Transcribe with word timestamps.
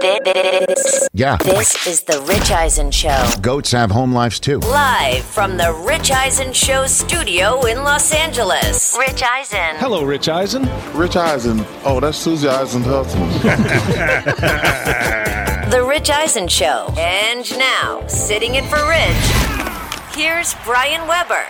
This, 0.00 1.08
Yeah. 1.12 1.36
this 1.38 1.86
is 1.86 2.02
the 2.02 2.20
Rich 2.22 2.50
Eisen 2.52 2.90
Show. 2.92 3.24
Goats 3.40 3.72
have 3.72 3.90
home 3.90 4.12
lives 4.14 4.38
too. 4.38 4.58
Live 4.60 5.24
from 5.24 5.56
the 5.56 5.72
Rich 5.72 6.10
Eisen 6.12 6.52
Show 6.52 6.86
studio 6.86 7.64
in 7.66 7.82
Los 7.82 8.12
Angeles. 8.12 8.96
Rich 8.98 9.22
Eisen. 9.24 9.76
Hello, 9.76 10.04
Rich 10.04 10.28
Eisen. 10.28 10.68
Rich 10.94 11.16
Eisen. 11.16 11.64
Oh, 11.84 11.98
that's 12.00 12.16
Susie 12.18 12.48
Eisen's 12.48 12.86
husband. 12.86 13.32
The 15.68 15.84
Rich 15.84 16.08
Eisen 16.08 16.48
Show. 16.48 16.94
And 16.96 17.44
now, 17.58 18.02
sitting 18.06 18.54
in 18.54 18.64
for 18.68 18.78
Rich, 18.88 20.16
here's 20.16 20.54
Brian 20.64 21.06
Webber. 21.06 21.44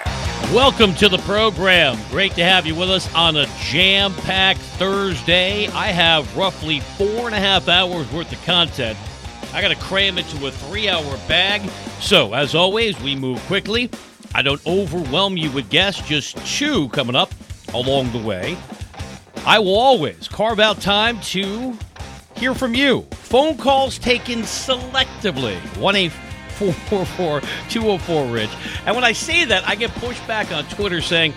Welcome 0.53 0.95
to 0.95 1.11
the 1.11 1.19
program. 1.19 1.99
Great 2.11 2.33
to 2.33 2.43
have 2.43 2.65
you 2.65 2.75
with 2.75 2.91
us 2.91 3.15
on 3.15 3.37
a 3.37 3.47
jam 3.61 4.15
packed 4.15 4.61
Thursday. 4.61 5.67
I 5.69 5.89
have 5.89 6.35
roughly 6.37 6.81
four 6.81 7.27
and 7.27 7.35
a 7.35 7.39
half 7.39 7.69
hours 7.69 8.11
worth 8.11 8.33
of 8.33 8.43
content. 8.45 8.99
I 9.53 9.61
got 9.61 9.69
to 9.69 9.77
cram 9.77 10.17
it 10.17 10.27
to 10.29 10.47
a 10.47 10.51
three 10.51 10.89
hour 10.89 11.19
bag. 11.29 11.69
So, 12.01 12.33
as 12.33 12.55
always, 12.55 12.99
we 13.01 13.15
move 13.15 13.41
quickly. 13.41 13.91
I 14.35 14.41
don't 14.41 14.65
overwhelm 14.67 15.37
you 15.37 15.51
with 15.51 15.69
guests, 15.69 16.01
just 16.09 16.37
two 16.47 16.89
coming 16.89 17.15
up 17.15 17.33
along 17.75 18.13
the 18.13 18.19
way. 18.19 18.57
I 19.45 19.59
will 19.59 19.77
always 19.77 20.29
carve 20.29 20.61
out 20.61 20.81
time 20.81 21.21
to 21.21 21.77
hear 22.37 22.55
from 22.55 22.75
you. 22.75 23.03
Phone 23.11 23.59
calls 23.59 23.99
taken 23.99 24.41
selectively. 24.41 25.59
1 25.77 25.97
444 26.59 27.41
204 27.69 28.27
Rich. 28.27 28.51
And 28.85 28.95
when 28.95 29.05
I 29.05 29.13
say 29.13 29.45
that, 29.45 29.67
I 29.69 29.77
get 29.77 29.91
pushed 29.93 30.27
back 30.27 30.53
on 30.53 30.65
Twitter 30.65 31.01
saying, 31.01 31.33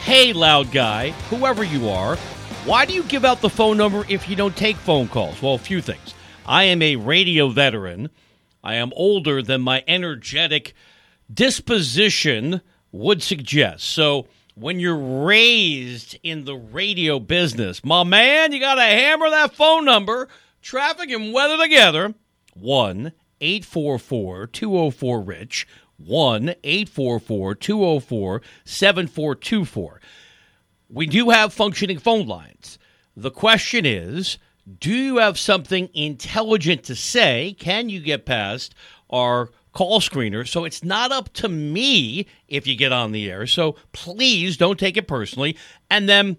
Hey, 0.00 0.32
loud 0.32 0.72
guy, 0.72 1.10
whoever 1.30 1.62
you 1.62 1.88
are, 1.88 2.16
why 2.64 2.86
do 2.86 2.94
you 2.94 3.02
give 3.04 3.24
out 3.24 3.40
the 3.40 3.50
phone 3.50 3.76
number 3.76 4.04
if 4.08 4.28
you 4.28 4.36
don't 4.36 4.56
take 4.56 4.76
phone 4.76 5.08
calls? 5.08 5.42
Well, 5.42 5.54
a 5.54 5.58
few 5.58 5.80
things. 5.80 6.14
I 6.46 6.64
am 6.64 6.80
a 6.80 6.96
radio 6.96 7.48
veteran. 7.48 8.10
I 8.64 8.74
am 8.74 8.92
older 8.96 9.42
than 9.42 9.60
my 9.60 9.84
energetic 9.86 10.74
disposition 11.32 12.62
would 12.92 13.22
suggest. 13.22 13.84
So, 13.84 14.26
when 14.54 14.78
you're 14.78 15.24
raised 15.24 16.18
in 16.22 16.44
the 16.44 16.56
radio 16.56 17.18
business, 17.18 17.84
my 17.84 18.04
man, 18.04 18.52
you 18.52 18.60
got 18.60 18.74
to 18.74 18.82
hammer 18.82 19.30
that 19.30 19.54
phone 19.54 19.84
number. 19.84 20.28
Traffic 20.60 21.10
and 21.10 21.32
weather 21.32 21.56
together. 21.56 22.14
1 22.54 23.12
844 23.42 24.46
204 24.46 25.20
Rich. 25.20 25.66
1 25.98 26.54
844 26.64 27.54
204 27.54 28.42
7424. 28.64 30.00
We 30.88 31.06
do 31.06 31.30
have 31.30 31.52
functioning 31.52 31.98
phone 31.98 32.26
lines. 32.26 32.78
The 33.16 33.30
question 33.30 33.86
is 33.86 34.38
do 34.78 34.94
you 34.94 35.16
have 35.16 35.38
something 35.38 35.88
intelligent 35.92 36.84
to 36.84 36.94
say? 36.94 37.56
Can 37.58 37.88
you 37.88 38.00
get 38.00 38.26
past 38.26 38.74
our 39.10 39.50
call 39.72 40.00
screener? 40.00 40.46
So 40.46 40.64
it's 40.64 40.84
not 40.84 41.10
up 41.10 41.32
to 41.34 41.48
me 41.48 42.26
if 42.46 42.66
you 42.66 42.76
get 42.76 42.92
on 42.92 43.12
the 43.12 43.30
air. 43.30 43.46
So 43.46 43.76
please 43.92 44.56
don't 44.56 44.78
take 44.78 44.96
it 44.96 45.08
personally. 45.08 45.56
And 45.90 46.08
then, 46.08 46.36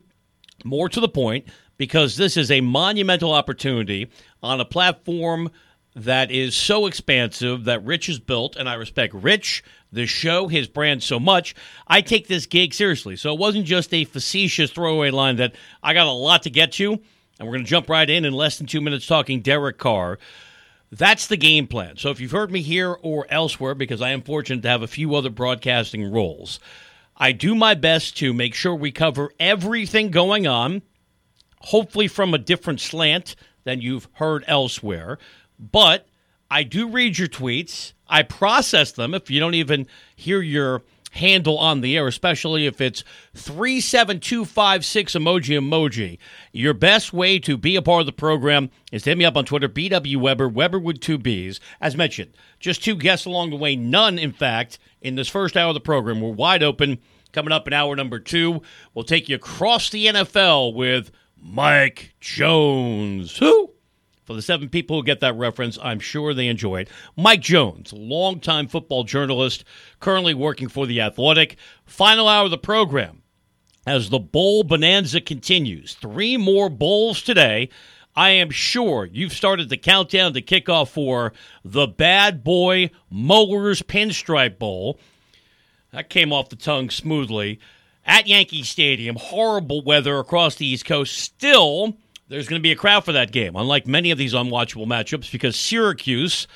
more 0.63 0.87
to 0.87 1.01
the 1.01 1.09
point, 1.09 1.47
because 1.77 2.15
this 2.15 2.37
is 2.37 2.49
a 2.49 2.61
monumental 2.61 3.33
opportunity 3.33 4.09
on 4.41 4.61
a 4.61 4.65
platform 4.65 5.49
that 5.95 6.31
is 6.31 6.55
so 6.55 6.87
expansive 6.87 7.65
that 7.65 7.85
Rich 7.85 8.07
has 8.07 8.19
built, 8.19 8.55
and 8.55 8.67
I 8.67 8.73
respect 8.73 9.13
Rich, 9.13 9.63
the 9.91 10.07
show, 10.07 10.47
his 10.47 10.67
brand 10.67 11.03
so 11.03 11.19
much. 11.19 11.53
I 11.87 12.01
take 12.01 12.27
this 12.27 12.47
gig 12.47 12.73
seriously. 12.73 13.15
So 13.15 13.31
it 13.31 13.39
wasn't 13.39 13.65
just 13.65 13.93
a 13.93 14.05
facetious 14.05 14.71
throwaway 14.71 15.11
line 15.11 15.35
that 15.35 15.53
I 15.83 15.93
got 15.93 16.07
a 16.07 16.11
lot 16.11 16.43
to 16.43 16.49
get 16.49 16.71
to, 16.73 16.93
and 16.93 17.47
we're 17.47 17.53
going 17.53 17.63
to 17.63 17.69
jump 17.69 17.89
right 17.89 18.09
in 18.09 18.25
in 18.25 18.33
less 18.33 18.57
than 18.57 18.67
two 18.67 18.81
minutes 18.81 19.05
talking 19.05 19.41
Derek 19.41 19.77
Carr. 19.77 20.17
That's 20.91 21.27
the 21.27 21.37
game 21.37 21.67
plan. 21.67 21.97
So 21.97 22.09
if 22.09 22.19
you've 22.19 22.31
heard 22.31 22.51
me 22.51 22.61
here 22.61 22.91
or 23.01 23.25
elsewhere, 23.29 23.75
because 23.75 24.01
I 24.01 24.11
am 24.11 24.21
fortunate 24.21 24.61
to 24.63 24.69
have 24.69 24.83
a 24.83 24.87
few 24.87 25.15
other 25.15 25.29
broadcasting 25.29 26.11
roles, 26.11 26.59
I 27.17 27.31
do 27.31 27.55
my 27.55 27.73
best 27.75 28.17
to 28.17 28.33
make 28.33 28.55
sure 28.55 28.75
we 28.75 28.91
cover 28.91 29.31
everything 29.39 30.09
going 30.09 30.47
on, 30.47 30.81
hopefully 31.59 32.07
from 32.07 32.33
a 32.33 32.39
different 32.39 32.81
slant 32.81 33.35
than 33.63 33.81
you've 33.81 34.07
heard 34.13 34.43
elsewhere. 34.47 35.17
But 35.59 36.07
I 36.49 36.63
do 36.63 36.87
read 36.87 37.17
your 37.17 37.27
tweets. 37.27 37.93
I 38.07 38.23
process 38.23 38.91
them 38.91 39.13
if 39.13 39.31
you 39.31 39.39
don't 39.39 39.55
even 39.55 39.87
hear 40.15 40.41
your 40.41 40.83
handle 41.13 41.57
on 41.57 41.81
the 41.81 41.95
air, 41.95 42.07
especially 42.07 42.65
if 42.65 42.81
it's 42.81 43.03
37256 43.35 45.13
emoji 45.13 45.57
emoji. 45.59 46.17
Your 46.51 46.73
best 46.73 47.13
way 47.13 47.39
to 47.39 47.55
be 47.55 47.75
a 47.75 47.81
part 47.81 48.01
of 48.01 48.05
the 48.05 48.11
program 48.11 48.71
is 48.91 49.03
to 49.03 49.11
hit 49.11 49.17
me 49.17 49.25
up 49.25 49.37
on 49.37 49.45
Twitter, 49.45 49.69
BW 49.69 50.17
Webber, 50.17 50.49
Webber 50.49 50.79
with 50.79 50.99
two 50.99 51.17
B's. 51.17 51.59
As 51.79 51.95
mentioned, 51.95 52.31
just 52.59 52.83
two 52.83 52.95
guests 52.95 53.25
along 53.25 53.51
the 53.51 53.55
way, 53.55 53.75
none, 53.75 54.17
in 54.17 54.31
fact, 54.31 54.79
in 55.01 55.15
this 55.15 55.29
first 55.29 55.55
hour 55.55 55.69
of 55.69 55.75
the 55.75 55.79
program. 55.79 56.19
We're 56.19 56.31
wide 56.31 56.63
open. 56.63 56.99
Coming 57.31 57.51
up 57.51 57.65
in 57.67 57.73
hour 57.73 57.95
number 57.95 58.19
two, 58.19 58.61
we'll 58.93 59.05
take 59.05 59.27
you 59.27 59.35
across 59.35 59.89
the 59.89 60.05
NFL 60.05 60.75
with 60.75 61.09
Mike 61.35 62.13
Jones. 62.19 63.37
Who? 63.37 63.72
For 64.33 64.37
the 64.37 64.41
seven 64.41 64.67
people 64.67 64.97
who 64.97 65.03
get 65.03 65.19
that 65.19 65.37
reference, 65.37 65.77
I'm 65.79 65.99
sure 65.99 66.33
they 66.33 66.47
enjoy 66.47 66.77
it. 66.77 66.89
Mike 67.15 67.41
Jones, 67.41 67.93
longtime 67.93 68.67
football 68.67 69.03
journalist, 69.03 69.63
currently 69.99 70.33
working 70.33 70.69
for 70.69 70.87
The 70.87 71.01
Athletic. 71.01 71.55
Final 71.85 72.27
hour 72.27 72.45
of 72.45 72.49
the 72.49 72.57
program 72.57 73.21
as 73.85 74.09
the 74.09 74.17
bowl 74.17 74.63
bonanza 74.63 75.21
continues. 75.21 75.93
Three 75.93 76.35
more 76.35 76.67
bowls 76.67 77.21
today. 77.21 77.69
I 78.15 78.31
am 78.31 78.49
sure 78.49 79.05
you've 79.05 79.33
started 79.33 79.69
the 79.69 79.77
countdown 79.77 80.33
to 80.33 80.41
kickoff 80.41 80.87
for 80.87 81.31
the 81.63 81.85
Bad 81.85 82.43
Boy 82.43 82.89
Mowers 83.11 83.83
Pinstripe 83.83 84.57
Bowl. 84.57 84.99
That 85.91 86.09
came 86.09 86.33
off 86.33 86.49
the 86.49 86.55
tongue 86.55 86.89
smoothly. 86.89 87.59
At 88.03 88.25
Yankee 88.25 88.63
Stadium, 88.63 89.15
horrible 89.15 89.83
weather 89.83 90.17
across 90.17 90.55
the 90.55 90.65
East 90.65 90.85
Coast. 90.85 91.15
Still, 91.15 91.97
there's 92.33 92.47
going 92.47 92.59
to 92.59 92.63
be 92.63 92.71
a 92.71 92.75
crowd 92.75 93.05
for 93.05 93.11
that 93.11 93.31
game, 93.31 93.55
unlike 93.55 93.85
many 93.85 94.09
of 94.09 94.17
these 94.17 94.33
unwatchable 94.33 94.87
matchups, 94.87 95.31
because 95.31 95.55
Syracuse, 95.55 96.47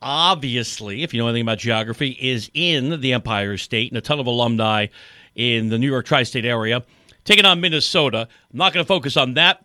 obviously, 0.00 1.02
if 1.02 1.12
you 1.12 1.20
know 1.20 1.28
anything 1.28 1.42
about 1.42 1.58
geography, 1.58 2.16
is 2.18 2.50
in 2.54 3.02
the 3.02 3.12
Empire 3.12 3.58
State 3.58 3.92
and 3.92 3.98
a 3.98 4.00
ton 4.00 4.20
of 4.20 4.26
alumni 4.26 4.86
in 5.34 5.68
the 5.68 5.76
New 5.76 5.86
York 5.86 6.06
tri 6.06 6.22
state 6.22 6.46
area. 6.46 6.82
Taking 7.24 7.44
on 7.44 7.60
Minnesota. 7.60 8.26
I'm 8.50 8.56
not 8.56 8.72
going 8.72 8.82
to 8.82 8.88
focus 8.88 9.18
on 9.18 9.34
that. 9.34 9.62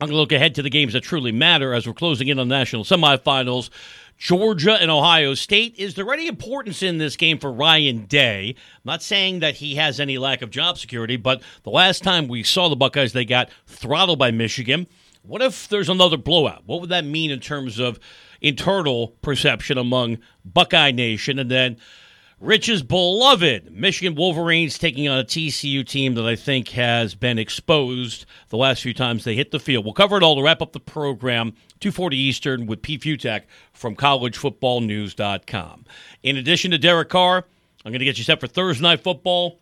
I'm 0.00 0.06
going 0.08 0.16
to 0.16 0.20
look 0.20 0.32
ahead 0.32 0.54
to 0.54 0.62
the 0.62 0.70
games 0.70 0.94
that 0.94 1.02
truly 1.02 1.30
matter 1.30 1.74
as 1.74 1.86
we're 1.86 1.92
closing 1.92 2.28
in 2.28 2.38
on 2.38 2.48
the 2.48 2.54
national 2.54 2.84
semifinals. 2.84 3.68
Georgia 4.16 4.74
and 4.80 4.90
Ohio 4.90 5.34
State. 5.34 5.74
Is 5.76 5.94
there 5.94 6.12
any 6.12 6.26
importance 6.26 6.82
in 6.82 6.98
this 6.98 7.16
game 7.16 7.38
for 7.38 7.52
Ryan 7.52 8.06
Day? 8.06 8.54
I'm 8.56 8.82
not 8.84 9.02
saying 9.02 9.40
that 9.40 9.56
he 9.56 9.74
has 9.76 10.00
any 10.00 10.18
lack 10.18 10.42
of 10.42 10.50
job 10.50 10.78
security, 10.78 11.16
but 11.16 11.42
the 11.64 11.70
last 11.70 12.02
time 12.02 12.28
we 12.28 12.42
saw 12.42 12.68
the 12.68 12.76
Buckeyes, 12.76 13.12
they 13.12 13.24
got 13.24 13.50
throttled 13.66 14.18
by 14.18 14.30
Michigan. 14.30 14.86
What 15.22 15.42
if 15.42 15.68
there's 15.68 15.88
another 15.88 16.16
blowout? 16.16 16.62
What 16.66 16.80
would 16.80 16.90
that 16.90 17.04
mean 17.04 17.30
in 17.30 17.40
terms 17.40 17.78
of 17.78 17.98
internal 18.40 19.08
perception 19.22 19.76
among 19.76 20.18
Buckeye 20.44 20.92
Nation? 20.92 21.38
And 21.38 21.50
then 21.50 21.76
Rich's 22.38 22.82
beloved 22.82 23.72
Michigan 23.72 24.14
Wolverines 24.14 24.78
taking 24.78 25.08
on 25.08 25.18
a 25.18 25.24
TCU 25.24 25.86
team 25.86 26.14
that 26.16 26.26
I 26.26 26.36
think 26.36 26.68
has 26.68 27.14
been 27.14 27.38
exposed 27.38 28.26
the 28.50 28.58
last 28.58 28.82
few 28.82 28.92
times 28.92 29.24
they 29.24 29.34
hit 29.34 29.52
the 29.52 29.58
field. 29.58 29.86
We'll 29.86 29.94
cover 29.94 30.18
it 30.18 30.22
all 30.22 30.36
to 30.36 30.42
wrap 30.42 30.60
up 30.60 30.72
the 30.72 30.80
program, 30.80 31.52
240 31.80 32.14
Eastern 32.14 32.66
with 32.66 32.82
Pete 32.82 33.00
Fiutak 33.00 33.44
from 33.72 33.96
collegefootballnews.com. 33.96 35.86
In 36.22 36.36
addition 36.36 36.72
to 36.72 36.78
Derek 36.78 37.08
Carr, 37.08 37.46
I'm 37.86 37.92
going 37.92 38.00
to 38.00 38.04
get 38.04 38.18
you 38.18 38.24
set 38.24 38.40
for 38.40 38.48
Thursday 38.48 38.82
Night 38.82 39.02
Football. 39.02 39.58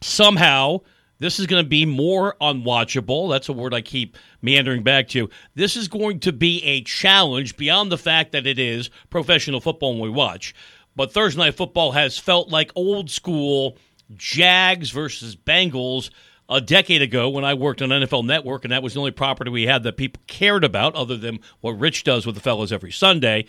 Somehow, 0.00 0.82
this 1.18 1.40
is 1.40 1.46
going 1.46 1.64
to 1.64 1.68
be 1.68 1.84
more 1.84 2.36
unwatchable. 2.40 3.28
That's 3.28 3.48
a 3.48 3.52
word 3.52 3.74
I 3.74 3.80
keep 3.80 4.16
meandering 4.40 4.84
back 4.84 5.08
to. 5.08 5.30
This 5.56 5.76
is 5.76 5.88
going 5.88 6.20
to 6.20 6.32
be 6.32 6.62
a 6.62 6.82
challenge 6.82 7.56
beyond 7.56 7.90
the 7.90 7.98
fact 7.98 8.30
that 8.32 8.46
it 8.46 8.60
is 8.60 8.88
professional 9.10 9.60
football 9.60 9.94
when 9.94 10.02
we 10.02 10.10
watch 10.10 10.54
but 10.96 11.12
Thursday 11.12 11.40
Night 11.40 11.54
Football 11.54 11.92
has 11.92 12.18
felt 12.18 12.48
like 12.48 12.70
old 12.74 13.10
school 13.10 13.76
Jags 14.14 14.90
versus 14.90 15.36
Bengals 15.36 16.10
a 16.48 16.60
decade 16.60 17.02
ago 17.02 17.28
when 17.30 17.44
I 17.44 17.54
worked 17.54 17.80
on 17.80 17.88
NFL 17.88 18.26
Network, 18.26 18.64
and 18.64 18.72
that 18.72 18.82
was 18.82 18.94
the 18.94 19.00
only 19.00 19.10
property 19.10 19.50
we 19.50 19.66
had 19.66 19.82
that 19.84 19.96
people 19.96 20.22
cared 20.26 20.64
about 20.64 20.94
other 20.94 21.16
than 21.16 21.40
what 21.60 21.78
Rich 21.78 22.04
does 22.04 22.26
with 22.26 22.34
the 22.34 22.40
fellows 22.40 22.72
every 22.72 22.92
Sunday. 22.92 23.46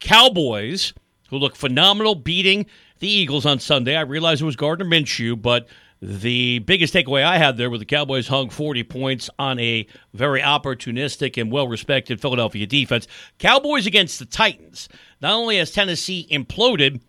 Cowboys, 0.00 0.92
who 1.30 1.38
look 1.38 1.56
phenomenal, 1.56 2.14
beating 2.14 2.66
the 2.98 3.08
Eagles 3.08 3.46
on 3.46 3.58
Sunday. 3.58 3.96
I 3.96 4.02
realize 4.02 4.42
it 4.42 4.44
was 4.44 4.56
Gardner 4.56 4.84
Minshew, 4.84 5.40
but 5.40 5.66
the 6.06 6.58
biggest 6.58 6.92
takeaway 6.92 7.24
I 7.24 7.38
had 7.38 7.56
there 7.56 7.70
was 7.70 7.80
the 7.80 7.86
Cowboys 7.86 8.28
hung 8.28 8.50
40 8.50 8.82
points 8.84 9.30
on 9.38 9.58
a 9.58 9.86
very 10.12 10.42
opportunistic 10.42 11.40
and 11.40 11.50
well 11.50 11.66
respected 11.66 12.20
Philadelphia 12.20 12.66
defense. 12.66 13.06
Cowboys 13.38 13.86
against 13.86 14.18
the 14.18 14.26
Titans. 14.26 14.88
Not 15.22 15.32
only 15.32 15.56
has 15.56 15.70
Tennessee 15.70 16.28
imploded, 16.30 17.00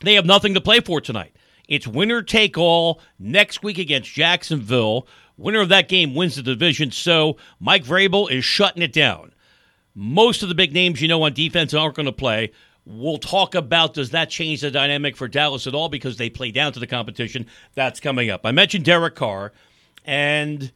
they 0.00 0.14
have 0.14 0.24
nothing 0.24 0.54
to 0.54 0.60
play 0.60 0.80
for 0.80 1.02
tonight. 1.02 1.36
It's 1.68 1.86
winner 1.86 2.22
take 2.22 2.56
all 2.56 3.02
next 3.18 3.62
week 3.62 3.76
against 3.76 4.10
Jacksonville. 4.10 5.06
Winner 5.36 5.60
of 5.60 5.68
that 5.68 5.88
game 5.90 6.14
wins 6.14 6.36
the 6.36 6.42
division, 6.42 6.90
so 6.92 7.36
Mike 7.58 7.84
Vrabel 7.84 8.30
is 8.30 8.44
shutting 8.44 8.82
it 8.82 8.92
down. 8.92 9.34
Most 9.94 10.42
of 10.42 10.48
the 10.48 10.54
big 10.54 10.72
names 10.72 11.02
you 11.02 11.08
know 11.08 11.22
on 11.22 11.34
defense 11.34 11.74
aren't 11.74 11.94
going 11.94 12.06
to 12.06 12.12
play. 12.12 12.52
We'll 12.86 13.18
talk 13.18 13.54
about 13.54 13.94
does 13.94 14.10
that 14.10 14.30
change 14.30 14.62
the 14.62 14.70
dynamic 14.70 15.16
for 15.16 15.28
Dallas 15.28 15.66
at 15.66 15.74
all 15.74 15.88
because 15.88 16.16
they 16.16 16.30
play 16.30 16.50
down 16.50 16.72
to 16.72 16.80
the 16.80 16.86
competition. 16.86 17.46
That's 17.74 18.00
coming 18.00 18.30
up. 18.30 18.40
I 18.44 18.52
mentioned 18.52 18.84
Derek 18.84 19.14
Carr, 19.14 19.52
and 20.04 20.72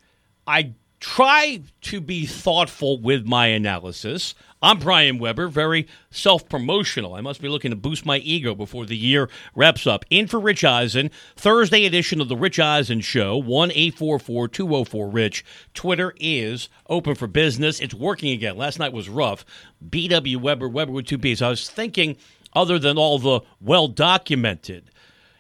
I 0.47 0.75
try 1.05 1.61
to 1.83 2.01
be 2.01 2.25
thoughtful 2.25 2.99
with 2.99 3.27
my 3.27 3.49
analysis. 3.49 4.35
I'm 4.63 4.79
Brian 4.79 5.19
Webber, 5.19 5.49
very 5.49 5.87
self 6.11 6.49
promotional. 6.49 7.13
I 7.13 7.21
must 7.21 7.43
be 7.43 7.49
looking 7.49 7.73
to 7.73 7.77
boost 7.77 8.07
my 8.07 8.17
ego 8.17 8.55
before 8.55 8.87
the 8.87 8.97
year 8.97 9.29
wraps 9.55 9.87
up. 9.87 10.07
In 10.09 10.27
for 10.27 10.41
Rich 10.41 10.65
Eisen, 10.65 11.11
Thursday 11.37 11.85
edition 11.85 12.23
of 12.23 12.31
The 12.31 12.39
Rich 12.39 12.59
Eisen 12.59 13.03
Show, 13.03 13.37
1 13.37 13.71
844 13.73 14.49
204 14.49 15.11
Rich. 15.11 15.45
Twitter 15.75 16.15
is 16.19 16.71
open 16.89 17.15
for 17.15 17.27
business. 17.27 17.81
It's 17.81 17.93
working 17.93 18.31
again. 18.33 18.57
Last 18.57 18.79
night 18.79 18.95
was 18.95 19.11
rough. 19.11 19.45
BW 19.87 20.39
Webber, 20.39 20.71
Webber 20.71 20.93
with 20.93 21.05
two 21.05 21.19
B's. 21.19 21.43
I 21.43 21.51
was 21.51 21.69
thinking, 21.69 22.17
other 22.55 22.79
than 22.79 22.97
all 22.97 23.19
the 23.19 23.43
well 23.61 23.89
documented 23.89 24.91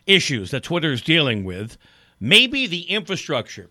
issues 0.07 0.51
that 0.51 0.65
Twitter 0.65 0.93
is 0.93 1.01
dealing 1.01 1.43
with, 1.43 1.79
maybe 2.21 2.67
the 2.67 2.83
infrastructure 2.83 3.71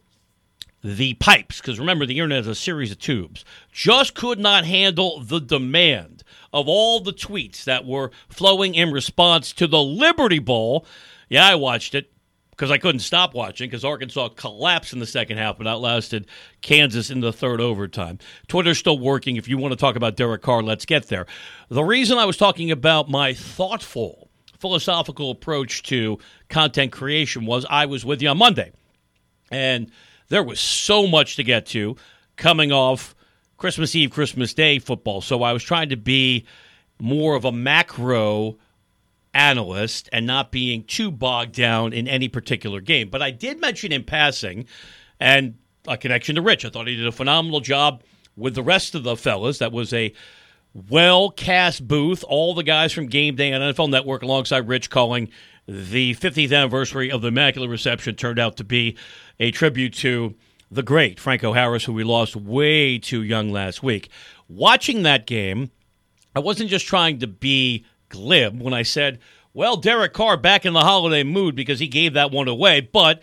the 0.84 1.14
pipes, 1.16 1.62
because 1.62 1.80
remember, 1.80 2.06
the 2.06 2.20
internet 2.20 2.42
is 2.42 2.48
a 2.48 2.56
series 2.56 2.92
of 2.92 3.00
tubes, 3.00 3.46
just 3.72 4.14
could 4.14 4.38
not 4.38 4.66
handle 4.66 5.22
the 5.22 5.40
demand 5.40 6.24
of 6.52 6.68
all 6.68 7.00
the 7.00 7.14
tweets 7.14 7.64
that 7.64 7.86
were 7.86 8.12
flowing 8.28 8.76
in 8.76 8.92
response 8.92 9.54
to 9.54 9.66
the 9.66 9.82
Liberty 9.82 10.40
Bowl. 10.40 10.86
Yeah, 11.30 11.48
I 11.48 11.56
watched 11.56 11.96
it 11.96 12.12
because 12.52 12.70
I 12.70 12.78
couldn't 12.78 13.00
stop 13.00 13.34
watching 13.34 13.70
because 13.70 13.86
Arkansas 13.86 14.30
collapsed 14.30 14.92
in 14.92 15.00
the 15.00 15.08
second 15.08 15.38
half, 15.38 15.58
but 15.58 15.68
outlasted 15.68 16.28
Kansas 16.62 17.10
in 17.10 17.22
the 17.22 17.34
third 17.34 17.62
overtime. 17.62 18.20
Twitter's 18.50 18.78
still 18.78 19.00
working. 19.00 19.38
If 19.38 19.48
you 19.48 19.58
want 19.58 19.72
to 19.72 19.78
talk 19.78 19.96
about 19.96 20.18
Derek 20.18 20.42
Carr, 20.42 20.62
let's 20.62 20.86
get 20.86 21.08
there. 21.08 21.26
The 21.70 21.84
reason 21.84 22.18
I 22.18 22.26
was 22.26 22.38
talking 22.38 22.72
about 22.72 23.10
my 23.10 23.34
thoughtful, 23.34 24.30
philosophical 24.60 25.32
approach 25.32 25.82
to 25.84 26.20
content 26.50 26.92
creation 26.92 27.46
was 27.46 27.66
I 27.70 27.86
was 27.86 28.04
with 28.04 28.22
you 28.22 28.28
on 28.28 28.38
Monday. 28.38 28.74
And– 29.50 29.90
there 30.34 30.42
was 30.42 30.60
so 30.60 31.06
much 31.06 31.36
to 31.36 31.44
get 31.44 31.68
to 31.68 31.96
coming 32.38 32.72
off 32.72 33.14
Christmas 33.58 33.94
Eve, 33.94 34.10
Christmas 34.10 34.52
Day 34.52 34.80
football. 34.80 35.22
So 35.22 35.44
I 35.44 35.54
was 35.54 35.64
trying 35.64 35.90
to 35.90 35.96
be 35.96 36.48
more 37.00 37.36
of 37.36 37.46
a 37.46 37.52
macro 37.52 38.58
analyst 39.36 40.10
and 40.12 40.26
not 40.26 40.52
being 40.52 40.86
too 40.86 41.12
bogged 41.12 41.54
down 41.54 41.94
in 41.94 42.08
any 42.08 42.30
particular 42.30 42.82
game. 42.82 43.10
But 43.10 43.22
I 43.22 43.30
did 43.30 43.62
mention 43.62 43.92
in 43.92 44.06
passing 44.06 44.66
and 45.20 45.54
a 45.88 45.98
connection 45.98 46.34
to 46.34 46.42
Rich. 46.42 46.66
I 46.66 46.70
thought 46.70 46.88
he 46.88 46.96
did 46.96 47.06
a 47.06 47.12
phenomenal 47.12 47.60
job 47.60 48.02
with 48.36 48.56
the 48.56 48.64
rest 48.64 48.96
of 48.96 49.04
the 49.04 49.16
fellas. 49.16 49.60
That 49.60 49.72
was 49.72 49.94
a 49.94 50.16
well 50.90 51.30
cast 51.30 51.88
booth. 51.88 52.24
All 52.28 52.56
the 52.56 52.64
guys 52.64 52.92
from 52.92 53.06
Game 53.06 53.36
Day 53.36 53.54
on 53.54 53.62
NFL 53.62 53.92
Network 53.92 54.24
alongside 54.24 54.68
Rich 54.68 54.90
calling 54.90 55.30
the 55.68 56.16
50th 56.16 56.56
anniversary 56.56 57.12
of 57.12 57.22
the 57.22 57.30
Immaculate 57.30 57.70
Reception 57.70 58.16
turned 58.16 58.40
out 58.40 58.58
to 58.58 58.64
be 58.64 58.98
a 59.40 59.52
tribute 59.52 59.94
to 59.96 60.36
the 60.70 60.84
great 60.84 61.20
Franco 61.20 61.54
Harris, 61.54 61.86
who 61.86 61.94
we 61.94 62.04
lost 62.04 62.36
way 62.36 62.98
too 62.98 63.22
young 63.22 63.52
last 63.52 63.84
week. 63.84 64.10
Watching 64.50 65.04
that 65.04 65.28
game, 65.28 65.72
I 66.36 66.40
wasn't 66.40 66.70
just 66.70 66.88
trying 66.88 67.20
to 67.20 67.28
be 67.28 67.86
glib 68.10 68.62
when 68.62 68.74
I 68.74 68.84
said, 68.84 69.20
well, 69.54 69.78
Derek 69.78 70.14
Carr 70.14 70.36
back 70.36 70.66
in 70.66 70.74
the 70.74 70.82
holiday 70.82 71.24
mood 71.24 71.56
because 71.56 71.80
he 71.80 71.88
gave 71.88 72.14
that 72.14 72.32
one 72.32 72.48
away. 72.48 72.82
But 72.82 73.22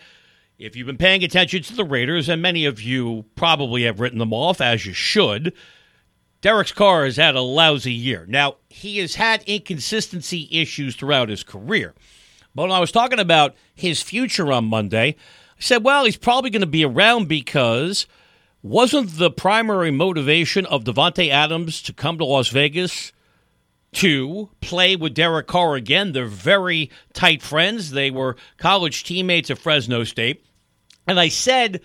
if 0.57 0.75
you've 0.75 0.87
been 0.87 0.97
paying 0.97 1.23
attention 1.23 1.61
to 1.63 1.75
the 1.75 1.83
Raiders, 1.83 2.29
and 2.29 2.41
many 2.41 2.65
of 2.65 2.81
you 2.81 3.25
probably 3.35 3.83
have 3.83 3.99
written 3.99 4.19
them 4.19 4.33
off, 4.33 4.61
as 4.61 4.85
you 4.85 4.93
should, 4.93 5.53
Derek 6.39 6.73
Carr 6.73 7.05
has 7.05 7.17
had 7.17 7.35
a 7.35 7.41
lousy 7.41 7.93
year. 7.93 8.25
Now, 8.27 8.55
he 8.69 8.99
has 8.99 9.15
had 9.15 9.43
inconsistency 9.43 10.47
issues 10.51 10.95
throughout 10.95 11.29
his 11.29 11.43
career. 11.43 11.93
But 12.53 12.63
when 12.63 12.71
I 12.71 12.79
was 12.79 12.91
talking 12.91 13.19
about 13.19 13.55
his 13.73 14.01
future 14.01 14.51
on 14.51 14.65
Monday, 14.65 15.15
I 15.57 15.61
said, 15.61 15.83
well, 15.83 16.05
he's 16.05 16.17
probably 16.17 16.49
going 16.49 16.61
to 16.61 16.67
be 16.67 16.85
around 16.85 17.27
because 17.27 18.07
wasn't 18.61 19.17
the 19.17 19.31
primary 19.31 19.91
motivation 19.91 20.65
of 20.65 20.83
Davante 20.83 21.29
Adams 21.29 21.81
to 21.83 21.93
come 21.93 22.17
to 22.17 22.25
Las 22.25 22.49
Vegas 22.49 23.11
to 23.93 24.49
play 24.61 24.95
with 24.95 25.13
Derek 25.13 25.47
Carr 25.47 25.75
again? 25.75 26.11
They're 26.11 26.25
very 26.25 26.91
tight 27.13 27.41
friends. 27.41 27.91
They 27.91 28.11
were 28.11 28.35
college 28.57 29.03
teammates 29.03 29.49
at 29.49 29.57
Fresno 29.57 30.03
State. 30.03 30.45
And 31.07 31.19
I 31.19 31.29
said 31.29 31.81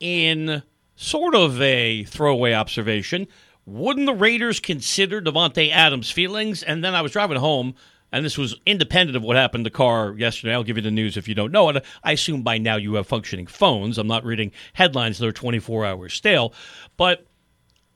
in 0.00 0.62
sort 0.96 1.34
of 1.34 1.60
a 1.62 2.04
throwaway 2.04 2.52
observation, 2.52 3.26
wouldn't 3.64 4.06
the 4.06 4.14
Raiders 4.14 4.60
consider 4.60 5.20
Davante 5.20 5.70
Adams' 5.70 6.10
feelings? 6.10 6.62
And 6.62 6.82
then 6.82 6.94
I 6.94 7.02
was 7.02 7.12
driving 7.12 7.38
home 7.38 7.74
and 8.12 8.24
this 8.24 8.38
was 8.38 8.56
independent 8.64 9.16
of 9.16 9.22
what 9.22 9.36
happened 9.36 9.64
to 9.64 9.70
Carr 9.70 10.14
yesterday. 10.16 10.54
I'll 10.54 10.64
give 10.64 10.76
you 10.76 10.82
the 10.82 10.90
news 10.90 11.16
if 11.16 11.28
you 11.28 11.34
don't 11.34 11.52
know 11.52 11.68
it. 11.68 11.84
I 12.02 12.12
assume 12.12 12.42
by 12.42 12.58
now 12.58 12.76
you 12.76 12.94
have 12.94 13.06
functioning 13.06 13.46
phones. 13.46 13.98
I'm 13.98 14.06
not 14.06 14.24
reading 14.24 14.52
headlines 14.72 15.18
that 15.18 15.26
are 15.26 15.32
24 15.32 15.84
hours 15.84 16.14
stale. 16.14 16.54
But 16.96 17.26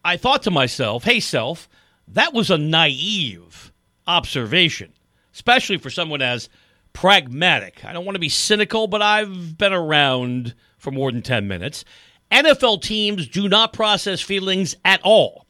I 0.04 0.16
thought 0.16 0.42
to 0.42 0.50
myself, 0.50 1.04
hey, 1.04 1.20
self, 1.20 1.68
that 2.08 2.34
was 2.34 2.50
a 2.50 2.58
naive 2.58 3.72
observation, 4.06 4.92
especially 5.32 5.78
for 5.78 5.90
someone 5.90 6.20
as 6.20 6.48
pragmatic. 6.92 7.84
I 7.84 7.92
don't 7.92 8.04
want 8.04 8.16
to 8.16 8.20
be 8.20 8.28
cynical, 8.28 8.86
but 8.86 9.00
I've 9.00 9.56
been 9.56 9.72
around 9.72 10.54
for 10.76 10.90
more 10.90 11.10
than 11.10 11.22
10 11.22 11.48
minutes. 11.48 11.84
NFL 12.30 12.82
teams 12.82 13.28
do 13.28 13.48
not 13.48 13.72
process 13.72 14.20
feelings 14.20 14.74
at 14.84 15.00
all, 15.02 15.46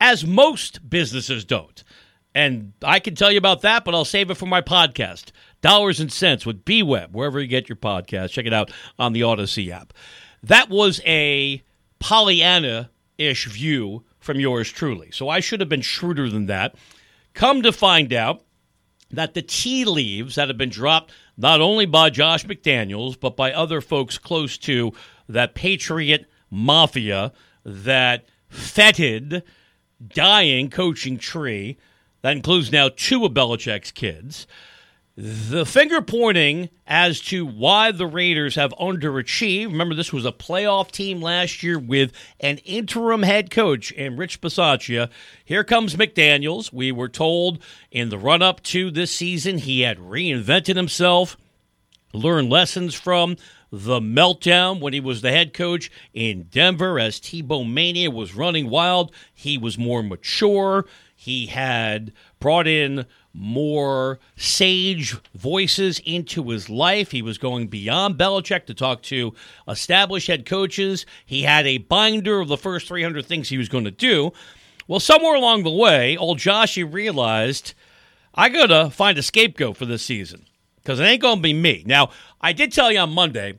as 0.00 0.26
most 0.26 0.88
businesses 0.90 1.44
don't. 1.44 1.83
And 2.34 2.72
I 2.82 2.98
can 2.98 3.14
tell 3.14 3.30
you 3.30 3.38
about 3.38 3.62
that, 3.62 3.84
but 3.84 3.94
I'll 3.94 4.04
save 4.04 4.30
it 4.30 4.34
for 4.34 4.46
my 4.46 4.60
podcast. 4.60 5.30
Dollars 5.60 6.00
and 6.00 6.12
Cents 6.12 6.44
with 6.44 6.64
B 6.64 6.82
Web, 6.82 7.14
wherever 7.14 7.40
you 7.40 7.46
get 7.46 7.68
your 7.68 7.76
podcast. 7.76 8.30
Check 8.30 8.46
it 8.46 8.52
out 8.52 8.72
on 8.98 9.12
the 9.12 9.22
Odyssey 9.22 9.70
app. 9.70 9.92
That 10.42 10.68
was 10.68 11.00
a 11.06 11.62
Pollyanna 12.00 12.90
ish 13.18 13.46
view 13.46 14.04
from 14.18 14.40
yours 14.40 14.70
truly. 14.70 15.10
So 15.12 15.28
I 15.28 15.40
should 15.40 15.60
have 15.60 15.68
been 15.68 15.80
shrewder 15.80 16.28
than 16.28 16.46
that. 16.46 16.74
Come 17.34 17.62
to 17.62 17.72
find 17.72 18.12
out 18.12 18.42
that 19.10 19.34
the 19.34 19.42
tea 19.42 19.84
leaves 19.84 20.34
that 20.34 20.48
have 20.48 20.58
been 20.58 20.70
dropped 20.70 21.12
not 21.36 21.60
only 21.60 21.86
by 21.86 22.10
Josh 22.10 22.44
McDaniels, 22.44 23.18
but 23.18 23.36
by 23.36 23.52
other 23.52 23.80
folks 23.80 24.18
close 24.18 24.58
to 24.58 24.92
that 25.28 25.54
Patriot 25.54 26.26
mafia, 26.50 27.32
that 27.64 28.26
fetid, 28.48 29.42
dying 30.06 30.70
coaching 30.70 31.16
tree 31.16 31.78
that 32.24 32.38
includes 32.38 32.72
now 32.72 32.88
two 32.88 33.26
of 33.26 33.32
Belichick's 33.32 33.90
kids. 33.90 34.46
The 35.14 35.66
finger 35.66 36.00
pointing 36.00 36.70
as 36.86 37.20
to 37.20 37.44
why 37.44 37.92
the 37.92 38.06
Raiders 38.06 38.54
have 38.54 38.72
underachieved. 38.80 39.66
Remember, 39.66 39.94
this 39.94 40.10
was 40.10 40.24
a 40.24 40.32
playoff 40.32 40.90
team 40.90 41.20
last 41.20 41.62
year 41.62 41.78
with 41.78 42.12
an 42.40 42.56
interim 42.64 43.24
head 43.24 43.50
coach 43.50 43.92
in 43.92 44.16
Rich 44.16 44.40
Bisaccia. 44.40 45.10
Here 45.44 45.64
comes 45.64 45.96
McDaniels. 45.96 46.72
We 46.72 46.92
were 46.92 47.10
told 47.10 47.62
in 47.90 48.08
the 48.08 48.16
run 48.16 48.40
up 48.40 48.62
to 48.62 48.90
this 48.90 49.14
season 49.14 49.58
he 49.58 49.82
had 49.82 49.98
reinvented 49.98 50.76
himself, 50.76 51.36
learned 52.14 52.48
lessons 52.48 52.94
from 52.94 53.36
the 53.70 54.00
meltdown 54.00 54.80
when 54.80 54.94
he 54.94 55.00
was 55.00 55.20
the 55.20 55.30
head 55.30 55.52
coach 55.52 55.90
in 56.14 56.44
Denver 56.44 56.98
as 56.98 57.20
Tebow 57.20 57.70
Mania 57.70 58.10
was 58.10 58.34
running 58.34 58.70
wild. 58.70 59.12
He 59.34 59.58
was 59.58 59.76
more 59.76 60.02
mature. 60.02 60.86
He 61.24 61.46
had 61.46 62.12
brought 62.38 62.66
in 62.66 63.06
more 63.32 64.18
sage 64.36 65.16
voices 65.34 65.98
into 66.04 66.50
his 66.50 66.68
life. 66.68 67.12
He 67.12 67.22
was 67.22 67.38
going 67.38 67.68
beyond 67.68 68.18
Belichick 68.18 68.66
to 68.66 68.74
talk 68.74 69.00
to 69.04 69.32
established 69.66 70.26
head 70.26 70.44
coaches. 70.44 71.06
He 71.24 71.40
had 71.44 71.66
a 71.66 71.78
binder 71.78 72.40
of 72.40 72.48
the 72.48 72.58
first 72.58 72.88
300 72.88 73.24
things 73.24 73.48
he 73.48 73.56
was 73.56 73.70
going 73.70 73.84
to 73.84 73.90
do. 73.90 74.34
Well, 74.86 75.00
somewhere 75.00 75.34
along 75.34 75.62
the 75.62 75.70
way, 75.70 76.14
old 76.18 76.36
Joshy 76.36 76.84
realized 76.84 77.72
I 78.34 78.50
got 78.50 78.66
to 78.66 78.90
find 78.90 79.16
a 79.16 79.22
scapegoat 79.22 79.78
for 79.78 79.86
this 79.86 80.02
season 80.02 80.44
because 80.76 81.00
it 81.00 81.04
ain't 81.04 81.22
going 81.22 81.36
to 81.36 81.42
be 81.42 81.54
me. 81.54 81.84
Now, 81.86 82.10
I 82.38 82.52
did 82.52 82.70
tell 82.70 82.92
you 82.92 82.98
on 82.98 83.14
Monday, 83.14 83.58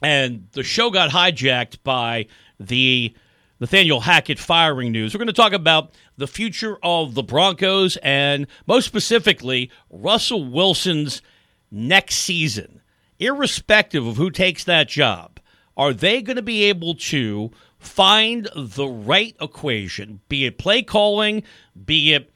and 0.00 0.48
the 0.52 0.62
show 0.62 0.88
got 0.88 1.10
hijacked 1.10 1.76
by 1.84 2.28
the 2.58 3.14
Nathaniel 3.60 4.00
Hackett 4.00 4.38
firing 4.38 4.92
news. 4.92 5.14
We're 5.14 5.18
going 5.18 5.26
to 5.28 5.32
talk 5.32 5.52
about 5.52 5.92
the 6.16 6.26
future 6.26 6.78
of 6.82 7.14
the 7.14 7.22
Broncos 7.22 7.96
and, 8.02 8.46
most 8.66 8.86
specifically, 8.86 9.70
Russell 9.90 10.44
Wilson's 10.44 11.22
next 11.70 12.16
season. 12.16 12.80
Irrespective 13.18 14.06
of 14.06 14.16
who 14.16 14.30
takes 14.30 14.64
that 14.64 14.88
job, 14.88 15.40
are 15.76 15.92
they 15.92 16.22
going 16.22 16.36
to 16.36 16.42
be 16.42 16.64
able 16.64 16.94
to 16.94 17.50
find 17.78 18.48
the 18.54 18.86
right 18.86 19.36
equation, 19.40 20.20
be 20.28 20.46
it 20.46 20.58
play 20.58 20.82
calling, 20.82 21.42
be 21.84 22.14
it 22.14 22.30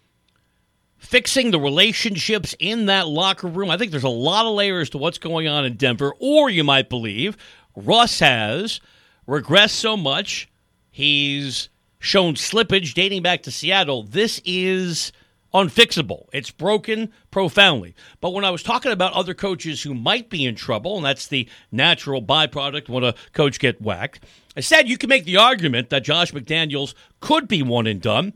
fixing 0.96 1.50
the 1.50 1.60
relationships 1.60 2.54
in 2.58 2.86
that 2.86 3.08
locker 3.08 3.46
room? 3.48 3.70
I 3.70 3.76
think 3.76 3.90
there's 3.90 4.04
a 4.04 4.08
lot 4.08 4.46
of 4.46 4.54
layers 4.54 4.90
to 4.90 4.98
what's 4.98 5.18
going 5.18 5.48
on 5.48 5.64
in 5.64 5.76
Denver, 5.76 6.14
or 6.18 6.48
you 6.48 6.64
might 6.64 6.88
believe 6.88 7.36
Russ 7.76 8.20
has 8.20 8.80
regressed 9.26 9.70
so 9.70 9.96
much 9.96 10.50
He's 10.90 11.68
shown 12.00 12.34
slippage 12.34 12.94
dating 12.94 13.22
back 13.22 13.44
to 13.44 13.52
Seattle. 13.52 14.02
This 14.02 14.40
is 14.44 15.12
unfixable. 15.54 16.26
It's 16.32 16.50
broken 16.50 17.12
profoundly. 17.30 17.94
But 18.20 18.30
when 18.30 18.44
I 18.44 18.50
was 18.50 18.62
talking 18.62 18.92
about 18.92 19.12
other 19.12 19.34
coaches 19.34 19.82
who 19.82 19.94
might 19.94 20.30
be 20.30 20.46
in 20.46 20.54
trouble, 20.54 20.96
and 20.96 21.04
that's 21.04 21.26
the 21.26 21.48
natural 21.70 22.22
byproduct 22.22 22.88
when 22.88 23.04
a 23.04 23.14
coach 23.32 23.60
get 23.60 23.80
whacked, 23.80 24.24
I 24.56 24.60
said 24.60 24.88
you 24.88 24.98
can 24.98 25.08
make 25.08 25.24
the 25.24 25.36
argument 25.36 25.90
that 25.90 26.04
Josh 26.04 26.32
McDaniels 26.32 26.94
could 27.20 27.46
be 27.46 27.62
one 27.62 27.86
and 27.86 28.00
done. 28.00 28.32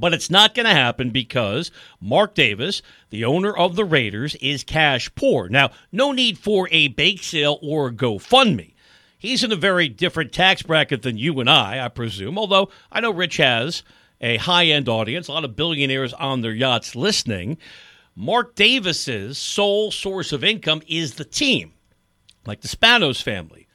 But 0.00 0.14
it's 0.14 0.30
not 0.30 0.54
going 0.54 0.66
to 0.66 0.72
happen 0.72 1.10
because 1.10 1.72
Mark 2.00 2.34
Davis, 2.34 2.82
the 3.10 3.24
owner 3.24 3.52
of 3.56 3.74
the 3.74 3.84
Raiders, 3.84 4.36
is 4.36 4.62
cash 4.62 5.12
poor. 5.16 5.48
Now, 5.48 5.70
no 5.90 6.12
need 6.12 6.38
for 6.38 6.68
a 6.70 6.86
bake 6.88 7.24
sale 7.24 7.58
or 7.62 7.88
a 7.88 7.92
GoFundMe. 7.92 8.74
He's 9.18 9.42
in 9.42 9.50
a 9.50 9.56
very 9.56 9.88
different 9.88 10.32
tax 10.32 10.62
bracket 10.62 11.02
than 11.02 11.18
you 11.18 11.40
and 11.40 11.50
I, 11.50 11.84
I 11.84 11.88
presume, 11.88 12.38
although 12.38 12.70
I 12.90 13.00
know 13.00 13.10
Rich 13.10 13.38
has 13.38 13.82
a 14.20 14.36
high 14.36 14.66
end 14.66 14.88
audience, 14.88 15.28
a 15.28 15.32
lot 15.32 15.44
of 15.44 15.56
billionaires 15.56 16.12
on 16.14 16.40
their 16.40 16.52
yachts 16.52 16.94
listening. 16.94 17.58
Mark 18.14 18.54
Davis's 18.54 19.38
sole 19.38 19.90
source 19.90 20.32
of 20.32 20.44
income 20.44 20.82
is 20.86 21.14
the 21.14 21.24
team, 21.24 21.72
like 22.46 22.60
the 22.60 22.68
Spanos 22.68 23.22
family. 23.22 23.66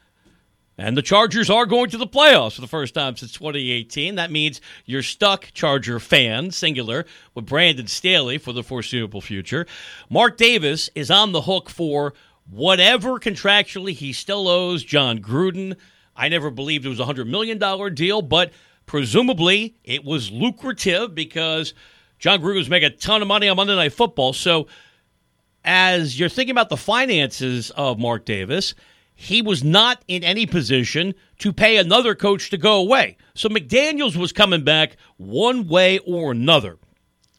And 0.78 0.98
the 0.98 1.04
Chargers 1.04 1.52
are 1.52 1.68
going 1.68 1.92
to 1.92 1.98
the 1.98 2.08
playoffs 2.08 2.56
for 2.56 2.62
the 2.62 2.68
first 2.68 2.96
time 2.96 3.16
since 3.16 3.32
2018. 3.34 4.16
That 4.16 4.32
means 4.32 4.60
you're 4.86 5.04
stuck, 5.04 5.52
Charger 5.54 6.00
fan, 6.00 6.50
singular, 6.50 7.06
with 7.36 7.46
Brandon 7.46 7.86
Staley 7.86 8.40
for 8.40 8.54
the 8.54 8.64
foreseeable 8.64 9.22
future. 9.22 9.68
Mark 10.10 10.36
Davis 10.36 10.90
is 10.96 11.12
on 11.12 11.32
the 11.32 11.44
hook 11.44 11.70
for 11.70 12.14
whatever 12.50 13.20
contractually 13.20 13.94
he 13.94 14.14
still 14.14 14.48
owes 14.48 14.84
Jon 14.84 15.20
Gruden. 15.20 15.76
I 16.16 16.30
never 16.30 16.50
believed 16.50 16.86
it 16.86 16.90
was 16.90 17.00
a 17.00 17.06
$100 17.06 17.28
million 17.28 17.94
deal, 17.94 18.22
but 18.22 18.52
presumably 18.86 19.76
it 19.84 20.04
was 20.04 20.32
lucrative 20.32 21.16
because 21.16 21.74
Jon 22.20 22.42
Gruden 22.42 22.56
was 22.56 22.70
making 22.70 22.88
a 22.88 22.96
ton 22.96 23.22
of 23.22 23.28
money 23.28 23.50
on 23.50 23.58
Monday 23.58 23.76
Night 23.76 23.94
Football. 23.94 24.34
So, 24.34 24.68
as 25.66 26.20
you're 26.20 26.30
thinking 26.30 26.52
about 26.52 26.70
the 26.70 26.78
finances 26.78 27.70
of 27.72 27.98
Mark 28.00 28.26
Davis, 28.26 28.76
he 29.16 29.42
was 29.42 29.64
not 29.64 30.04
in 30.08 30.24
any 30.24 30.46
position 30.46 31.16
to 31.40 31.54
pay 31.54 31.78
another 31.78 32.16
coach 32.16 32.50
to 32.50 32.58
go 32.58 32.80
away. 32.80 33.18
So, 33.34 33.50
McDaniels 33.50 34.16
was 34.16 34.32
coming 34.32 34.64
back 34.64 34.98
one 35.18 35.68
way 35.68 36.00
or 36.00 36.32
another 36.32 36.78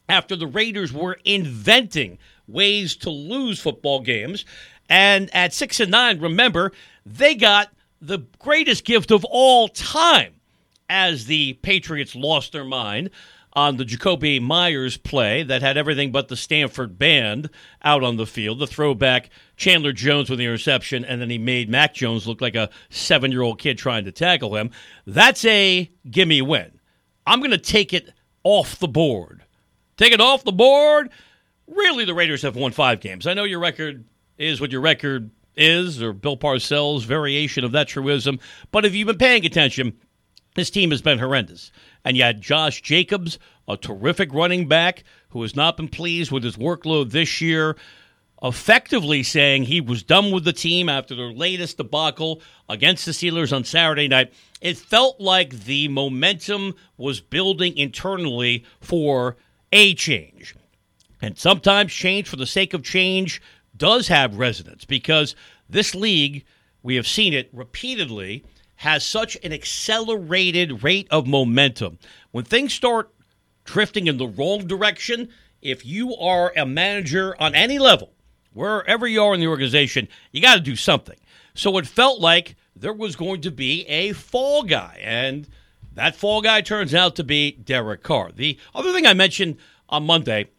after 0.07 0.35
the 0.35 0.47
Raiders 0.47 0.93
were 0.93 1.17
inventing 1.25 2.17
ways 2.47 2.95
to 2.97 3.09
lose 3.09 3.59
football 3.59 4.01
games. 4.01 4.45
And 4.89 5.33
at 5.33 5.53
six 5.53 5.79
and 5.79 5.91
nine, 5.91 6.19
remember, 6.19 6.71
they 7.05 7.35
got 7.35 7.69
the 8.01 8.19
greatest 8.39 8.85
gift 8.85 9.11
of 9.11 9.25
all 9.25 9.67
time 9.67 10.33
as 10.89 11.25
the 11.25 11.53
Patriots 11.53 12.15
lost 12.15 12.51
their 12.51 12.65
mind 12.65 13.09
on 13.53 13.77
the 13.77 13.85
Jakobi 13.85 14.41
Meyers 14.41 14.97
play 14.97 15.41
that 15.43 15.61
had 15.61 15.77
everything 15.77 16.11
but 16.11 16.27
the 16.27 16.35
Stanford 16.35 16.99
band 16.99 17.49
out 17.83 18.03
on 18.03 18.17
the 18.17 18.25
field. 18.25 18.59
The 18.59 18.67
throwback 18.67 19.29
Chandler 19.55 19.93
Jones 19.93 20.29
with 20.29 20.39
the 20.39 20.45
interception, 20.45 21.05
and 21.05 21.21
then 21.21 21.29
he 21.29 21.37
made 21.37 21.69
Mac 21.69 21.93
Jones 21.93 22.27
look 22.27 22.41
like 22.41 22.55
a 22.55 22.69
seven 22.89 23.31
year 23.31 23.41
old 23.41 23.57
kid 23.57 23.77
trying 23.77 24.05
to 24.05 24.11
tackle 24.11 24.55
him. 24.55 24.71
That's 25.05 25.45
a 25.45 25.89
gimme 26.09 26.41
win. 26.41 26.79
I'm 27.25 27.39
going 27.39 27.51
to 27.51 27.57
take 27.57 27.93
it 27.93 28.11
off 28.43 28.77
the 28.77 28.87
board. 28.87 29.43
Take 29.97 30.11
it 30.11 30.21
off 30.21 30.43
the 30.43 30.51
board. 30.51 31.09
Really, 31.67 32.05
the 32.05 32.13
Raiders 32.13 32.41
have 32.41 32.57
won 32.57 32.73
five 32.73 32.99
games. 32.99 33.25
I 33.25 33.33
know 33.33 33.45
your 33.45 33.59
record 33.59 34.03
is 34.37 34.59
what 34.59 34.71
your 34.71 34.81
record 34.81 35.31
is, 35.55 36.01
or 36.01 36.13
Bill 36.13 36.37
Parcells' 36.37 37.05
variation 37.05 37.63
of 37.63 37.71
that 37.71 37.87
truism. 37.87 38.39
But 38.71 38.85
if 38.85 38.93
you've 38.93 39.07
been 39.07 39.17
paying 39.17 39.45
attention, 39.45 39.97
this 40.55 40.69
team 40.69 40.91
has 40.91 41.01
been 41.01 41.19
horrendous. 41.19 41.71
And 42.03 42.17
you 42.17 42.23
had 42.23 42.41
Josh 42.41 42.81
Jacobs, 42.81 43.39
a 43.67 43.77
terrific 43.77 44.33
running 44.33 44.67
back 44.67 45.03
who 45.29 45.41
has 45.41 45.55
not 45.55 45.77
been 45.77 45.87
pleased 45.87 46.31
with 46.31 46.43
his 46.43 46.57
workload 46.57 47.11
this 47.11 47.41
year, 47.41 47.75
effectively 48.43 49.23
saying 49.23 49.63
he 49.63 49.81
was 49.81 50.03
done 50.03 50.31
with 50.31 50.43
the 50.43 50.53
team 50.53 50.87
after 50.87 51.15
their 51.15 51.31
latest 51.31 51.77
debacle 51.77 52.41
against 52.69 53.05
the 53.05 53.11
Steelers 53.11 53.55
on 53.55 53.63
Saturday 53.63 54.07
night. 54.07 54.33
It 54.61 54.77
felt 54.77 55.19
like 55.19 55.63
the 55.63 55.87
momentum 55.87 56.75
was 56.97 57.21
building 57.21 57.75
internally 57.77 58.65
for 58.79 59.37
a 59.71 59.93
change. 59.93 60.55
And 61.21 61.37
sometimes 61.37 61.91
change 61.91 62.27
for 62.27 62.35
the 62.35 62.45
sake 62.45 62.73
of 62.73 62.83
change 62.83 63.41
does 63.77 64.07
have 64.07 64.37
resonance 64.37 64.85
because 64.85 65.35
this 65.69 65.95
league, 65.95 66.45
we 66.83 66.95
have 66.95 67.07
seen 67.07 67.33
it 67.33 67.49
repeatedly, 67.53 68.43
has 68.77 69.05
such 69.05 69.37
an 69.43 69.53
accelerated 69.53 70.83
rate 70.83 71.07
of 71.09 71.27
momentum. 71.27 71.97
When 72.31 72.43
things 72.43 72.73
start 72.73 73.13
drifting 73.63 74.07
in 74.07 74.17
the 74.17 74.27
wrong 74.27 74.67
direction, 74.67 75.29
if 75.61 75.85
you 75.85 76.15
are 76.15 76.53
a 76.55 76.65
manager 76.65 77.35
on 77.39 77.55
any 77.55 77.79
level, 77.79 78.13
wherever 78.53 79.07
you 79.07 79.23
are 79.23 79.33
in 79.33 79.39
the 79.39 79.47
organization, 79.47 80.07
you 80.31 80.41
got 80.41 80.55
to 80.55 80.61
do 80.61 80.75
something. 80.75 81.17
So 81.53 81.77
it 81.77 81.87
felt 81.87 82.19
like 82.19 82.55
there 82.75 82.93
was 82.93 83.15
going 83.15 83.41
to 83.41 83.51
be 83.51 83.85
a 83.87 84.11
fall 84.11 84.63
guy, 84.63 84.99
and 85.01 85.47
that 85.93 86.15
fall 86.15 86.41
guy 86.41 86.61
turns 86.61 86.93
out 86.93 87.15
to 87.15 87.23
be 87.23 87.53
Derek 87.53 88.03
Carr. 88.03 88.31
The 88.33 88.59
other 88.73 88.91
thing 88.91 89.07
I 89.07 89.13
mentioned 89.13 89.57
on 89.87 90.05
Monday 90.05 90.49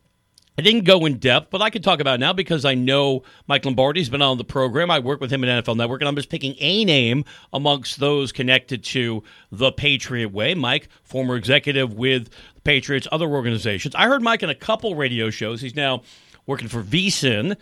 I 0.59 0.63
didn't 0.63 0.85
go 0.85 1.05
in 1.05 1.19
depth, 1.19 1.51
but 1.51 1.61
I 1.61 1.69
can 1.69 1.83
talk 1.83 2.01
about 2.01 2.19
now 2.19 2.33
because 2.33 2.65
I 2.65 2.75
know 2.75 3.25
Mike 3.47 3.67
Lombardi's 3.67 4.09
been 4.09 4.23
on 4.23 4.39
the 4.39 4.45
program. 4.45 4.91
I 4.91 5.01
work 5.01 5.21
with 5.21 5.31
him 5.31 5.45
at 5.45 5.65
NFL 5.65 5.77
Network, 5.77 6.01
and 6.01 6.09
I'm 6.09 6.17
just 6.17 6.31
picking 6.31 6.55
a 6.59 6.85
name 6.87 7.25
amongst 7.53 8.01
those 8.01 8.33
connected 8.33 8.83
to 8.85 9.23
the 9.53 9.71
Patriot 9.71 10.33
Way. 10.33 10.55
Mike, 10.55 10.89
former 11.03 11.37
executive 11.37 11.93
with 11.93 12.31
the 12.55 12.61
Patriots, 12.63 13.07
other 13.13 13.29
organizations. 13.29 13.95
I 13.95 14.07
heard 14.07 14.23
Mike 14.23 14.43
in 14.43 14.49
a 14.49 14.55
couple 14.55 14.95
radio 14.95 15.29
shows. 15.29 15.61
He's 15.61 15.77
now 15.77 16.03
working 16.47 16.69
for 16.69 16.83
VSIN 16.83 17.57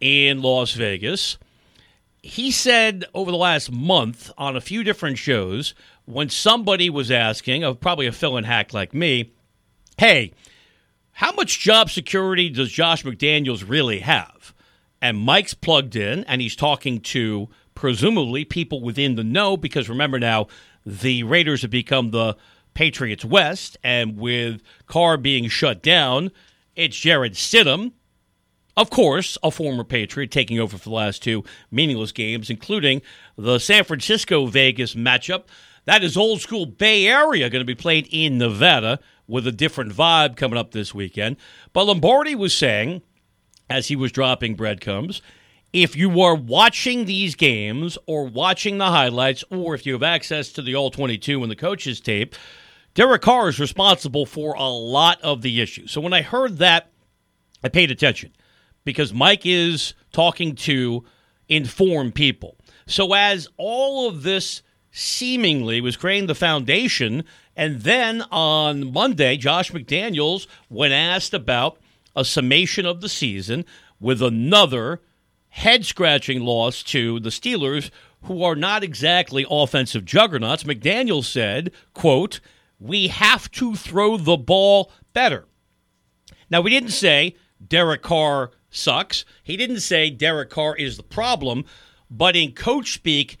in 0.00 0.40
Las 0.40 0.74
Vegas. 0.74 1.38
He 2.22 2.52
said 2.52 3.04
over 3.14 3.32
the 3.32 3.36
last 3.36 3.72
month 3.72 4.30
on 4.38 4.56
a 4.56 4.60
few 4.60 4.84
different 4.84 5.18
shows 5.18 5.74
when 6.04 6.28
somebody 6.28 6.88
was 6.88 7.10
asking, 7.10 7.62
probably 7.76 8.06
a 8.06 8.12
fill 8.12 8.36
in 8.36 8.44
hack 8.44 8.72
like 8.72 8.94
me, 8.94 9.32
hey, 9.98 10.32
how 11.18 11.32
much 11.32 11.58
job 11.58 11.90
security 11.90 12.48
does 12.48 12.70
Josh 12.70 13.02
McDaniels 13.02 13.68
really 13.68 13.98
have? 13.98 14.54
And 15.02 15.18
Mike's 15.18 15.52
plugged 15.52 15.96
in 15.96 16.22
and 16.24 16.40
he's 16.40 16.54
talking 16.54 17.00
to 17.00 17.48
presumably 17.74 18.44
people 18.44 18.80
within 18.82 19.16
the 19.16 19.24
know 19.24 19.56
because 19.56 19.88
remember 19.88 20.20
now, 20.20 20.46
the 20.86 21.24
Raiders 21.24 21.62
have 21.62 21.72
become 21.72 22.12
the 22.12 22.36
Patriots 22.72 23.24
West, 23.24 23.76
and 23.82 24.16
with 24.16 24.62
Carr 24.86 25.16
being 25.16 25.48
shut 25.48 25.82
down, 25.82 26.30
it's 26.76 26.96
Jarrett 26.96 27.32
Stidham, 27.32 27.94
of 28.76 28.88
course, 28.88 29.36
a 29.42 29.50
former 29.50 29.82
Patriot 29.82 30.30
taking 30.30 30.60
over 30.60 30.78
for 30.78 30.88
the 30.88 30.94
last 30.94 31.20
two 31.20 31.42
meaningless 31.72 32.12
games, 32.12 32.48
including 32.48 33.02
the 33.36 33.58
San 33.58 33.82
Francisco 33.82 34.46
Vegas 34.46 34.94
matchup. 34.94 35.46
That 35.84 36.04
is 36.04 36.16
old 36.16 36.42
school 36.42 36.64
Bay 36.64 37.08
Area 37.08 37.50
going 37.50 37.60
to 37.60 37.64
be 37.66 37.74
played 37.74 38.08
in 38.12 38.38
Nevada 38.38 39.00
with 39.28 39.46
a 39.46 39.52
different 39.52 39.92
vibe 39.92 40.36
coming 40.36 40.58
up 40.58 40.72
this 40.72 40.92
weekend. 40.94 41.36
But 41.72 41.84
Lombardi 41.84 42.34
was 42.34 42.56
saying, 42.56 43.02
as 43.70 43.86
he 43.88 43.94
was 43.94 44.10
dropping 44.10 44.56
breadcrumbs, 44.56 45.22
if 45.72 45.94
you 45.94 46.20
are 46.22 46.34
watching 46.34 47.04
these 47.04 47.34
games 47.34 47.98
or 48.06 48.24
watching 48.24 48.78
the 48.78 48.86
highlights, 48.86 49.44
or 49.50 49.74
if 49.74 49.84
you 49.84 49.92
have 49.92 50.02
access 50.02 50.50
to 50.52 50.62
the 50.62 50.74
All 50.74 50.90
22 50.90 51.42
and 51.42 51.50
the 51.50 51.56
coaches' 51.56 52.00
tape, 52.00 52.34
Derek 52.94 53.22
Carr 53.22 53.48
is 53.48 53.60
responsible 53.60 54.24
for 54.24 54.54
a 54.54 54.68
lot 54.68 55.20
of 55.22 55.42
the 55.42 55.60
issues. 55.60 55.92
So 55.92 56.00
when 56.00 56.14
I 56.14 56.22
heard 56.22 56.58
that, 56.58 56.90
I 57.62 57.68
paid 57.68 57.90
attention 57.90 58.32
because 58.84 59.12
Mike 59.12 59.44
is 59.44 59.92
talking 60.12 60.54
to 60.54 61.04
informed 61.48 62.14
people. 62.14 62.56
So 62.86 63.12
as 63.12 63.48
all 63.58 64.08
of 64.08 64.22
this 64.22 64.62
seemingly 64.90 65.80
was 65.80 65.96
creating 65.96 66.28
the 66.28 66.34
foundation, 66.34 67.24
and 67.58 67.80
then 67.80 68.22
on 68.30 68.92
Monday, 68.92 69.36
Josh 69.36 69.72
McDaniels, 69.72 70.46
when 70.68 70.92
asked 70.92 71.34
about 71.34 71.76
a 72.14 72.24
summation 72.24 72.86
of 72.86 73.00
the 73.00 73.08
season 73.08 73.64
with 73.98 74.22
another 74.22 75.00
head 75.48 75.84
scratching 75.84 76.40
loss 76.40 76.84
to 76.84 77.18
the 77.18 77.30
Steelers, 77.30 77.90
who 78.22 78.44
are 78.44 78.54
not 78.54 78.84
exactly 78.84 79.44
offensive 79.50 80.04
juggernauts, 80.04 80.62
McDaniels 80.62 81.24
said, 81.24 81.72
quote, 81.94 82.38
we 82.78 83.08
have 83.08 83.50
to 83.50 83.74
throw 83.74 84.16
the 84.16 84.36
ball 84.36 84.92
better. 85.12 85.46
Now, 86.48 86.60
we 86.60 86.70
didn't 86.70 86.90
say 86.90 87.34
Derek 87.66 88.02
Carr 88.02 88.52
sucks. 88.70 89.24
He 89.42 89.56
didn't 89.56 89.80
say 89.80 90.10
Derek 90.10 90.50
Carr 90.50 90.76
is 90.76 90.96
the 90.96 91.02
problem, 91.02 91.64
but 92.08 92.36
in 92.36 92.52
coach 92.52 92.94
speak, 92.94 93.36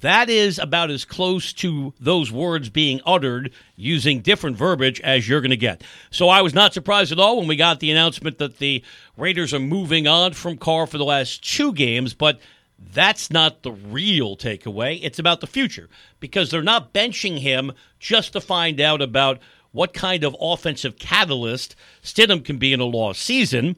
that 0.00 0.30
is 0.30 0.58
about 0.58 0.90
as 0.90 1.04
close 1.04 1.52
to 1.52 1.92
those 2.00 2.32
words 2.32 2.70
being 2.70 3.00
uttered 3.04 3.52
using 3.76 4.20
different 4.20 4.56
verbiage 4.56 5.00
as 5.02 5.28
you're 5.28 5.42
going 5.42 5.50
to 5.50 5.56
get. 5.56 5.84
So 6.10 6.28
I 6.28 6.40
was 6.40 6.54
not 6.54 6.72
surprised 6.72 7.12
at 7.12 7.18
all 7.18 7.38
when 7.38 7.46
we 7.46 7.56
got 7.56 7.80
the 7.80 7.90
announcement 7.90 8.38
that 8.38 8.58
the 8.58 8.82
Raiders 9.18 9.52
are 9.52 9.58
moving 9.58 10.06
on 10.06 10.32
from 10.32 10.56
Carr 10.56 10.86
for 10.86 10.96
the 10.96 11.04
last 11.04 11.44
two 11.44 11.74
games, 11.74 12.14
but 12.14 12.40
that's 12.78 13.30
not 13.30 13.62
the 13.62 13.72
real 13.72 14.36
takeaway. 14.36 14.98
It's 15.02 15.18
about 15.18 15.40
the 15.40 15.46
future 15.46 15.90
because 16.20 16.50
they're 16.50 16.62
not 16.62 16.94
benching 16.94 17.38
him 17.38 17.72
just 17.98 18.32
to 18.32 18.40
find 18.40 18.80
out 18.80 19.02
about 19.02 19.40
what 19.72 19.92
kind 19.92 20.24
of 20.24 20.36
offensive 20.40 20.98
catalyst 20.98 21.76
Stidham 22.02 22.42
can 22.42 22.56
be 22.56 22.72
in 22.72 22.80
a 22.80 22.84
lost 22.84 23.20
season. 23.20 23.76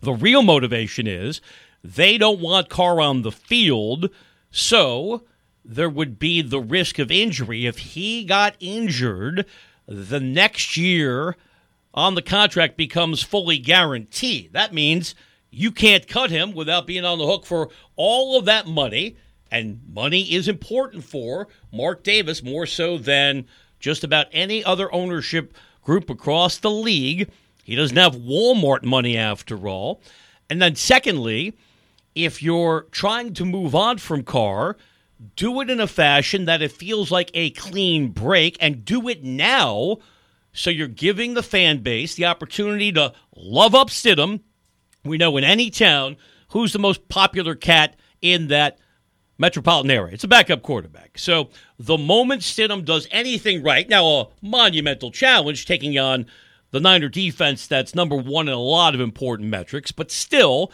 The 0.00 0.12
real 0.12 0.42
motivation 0.42 1.06
is 1.06 1.40
they 1.82 2.18
don't 2.18 2.40
want 2.40 2.68
Carr 2.68 3.00
on 3.00 3.22
the 3.22 3.32
field, 3.32 4.10
so 4.50 5.22
there 5.68 5.90
would 5.90 6.18
be 6.18 6.40
the 6.40 6.60
risk 6.60 6.98
of 6.98 7.10
injury. 7.10 7.66
If 7.66 7.78
he 7.78 8.24
got 8.24 8.56
injured, 8.58 9.44
the 9.86 10.18
next 10.18 10.78
year 10.78 11.36
on 11.92 12.14
the 12.14 12.22
contract 12.22 12.78
becomes 12.78 13.22
fully 13.22 13.58
guaranteed. 13.58 14.54
That 14.54 14.72
means 14.72 15.14
you 15.50 15.70
can't 15.70 16.08
cut 16.08 16.30
him 16.30 16.54
without 16.54 16.86
being 16.86 17.04
on 17.04 17.18
the 17.18 17.26
hook 17.26 17.44
for 17.44 17.68
all 17.96 18.38
of 18.38 18.46
that 18.46 18.66
money. 18.66 19.16
And 19.50 19.80
money 19.92 20.22
is 20.22 20.48
important 20.48 21.04
for 21.04 21.48
Mark 21.70 22.02
Davis 22.02 22.42
more 22.42 22.66
so 22.66 22.96
than 22.96 23.46
just 23.78 24.04
about 24.04 24.26
any 24.32 24.64
other 24.64 24.92
ownership 24.92 25.54
group 25.82 26.08
across 26.08 26.56
the 26.58 26.70
league. 26.70 27.30
He 27.62 27.74
doesn't 27.74 27.96
have 27.96 28.16
Walmart 28.16 28.84
money 28.84 29.18
after 29.18 29.68
all. 29.68 30.00
And 30.48 30.62
then, 30.62 30.76
secondly, 30.76 31.52
if 32.14 32.42
you're 32.42 32.86
trying 32.90 33.34
to 33.34 33.44
move 33.44 33.74
on 33.74 33.98
from 33.98 34.22
Carr, 34.22 34.76
do 35.36 35.60
it 35.60 35.70
in 35.70 35.80
a 35.80 35.86
fashion 35.86 36.44
that 36.44 36.62
it 36.62 36.72
feels 36.72 37.10
like 37.10 37.30
a 37.34 37.50
clean 37.50 38.08
break 38.08 38.56
and 38.60 38.84
do 38.84 39.08
it 39.08 39.24
now 39.24 39.98
so 40.52 40.70
you're 40.70 40.88
giving 40.88 41.34
the 41.34 41.42
fan 41.42 41.78
base 41.78 42.14
the 42.14 42.26
opportunity 42.26 42.90
to 42.92 43.12
love 43.36 43.74
up 43.74 43.90
Stidham. 43.90 44.40
We 45.04 45.18
know 45.18 45.36
in 45.36 45.44
any 45.44 45.70
town 45.70 46.16
who's 46.48 46.72
the 46.72 46.78
most 46.78 47.08
popular 47.08 47.54
cat 47.54 47.96
in 48.20 48.48
that 48.48 48.78
metropolitan 49.38 49.90
area. 49.90 50.14
It's 50.14 50.24
a 50.24 50.28
backup 50.28 50.62
quarterback. 50.62 51.18
So 51.18 51.50
the 51.78 51.98
moment 51.98 52.42
Stidham 52.42 52.84
does 52.84 53.06
anything 53.10 53.62
right, 53.62 53.88
now 53.88 54.06
a 54.06 54.28
monumental 54.42 55.10
challenge 55.10 55.66
taking 55.66 55.96
on 55.98 56.26
the 56.70 56.80
Niner 56.80 57.08
defense 57.08 57.66
that's 57.66 57.94
number 57.94 58.16
one 58.16 58.48
in 58.48 58.54
a 58.54 58.58
lot 58.58 58.94
of 58.94 59.00
important 59.00 59.48
metrics, 59.48 59.92
but 59.92 60.10
still, 60.10 60.72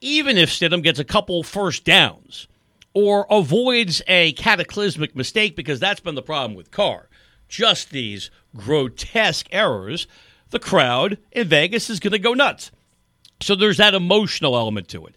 even 0.00 0.36
if 0.36 0.50
Stidham 0.50 0.82
gets 0.82 0.98
a 0.98 1.04
couple 1.04 1.42
first 1.42 1.84
downs 1.84 2.48
or 2.94 3.26
avoids 3.30 4.02
a 4.06 4.32
cataclysmic 4.32 5.16
mistake, 5.16 5.56
because 5.56 5.80
that's 5.80 6.00
been 6.00 6.14
the 6.14 6.22
problem 6.22 6.54
with 6.54 6.70
Carr, 6.70 7.08
just 7.48 7.90
these 7.90 8.30
grotesque 8.56 9.46
errors, 9.50 10.06
the 10.50 10.58
crowd 10.58 11.18
in 11.32 11.48
Vegas 11.48 11.88
is 11.88 12.00
going 12.00 12.12
to 12.12 12.18
go 12.18 12.34
nuts. 12.34 12.70
So 13.40 13.54
there's 13.54 13.78
that 13.78 13.94
emotional 13.94 14.56
element 14.56 14.88
to 14.88 15.06
it. 15.06 15.14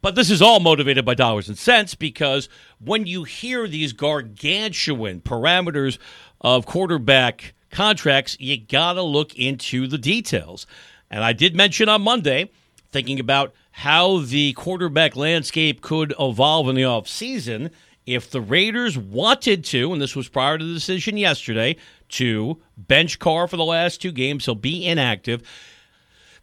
But 0.00 0.14
this 0.14 0.30
is 0.30 0.40
all 0.40 0.60
motivated 0.60 1.04
by 1.04 1.14
dollars 1.14 1.48
and 1.48 1.58
cents 1.58 1.94
because 1.94 2.48
when 2.78 3.06
you 3.06 3.24
hear 3.24 3.66
these 3.66 3.92
gargantuan 3.92 5.20
parameters 5.20 5.98
of 6.40 6.66
quarterback 6.66 7.54
contracts, 7.70 8.36
you 8.38 8.58
got 8.58 8.92
to 8.92 9.02
look 9.02 9.36
into 9.36 9.88
the 9.88 9.98
details. 9.98 10.66
And 11.10 11.24
I 11.24 11.32
did 11.32 11.56
mention 11.56 11.88
on 11.88 12.02
Monday, 12.02 12.50
thinking 12.92 13.18
about 13.18 13.54
how 13.78 14.18
the 14.18 14.52
quarterback 14.54 15.16
landscape 15.16 15.80
could 15.80 16.14
evolve 16.18 16.68
in 16.68 16.74
the 16.74 16.82
offseason 16.82 17.70
if 18.06 18.30
the 18.30 18.40
Raiders 18.40 18.96
wanted 18.96 19.64
to, 19.64 19.92
and 19.92 20.00
this 20.00 20.16
was 20.16 20.28
prior 20.28 20.56
to 20.56 20.64
the 20.64 20.74
decision 20.74 21.16
yesterday, 21.16 21.76
to 22.10 22.60
bench 22.76 23.18
Carr 23.18 23.46
for 23.46 23.56
the 23.56 23.64
last 23.64 24.00
two 24.00 24.12
games, 24.12 24.44
he'll 24.46 24.54
be 24.54 24.86
inactive 24.86 25.42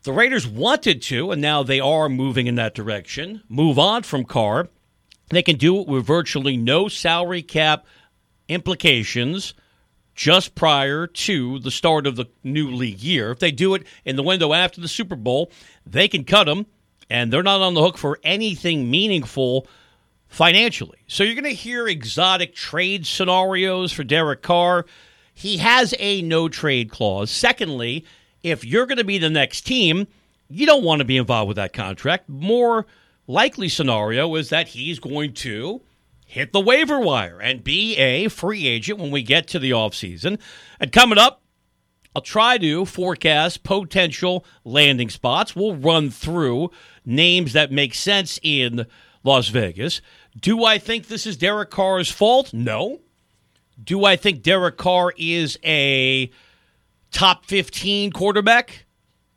the 0.06 0.14
Raiders 0.14 0.48
wanted 0.48 1.02
to, 1.04 1.32
and 1.32 1.42
now 1.42 1.64
they 1.64 1.80
are 1.80 2.08
moving 2.10 2.46
in 2.46 2.56
that 2.56 2.76
direction, 2.76 3.42
move 3.50 3.80
on 3.80 4.04
from 4.04 4.24
Carr. 4.24 4.70
They 5.30 5.42
can 5.42 5.58
do 5.58 5.82
it 5.82 5.88
with 5.88 6.06
virtually 6.06 6.56
no 6.56 6.88
salary 6.88 7.42
cap 7.42 7.88
implications 8.48 9.56
just 10.14 10.54
prior 10.54 11.08
to 11.08 11.58
the 11.58 11.72
start 11.72 12.06
of 12.06 12.16
the 12.16 12.28
new 12.44 12.70
league 12.70 13.02
year. 13.02 13.32
If 13.32 13.40
they 13.40 13.52
do 13.52 13.74
it 13.74 13.88
in 14.06 14.16
the 14.16 14.22
window 14.22 14.54
after 14.54 14.80
the 14.80 14.88
Super 14.88 15.16
Bowl, 15.16 15.52
they 15.88 16.08
can 16.08 16.24
cut 16.24 16.44
them, 16.44 16.68
and 17.10 17.32
they're 17.32 17.44
not 17.44 17.62
on 17.62 17.74
the 17.74 17.82
hook 17.82 17.98
for 17.98 18.20
anything 18.24 18.90
meaningful 18.90 19.68
financially. 20.28 21.00
So 21.08 21.24
you're 21.24 21.36
going 21.36 21.46
to 21.46 21.52
hear 21.52 21.88
exotic 21.88 22.56
trade 22.56 23.06
scenarios 23.06 23.92
for 23.92 24.04
Derek 24.04 24.42
Carr. 24.42 24.86
He 25.34 25.58
has 25.58 25.94
a 26.00 26.22
no 26.22 26.50
trade 26.50 26.90
clause. 26.90 27.32
Secondly, 27.32 28.06
if 28.44 28.66
you're 28.66 28.86
going 28.86 28.98
to 28.98 29.04
be 29.04 29.18
the 29.18 29.30
next 29.30 29.62
team, 29.62 30.08
you 30.50 30.66
don't 30.66 30.84
want 30.84 31.00
to 31.00 31.06
be 31.06 31.18
involved 31.18 31.48
with 31.48 31.58
that 31.58 31.74
contract. 31.74 32.30
More 32.30 32.86
likely 33.28 33.70
scenario 33.70 34.34
is 34.36 34.50
that 34.50 34.68
he's 34.68 35.00
going 35.00 35.34
to 35.34 35.82
hit 36.26 36.52
the 36.52 36.60
waiver 36.60 37.00
wire 37.00 37.40
and 37.40 37.64
be 37.64 37.96
a 37.98 38.28
free 38.28 38.68
agent 38.68 39.00
when 39.00 39.12
we 39.12 39.24
get 39.24 39.48
to 39.48 39.60
the 39.60 39.72
offseason. 39.72 40.40
And 40.80 40.92
coming 40.92 41.18
up, 41.18 41.42
I'll 42.16 42.22
try 42.22 42.58
to 42.60 42.86
forecast 42.86 43.64
potential 43.64 44.46
landing 44.64 45.10
spots. 45.10 45.54
We'll 45.54 45.76
run 45.76 46.10
through 46.10 46.72
names 47.06 47.52
that 47.52 47.74
make 47.74 47.94
sense 47.94 48.40
in 48.42 48.86
Las 49.26 49.50
Vegas. 49.50 50.02
Do 50.40 50.64
I 50.64 50.78
think 50.78 51.08
this 51.08 51.28
is 51.28 51.36
Derek 51.36 51.72
Carr's 51.72 52.10
fault? 52.10 52.54
No. 52.54 53.02
Do 53.84 54.06
I 54.06 54.16
think 54.16 54.44
Derek 54.44 54.78
Carr 54.78 55.14
is 55.18 55.60
a 55.66 56.32
top 57.12 57.46
15 57.48 58.14
quarterback? 58.14 58.86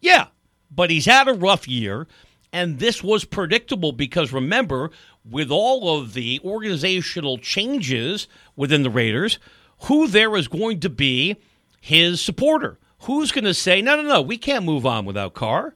Yeah, 0.00 0.28
but 0.70 0.88
he's 0.88 1.06
had 1.06 1.26
a 1.26 1.32
rough 1.32 1.66
year. 1.66 2.06
And 2.52 2.78
this 2.78 3.02
was 3.02 3.24
predictable 3.24 3.90
because 3.90 4.32
remember, 4.32 4.92
with 5.28 5.50
all 5.50 5.98
of 5.98 6.14
the 6.14 6.40
organizational 6.44 7.38
changes 7.38 8.28
within 8.54 8.84
the 8.84 8.90
Raiders, 8.90 9.40
who 9.82 10.06
there 10.06 10.36
is 10.36 10.46
going 10.46 10.78
to 10.80 10.88
be 10.88 11.36
his 11.80 12.20
supporter? 12.20 12.78
Who's 13.02 13.32
going 13.32 13.44
to 13.44 13.54
say, 13.54 13.80
no, 13.80 13.96
no, 13.96 14.02
no, 14.02 14.22
we 14.22 14.38
can't 14.38 14.64
move 14.64 14.84
on 14.84 15.04
without 15.04 15.34
Carr? 15.34 15.74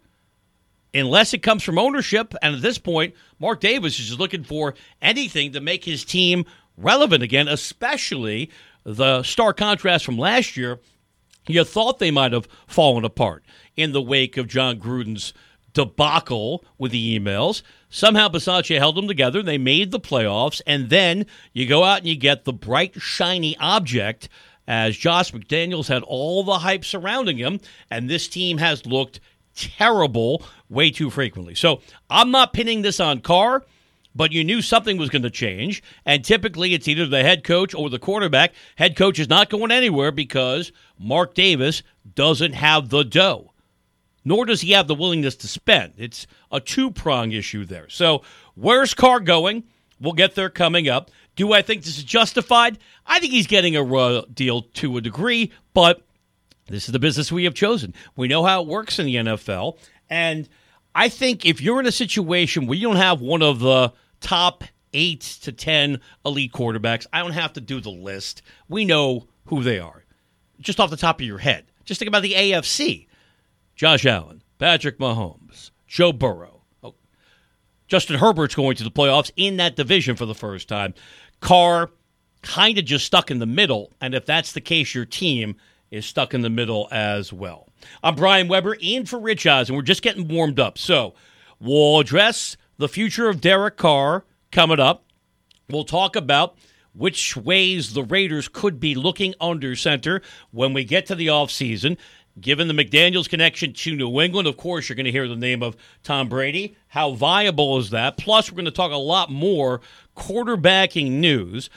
Unless 0.95 1.33
it 1.33 1.43
comes 1.43 1.63
from 1.63 1.79
ownership. 1.79 2.35
And 2.43 2.55
at 2.55 2.63
this 2.63 2.79
point, 2.79 3.15
Mark 3.39 3.61
Davis 3.61 3.99
is 3.99 4.07
just 4.09 4.19
looking 4.19 4.45
for 4.45 4.75
anything 5.01 5.53
to 5.53 5.61
make 5.61 5.85
his 5.85 6.05
team 6.05 6.45
relevant 6.77 7.23
again, 7.23 7.49
especially 7.49 8.51
the 8.85 9.23
stark 9.23 9.57
contrast 9.57 10.05
from 10.05 10.19
last 10.19 10.57
year 10.57 10.81
you 11.47 11.65
thought 11.65 11.99
they 11.99 12.11
might 12.11 12.33
have 12.33 12.49
fallen 12.67 13.05
apart 13.05 13.45
in 13.77 13.93
the 13.93 14.03
wake 14.03 14.37
of 14.37 14.47
Jon 14.47 14.79
Gruden's 14.79 15.33
debacle 15.75 16.65
with 16.79 16.93
the 16.93 17.19
emails. 17.19 17.63
Somehow 17.89 18.29
Bisaccia 18.29 18.79
held 18.79 18.97
them 18.97 19.09
together. 19.09 19.43
They 19.43 19.59
made 19.59 19.91
the 19.91 20.01
playoffs. 20.01 20.61
And 20.67 20.91
then 20.91 21.27
you 21.53 21.67
go 21.67 21.85
out 21.85 21.99
and 21.99 22.07
you 22.07 22.17
get 22.17 22.45
the 22.45 22.53
bright, 22.53 23.01
shiny 23.01 23.57
object 23.59 24.29
as 24.67 24.97
Josh 24.97 25.33
McDaniels 25.33 25.89
had 25.89 26.03
all 26.03 26.45
the 26.45 26.59
hype 26.59 26.85
surrounding 26.85 27.39
him. 27.39 27.61
And 27.91 28.09
this 28.09 28.29
team 28.29 28.59
has 28.59 28.87
looked 28.87 29.21
terrible 29.55 30.43
way 30.69 30.91
too 30.91 31.11
frequently. 31.11 31.55
So 31.55 31.81
I'm 32.09 32.31
not 32.31 32.53
pinning 32.53 32.83
this 32.83 33.01
on 33.01 33.21
Carr, 33.21 33.65
but 34.15 34.33
you 34.33 34.45
knew 34.45 34.63
something 34.63 34.97
was 34.97 35.11
going 35.11 35.23
to 35.23 35.31
change. 35.31 35.83
And 36.07 36.25
typically 36.25 36.75
it's 36.75 36.89
either 36.89 37.07
the 37.07 37.23
head 37.23 37.45
coach 37.45 37.75
or 37.75 37.91
the 37.91 37.99
quarterback. 37.99 38.55
Head 38.77 38.97
coach 38.97 39.19
is 39.19 39.29
not 39.29 39.51
going 39.51 39.71
anywhere 39.71 40.13
because 40.13 40.73
Mark 40.99 41.35
Davis 41.35 41.83
doesn't 42.15 42.53
have 42.53 42.89
the 42.89 43.05
dough, 43.05 43.53
nor 44.25 44.47
does 44.47 44.61
he 44.61 44.73
have 44.73 44.89
the 44.89 44.95
willingness 44.95 45.37
to 45.37 45.49
spend. 45.49 45.95
It's 45.97 46.27
a 46.51 46.61
two 46.61 46.91
prong 46.91 47.33
issue 47.33 47.65
there. 47.65 47.89
So 47.89 48.23
where's 48.55 48.95
Carr 48.95 49.21
going? 49.21 49.65
We'll 50.01 50.13
get 50.15 50.35
there 50.35 50.51
coming 50.51 50.89
up. 50.89 51.11
Do 51.37 51.53
I 51.53 51.63
think 51.63 51.83
this 51.83 51.99
is 51.99 52.05
justified? 52.05 52.79
I 53.07 53.19
think 53.19 53.33
he's 53.33 53.47
getting 53.47 53.77
a 53.77 53.83
raw 53.83 54.23
deal 54.33 54.63
to 54.63 54.97
a 54.97 55.01
degree, 55.01 55.51
but 55.75 56.03
this 56.67 56.87
is 56.87 56.93
the 56.93 56.99
business 56.99 57.33
we 57.33 57.45
have 57.45 57.55
chosen. 57.55 57.95
We 58.17 58.29
know 58.29 58.45
how 58.45 58.63
it 58.63 58.69
works 58.69 58.99
in 58.99 59.07
the 59.07 59.17
NFL. 59.17 59.79
And 60.11 60.49
I 60.95 61.09
think 61.09 61.47
if 61.47 61.61
you're 61.61 61.81
in 61.81 61.87
a 61.87 61.93
situation 61.93 62.67
where 62.67 62.77
you 62.77 62.89
don't 62.89 62.97
have 62.97 63.21
one 63.21 63.43
of 63.43 63.61
the 63.61 63.93
top 64.21 64.65
eight 64.93 65.23
to 65.43 65.53
10 65.53 66.01
elite 66.25 66.53
quarterbacks, 66.53 67.07
I 67.13 67.21
don't 67.21 67.33
have 67.33 67.55
to 67.55 67.61
do 67.61 67.81
the 67.81 67.91
list. 67.91 68.43
We 68.69 68.85
know 68.85 69.27
who 69.47 69.63
they 69.63 69.79
are 69.79 70.03
just 70.63 70.81
off 70.81 70.91
the 70.91 70.97
top 70.97 71.21
of 71.21 71.27
your 71.27 71.39
head. 71.39 71.67
Just 71.85 71.99
think 71.99 72.09
about 72.09 72.23
the 72.23 72.35
AFC 72.35 73.07
Josh 73.75 74.07
Allen, 74.07 74.43
Patrick 74.59 74.99
Mahomes, 74.99 75.71
Joe 75.87 76.13
Burrow. 76.13 76.62
Justin 77.93 78.19
Herbert's 78.19 78.55
going 78.55 78.75
to 78.77 78.85
the 78.85 78.91
playoffs 78.91 79.31
in 79.37 79.59
that 79.59 79.77
division 79.77 80.17
for 80.17 80.25
the 80.25 80.35
first 80.35 80.67
time. 80.67 80.95
Carr 81.41 81.91
kind 82.41 82.79
of 82.79 82.87
just 82.87 83.05
stuck 83.05 83.31
in 83.31 83.39
the 83.39 83.45
middle. 83.45 83.93
And 84.01 84.15
if 84.15 84.25
that's 84.25 84.53
the 84.53 84.63
case, 84.63 84.95
your 84.95 85.05
team 85.05 85.57
is 85.91 86.07
stuck 86.07 86.33
in 86.33 86.41
the 86.41 86.49
middle 86.49 86.89
as 86.91 87.35
well. 87.35 87.69
I'm 88.03 88.15
Brian 88.15 88.49
Webber, 88.49 88.79
in 88.81 89.05
for 89.05 89.21
Rich 89.21 89.47
Eisen. 89.47 89.77
We're 89.77 89.83
just 89.83 90.01
getting 90.01 90.27
warmed 90.27 90.59
up. 90.59 90.79
So 90.79 91.13
we'll 91.61 92.01
address 92.01 92.57
the 92.79 92.89
future 92.89 93.29
of 93.29 93.43
Derek 93.43 93.77
Carr 93.77 94.25
coming 94.51 94.81
up. 94.81 95.05
We'll 95.69 95.85
talk 95.85 96.17
about 96.17 96.57
which 96.95 97.37
ways 97.37 97.93
the 97.93 98.05
Raiders 98.05 98.49
could 98.49 98.81
be 98.81 98.95
looking 98.95 99.35
under 99.39 99.77
center 99.77 100.23
when 100.51 100.73
we 100.73 100.85
get 100.85 101.05
to 101.07 101.15
the 101.15 101.27
offseason. 101.27 101.99
Given 102.41 102.67
the 102.67 102.75
McDaniels 102.75 103.29
connection 103.29 103.75
to 103.75 103.95
New 103.95 104.21
England, 104.21 104.49
of 104.49 104.57
course, 104.57 104.89
you're 104.89 104.97
going 104.97 105.05
to 105.05 105.13
hear 105.13 105.29
the 105.29 105.37
name 105.37 105.63
of 105.63 105.77
Tom 106.03 106.29
Brady. 106.29 106.77
How 106.89 107.13
viable 107.13 107.77
is 107.79 107.91
that? 107.91 108.17
Plus, 108.17 108.51
we're 108.51 108.57
going 108.57 108.65
to 108.65 108.71
talk 108.71 108.91
a 108.91 108.97
lot 108.97 109.31
more 109.31 109.83
quarterbacking 110.17 111.11
news. 111.11 111.69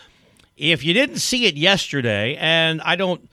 If 0.56 0.86
you 0.86 0.94
didn't 0.94 1.18
see 1.18 1.46
it 1.46 1.58
yesterday, 1.58 2.38
and 2.40 2.82
I 2.84 2.96
don't 2.96 3.30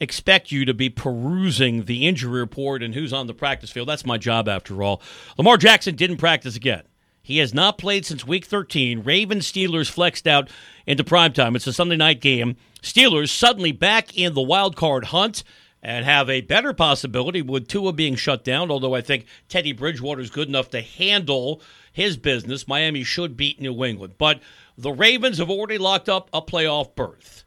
expect 0.00 0.50
you 0.50 0.64
to 0.64 0.72
be 0.72 0.88
perusing 0.88 1.84
the 1.84 2.06
injury 2.08 2.40
report 2.40 2.82
and 2.82 2.94
who's 2.94 3.12
on 3.12 3.26
the 3.26 3.34
practice 3.34 3.70
field, 3.70 3.88
that's 3.88 4.06
my 4.06 4.16
job 4.16 4.48
after 4.48 4.82
all. 4.82 5.02
Lamar 5.36 5.58
Jackson 5.58 5.94
didn't 5.94 6.16
practice 6.16 6.56
again. 6.56 6.84
He 7.22 7.38
has 7.38 7.52
not 7.52 7.78
played 7.78 8.06
since 8.06 8.26
week 8.26 8.46
13. 8.46 9.02
Ravens 9.02 9.50
Steelers 9.50 9.90
flexed 9.90 10.26
out 10.26 10.48
into 10.86 11.04
primetime. 11.04 11.54
It's 11.54 11.66
a 11.66 11.72
Sunday 11.72 11.96
night 11.96 12.20
game. 12.20 12.56
Steelers 12.82 13.28
suddenly 13.28 13.72
back 13.72 14.16
in 14.16 14.32
the 14.34 14.40
wild 14.40 14.74
card 14.74 15.06
hunt 15.06 15.44
and 15.82 16.04
have 16.04 16.30
a 16.30 16.40
better 16.42 16.72
possibility 16.72 17.42
with 17.42 17.66
Tua 17.66 17.92
being 17.92 18.14
shut 18.14 18.44
down, 18.44 18.70
although 18.70 18.94
I 18.94 19.00
think 19.00 19.26
Teddy 19.48 19.72
Bridgewater 19.72 20.20
is 20.20 20.30
good 20.30 20.48
enough 20.48 20.70
to 20.70 20.80
handle 20.80 21.60
his 21.92 22.16
business. 22.16 22.68
Miami 22.68 23.02
should 23.02 23.36
beat 23.36 23.60
New 23.60 23.84
England. 23.84 24.14
But 24.16 24.40
the 24.78 24.92
Ravens 24.92 25.38
have 25.38 25.50
already 25.50 25.78
locked 25.78 26.08
up 26.08 26.30
a 26.32 26.40
playoff 26.40 26.94
berth. 26.94 27.44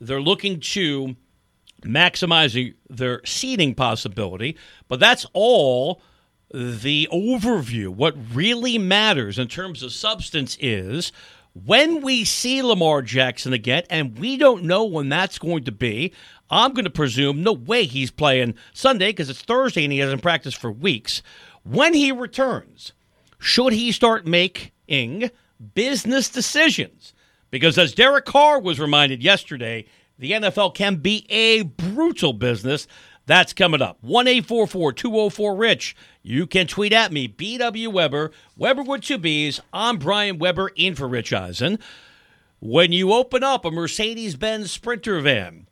They're 0.00 0.20
looking 0.20 0.60
to 0.60 1.16
maximizing 1.82 2.74
their 2.88 3.20
seeding 3.24 3.74
possibility, 3.74 4.56
but 4.86 5.00
that's 5.00 5.26
all 5.32 6.00
the 6.54 7.08
overview. 7.12 7.88
What 7.88 8.14
really 8.32 8.78
matters 8.78 9.38
in 9.38 9.48
terms 9.48 9.82
of 9.82 9.92
substance 9.92 10.56
is 10.60 11.12
when 11.54 12.00
we 12.00 12.24
see 12.24 12.62
Lamar 12.62 13.02
Jackson 13.02 13.52
again, 13.52 13.82
and 13.90 14.18
we 14.18 14.36
don't 14.36 14.64
know 14.64 14.84
when 14.84 15.08
that's 15.08 15.38
going 15.38 15.64
to 15.64 15.72
be. 15.72 16.12
I'm 16.52 16.74
going 16.74 16.84
to 16.84 16.90
presume 16.90 17.42
no 17.42 17.54
way 17.54 17.84
he's 17.84 18.10
playing 18.10 18.54
Sunday 18.74 19.08
because 19.08 19.30
it's 19.30 19.40
Thursday 19.40 19.84
and 19.84 19.92
he 19.92 20.00
hasn't 20.00 20.20
practiced 20.20 20.58
for 20.58 20.70
weeks. 20.70 21.22
When 21.64 21.94
he 21.94 22.12
returns, 22.12 22.92
should 23.38 23.72
he 23.72 23.90
start 23.90 24.26
making 24.26 25.30
business 25.74 26.28
decisions? 26.28 27.14
Because 27.50 27.78
as 27.78 27.94
Derek 27.94 28.26
Carr 28.26 28.60
was 28.60 28.78
reminded 28.78 29.22
yesterday, 29.22 29.86
the 30.18 30.32
NFL 30.32 30.74
can 30.74 30.96
be 30.96 31.26
a 31.30 31.62
brutal 31.62 32.34
business. 32.34 32.86
That's 33.24 33.54
coming 33.54 33.80
up. 33.80 33.96
1 34.02 34.26
204 34.26 35.56
Rich. 35.56 35.96
You 36.22 36.46
can 36.46 36.66
tweet 36.66 36.92
at 36.92 37.12
me, 37.12 37.28
BW 37.28 37.90
Webber, 37.90 38.30
Webber 38.58 38.82
with 38.82 39.00
two 39.00 39.16
B's. 39.16 39.60
I'm 39.72 39.96
Brian 39.96 40.38
Webber 40.38 40.70
in 40.76 40.96
for 40.96 41.08
Rich 41.08 41.32
Eisen. 41.32 41.78
When 42.60 42.92
you 42.92 43.12
open 43.12 43.42
up 43.42 43.64
a 43.64 43.70
Mercedes 43.70 44.36
Benz 44.36 44.70
Sprinter 44.70 45.20
van, 45.20 45.66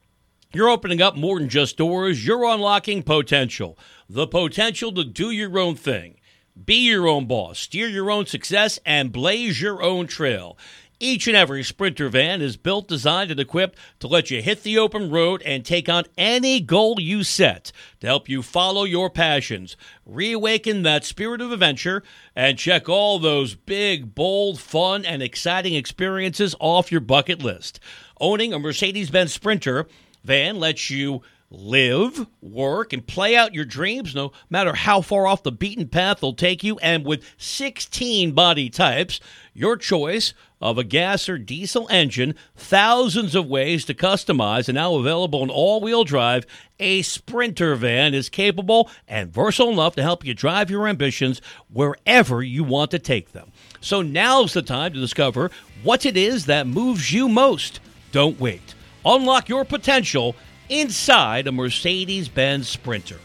you're 0.52 0.68
opening 0.68 1.00
up 1.00 1.16
more 1.16 1.38
than 1.38 1.48
just 1.48 1.76
doors, 1.76 2.26
you're 2.26 2.44
unlocking 2.44 3.02
potential. 3.02 3.78
The 4.08 4.26
potential 4.26 4.92
to 4.92 5.04
do 5.04 5.30
your 5.30 5.58
own 5.58 5.76
thing. 5.76 6.16
Be 6.64 6.88
your 6.88 7.06
own 7.06 7.26
boss, 7.26 7.58
steer 7.60 7.88
your 7.88 8.10
own 8.10 8.26
success, 8.26 8.78
and 8.84 9.12
blaze 9.12 9.60
your 9.60 9.82
own 9.82 10.06
trail. 10.08 10.58
Each 11.02 11.26
and 11.26 11.36
every 11.36 11.62
Sprinter 11.62 12.10
van 12.10 12.42
is 12.42 12.58
built, 12.58 12.86
designed, 12.86 13.30
and 13.30 13.40
equipped 13.40 13.78
to 14.00 14.06
let 14.06 14.30
you 14.30 14.42
hit 14.42 14.62
the 14.62 14.76
open 14.76 15.10
road 15.10 15.40
and 15.46 15.64
take 15.64 15.88
on 15.88 16.04
any 16.18 16.60
goal 16.60 17.00
you 17.00 17.24
set 17.24 17.72
to 18.00 18.06
help 18.06 18.28
you 18.28 18.42
follow 18.42 18.84
your 18.84 19.08
passions, 19.08 19.78
reawaken 20.04 20.82
that 20.82 21.06
spirit 21.06 21.40
of 21.40 21.52
adventure, 21.52 22.02
and 22.36 22.58
check 22.58 22.86
all 22.86 23.18
those 23.18 23.54
big, 23.54 24.14
bold, 24.14 24.60
fun, 24.60 25.06
and 25.06 25.22
exciting 25.22 25.74
experiences 25.74 26.54
off 26.60 26.92
your 26.92 27.00
bucket 27.00 27.42
list. 27.42 27.80
Owning 28.20 28.52
a 28.52 28.58
Mercedes 28.58 29.08
Benz 29.08 29.32
Sprinter 29.32 29.86
van 30.24 30.58
lets 30.58 30.90
you 30.90 31.22
live, 31.50 32.26
work, 32.40 32.92
and 32.92 33.06
play 33.06 33.34
out 33.34 33.54
your 33.54 33.64
dreams 33.64 34.14
no 34.14 34.32
matter 34.48 34.72
how 34.72 35.00
far 35.00 35.26
off 35.26 35.42
the 35.42 35.50
beaten 35.52 35.88
path 35.88 36.20
they'll 36.20 36.32
take 36.32 36.62
you. 36.62 36.78
And 36.78 37.04
with 37.04 37.24
16 37.38 38.32
body 38.32 38.70
types, 38.70 39.20
your 39.52 39.76
choice 39.76 40.32
of 40.60 40.78
a 40.78 40.84
gas 40.84 41.28
or 41.28 41.38
diesel 41.38 41.88
engine, 41.90 42.34
thousands 42.54 43.34
of 43.34 43.46
ways 43.46 43.84
to 43.86 43.94
customize, 43.94 44.68
and 44.68 44.76
now 44.76 44.94
available 44.94 45.42
in 45.42 45.50
all 45.50 45.80
wheel 45.80 46.04
drive. 46.04 46.46
A 46.78 47.02
Sprinter 47.02 47.74
van 47.74 48.14
is 48.14 48.28
capable 48.28 48.90
and 49.08 49.32
versatile 49.32 49.72
enough 49.72 49.96
to 49.96 50.02
help 50.02 50.24
you 50.24 50.34
drive 50.34 50.70
your 50.70 50.86
ambitions 50.86 51.40
wherever 51.72 52.42
you 52.42 52.62
want 52.62 52.90
to 52.92 52.98
take 52.98 53.32
them. 53.32 53.50
So 53.80 54.02
now's 54.02 54.52
the 54.52 54.62
time 54.62 54.92
to 54.92 55.00
discover 55.00 55.50
what 55.82 56.06
it 56.06 56.16
is 56.16 56.46
that 56.46 56.66
moves 56.66 57.12
you 57.12 57.28
most. 57.28 57.80
Don't 58.12 58.38
wait. 58.38 58.74
Unlock 59.04 59.48
your 59.48 59.64
potential 59.64 60.36
inside 60.68 61.46
a 61.46 61.52
Mercedes 61.52 62.28
Benz 62.28 62.68
Sprinter. 62.68 63.18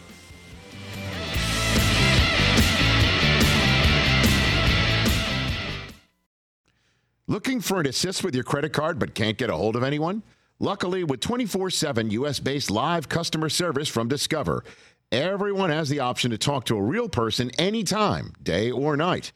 Looking 7.28 7.60
for 7.60 7.80
an 7.80 7.86
assist 7.86 8.22
with 8.22 8.34
your 8.34 8.44
credit 8.44 8.72
card 8.72 8.98
but 8.98 9.14
can't 9.14 9.36
get 9.36 9.50
a 9.50 9.56
hold 9.56 9.76
of 9.76 9.82
anyone? 9.82 10.22
Luckily, 10.58 11.04
with 11.04 11.20
24 11.20 11.70
7 11.70 12.10
US 12.10 12.40
based 12.40 12.70
live 12.70 13.08
customer 13.08 13.48
service 13.48 13.88
from 13.88 14.08
Discover, 14.08 14.64
everyone 15.12 15.70
has 15.70 15.88
the 15.88 16.00
option 16.00 16.30
to 16.30 16.38
talk 16.38 16.64
to 16.66 16.76
a 16.76 16.82
real 16.82 17.08
person 17.08 17.50
anytime, 17.58 18.32
day 18.42 18.70
or 18.70 18.96
night. 18.96 19.32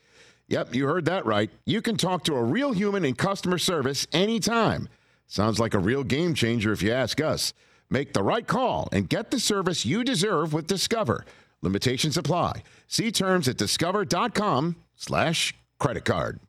Yep, 0.48 0.74
you 0.74 0.86
heard 0.86 1.04
that 1.04 1.26
right. 1.26 1.50
You 1.66 1.82
can 1.82 1.96
talk 1.96 2.24
to 2.24 2.34
a 2.34 2.42
real 2.42 2.72
human 2.72 3.04
in 3.04 3.14
customer 3.14 3.58
service 3.58 4.06
anytime. 4.12 4.88
Sounds 5.30 5.60
like 5.60 5.74
a 5.74 5.78
real 5.78 6.02
game 6.02 6.34
changer 6.34 6.72
if 6.72 6.82
you 6.82 6.90
ask 6.92 7.20
us. 7.20 7.52
Make 7.88 8.14
the 8.14 8.22
right 8.22 8.44
call 8.44 8.88
and 8.90 9.08
get 9.08 9.30
the 9.30 9.38
service 9.38 9.86
you 9.86 10.02
deserve 10.02 10.52
with 10.52 10.66
Discover. 10.66 11.24
Limitations 11.62 12.16
apply. 12.16 12.64
See 12.88 13.12
terms 13.12 13.46
at 13.46 13.56
discover.com 13.56 14.74
slash 14.96 15.54
credit 15.78 16.04
card. 16.04 16.40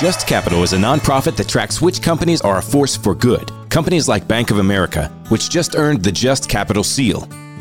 Just 0.00 0.26
Capital 0.26 0.62
is 0.62 0.72
a 0.72 0.78
nonprofit 0.78 1.36
that 1.36 1.46
tracks 1.46 1.82
which 1.82 2.00
companies 2.00 2.40
are 2.40 2.56
a 2.56 2.62
force 2.62 2.96
for 2.96 3.14
good. 3.14 3.50
Companies 3.68 4.08
like 4.08 4.26
Bank 4.26 4.50
of 4.50 4.58
America, 4.58 5.08
which 5.28 5.50
just 5.50 5.76
earned 5.76 6.02
the 6.02 6.12
Just 6.12 6.48
Capital 6.48 6.82
seal. 6.82 7.28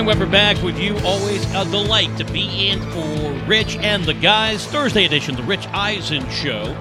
Brian 0.00 0.18
Webber 0.18 0.32
back 0.32 0.62
with 0.62 0.78
you. 0.78 0.96
Always 1.00 1.44
uh, 1.54 1.62
a 1.66 1.70
delight 1.70 2.16
to 2.16 2.24
be 2.24 2.68
in 2.68 2.80
for 2.90 3.46
Rich 3.46 3.76
and 3.76 4.02
the 4.02 4.14
guys. 4.14 4.64
Thursday 4.64 5.04
edition, 5.04 5.36
The 5.36 5.42
Rich 5.42 5.66
Eisen 5.74 6.26
Show. 6.30 6.74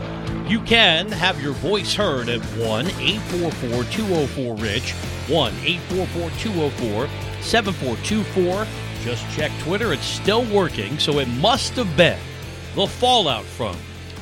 You 0.47 0.61
can 0.61 1.11
have 1.11 1.41
your 1.41 1.51
voice 1.51 1.93
heard 1.93 2.29
at 2.29 2.39
1 2.39 2.85
844 2.87 3.83
204 3.83 4.55
Rich, 4.55 4.93
1 4.93 5.53
844 5.53 6.29
204 6.39 7.09
7424. 7.41 8.67
Just 9.03 9.29
check 9.35 9.51
Twitter. 9.63 9.91
It's 9.91 10.05
still 10.05 10.45
working, 10.45 10.97
so 10.97 11.19
it 11.19 11.27
must 11.27 11.73
have 11.73 11.97
been 11.97 12.19
the 12.75 12.87
fallout 12.87 13.43
from 13.43 13.75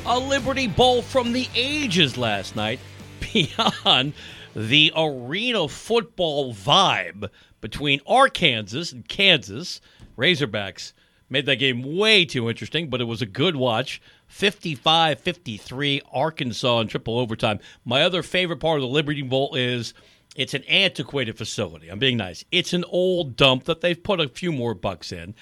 a 0.08 0.18
Liberty 0.18 0.66
Bowl 0.66 1.04
from 1.04 1.34
the 1.34 1.48
ages 1.54 2.18
last 2.18 2.56
night 2.56 2.80
beyond 3.32 4.14
the 4.58 4.92
arena 4.98 5.68
football 5.68 6.52
vibe 6.52 7.30
between 7.62 8.02
Arkansas 8.08 8.86
and 8.92 9.08
Kansas. 9.08 9.80
Razorbacks 10.18 10.94
made 11.30 11.46
that 11.46 11.58
game 11.58 11.96
way 11.96 12.26
too 12.26 12.50
interesting, 12.50 12.90
but 12.90 13.00
it 13.00 13.04
was 13.04 13.22
a 13.22 13.28
good 13.28 13.56
watch. 13.56 14.02
55 14.26 15.20
53, 15.20 16.02
Arkansas 16.12 16.80
in 16.80 16.88
triple 16.88 17.20
overtime. 17.20 17.60
My 17.86 18.02
other 18.02 18.24
favorite 18.24 18.60
part 18.60 18.80
of 18.80 18.82
the 18.82 18.88
Liberty 18.88 19.22
Bowl 19.22 19.54
is 19.54 19.94
it's 20.36 20.56
an 20.56 20.64
antiquated 20.64 21.38
facility. 21.38 21.90
I'm 21.90 22.00
being 22.00 22.18
nice. 22.18 22.44
It's 22.52 22.74
an 22.74 22.84
old 22.86 23.36
dump 23.36 23.66
that 23.66 23.82
they've 23.82 24.02
put 24.02 24.20
a 24.20 24.28
few 24.28 24.52
more 24.52 24.74
bucks 24.74 25.12
in. 25.12 25.36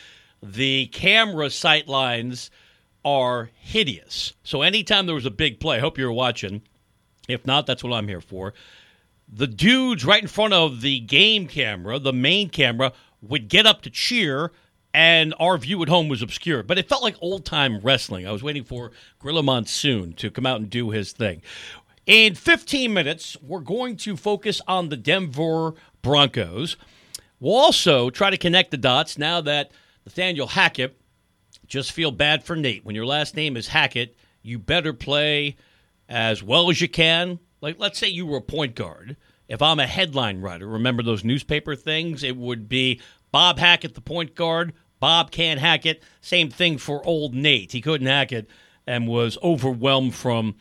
The 0.43 0.87
camera 0.87 1.49
sight 1.49 1.87
lines 1.87 2.51
are 3.05 3.49
hideous. 3.55 4.33
So 4.43 4.61
anytime 4.61 5.05
there 5.05 5.15
was 5.15 5.25
a 5.25 5.31
big 5.31 5.61
play, 5.61 5.77
I 5.77 5.79
hope 5.79 5.97
you're 5.97 6.11
watching. 6.11 6.63
If 7.29 7.47
not, 7.47 7.65
that's 7.65 7.83
what 7.83 7.93
I'm 7.93 8.09
here 8.09 8.21
for 8.21 8.53
the 9.27 9.47
dudes 9.47 10.05
right 10.05 10.21
in 10.21 10.27
front 10.27 10.53
of 10.53 10.81
the 10.81 10.99
game 10.99 11.47
camera, 11.47 11.99
the 11.99 12.13
main 12.13 12.49
camera, 12.49 12.93
would 13.21 13.47
get 13.47 13.65
up 13.65 13.81
to 13.81 13.89
cheer, 13.89 14.51
and 14.93 15.33
our 15.39 15.57
view 15.57 15.81
at 15.81 15.89
home 15.89 16.07
was 16.07 16.21
obscured. 16.21 16.67
But 16.67 16.77
it 16.77 16.87
felt 16.87 17.03
like 17.03 17.15
old 17.21 17.45
time 17.45 17.79
wrestling. 17.79 18.27
I 18.27 18.31
was 18.31 18.43
waiting 18.43 18.63
for 18.63 18.91
Gorilla 19.19 19.43
Monsoon 19.43 20.13
to 20.13 20.31
come 20.31 20.45
out 20.45 20.59
and 20.59 20.69
do 20.69 20.91
his 20.91 21.11
thing. 21.11 21.41
In 22.05 22.35
15 22.35 22.93
minutes, 22.93 23.35
we're 23.41 23.61
going 23.61 23.97
to 23.97 24.15
focus 24.15 24.61
on 24.67 24.89
the 24.89 24.97
Denver 24.97 25.73
Broncos. 26.03 26.77
We'll 27.39 27.55
also 27.55 28.11
try 28.11 28.29
to 28.29 28.37
connect 28.37 28.71
the 28.71 28.77
dots 28.77 29.17
now 29.17 29.41
that 29.41 29.71
Nathaniel 30.05 30.47
Hackett 30.47 30.99
just 31.65 31.91
feel 31.91 32.11
bad 32.11 32.43
for 32.43 32.55
Nate. 32.55 32.85
When 32.85 32.95
your 32.95 33.07
last 33.07 33.35
name 33.35 33.57
is 33.57 33.67
Hackett, 33.67 34.15
you 34.43 34.59
better 34.59 34.93
play 34.93 35.55
as 36.07 36.43
well 36.43 36.69
as 36.69 36.79
you 36.79 36.87
can 36.87 37.39
like, 37.65 37.79
let's 37.79 37.97
say 37.97 38.07
you 38.07 38.27
were 38.27 38.37
a 38.37 38.41
point 38.41 38.75
guard. 38.75 39.17
If 39.47 39.59
I'm 39.59 39.79
a 39.79 39.87
headline 39.87 40.39
writer, 40.39 40.67
remember 40.67 41.01
those 41.01 41.23
newspaper 41.23 41.75
things? 41.75 42.23
It 42.23 42.37
would 42.37 42.69
be 42.69 43.01
Bob 43.31 43.57
Hackett, 43.57 43.95
the 43.95 44.01
point 44.01 44.35
guard. 44.35 44.73
Bob 44.99 45.31
can't 45.31 45.59
hack 45.59 45.83
it. 45.87 46.03
Same 46.21 46.51
thing 46.51 46.77
for 46.77 47.03
old 47.03 47.33
Nate. 47.33 47.71
He 47.71 47.81
couldn't 47.81 48.05
hack 48.05 48.31
it 48.31 48.47
and 48.85 49.07
was 49.07 49.39
overwhelmed 49.41 50.13
from 50.13 50.53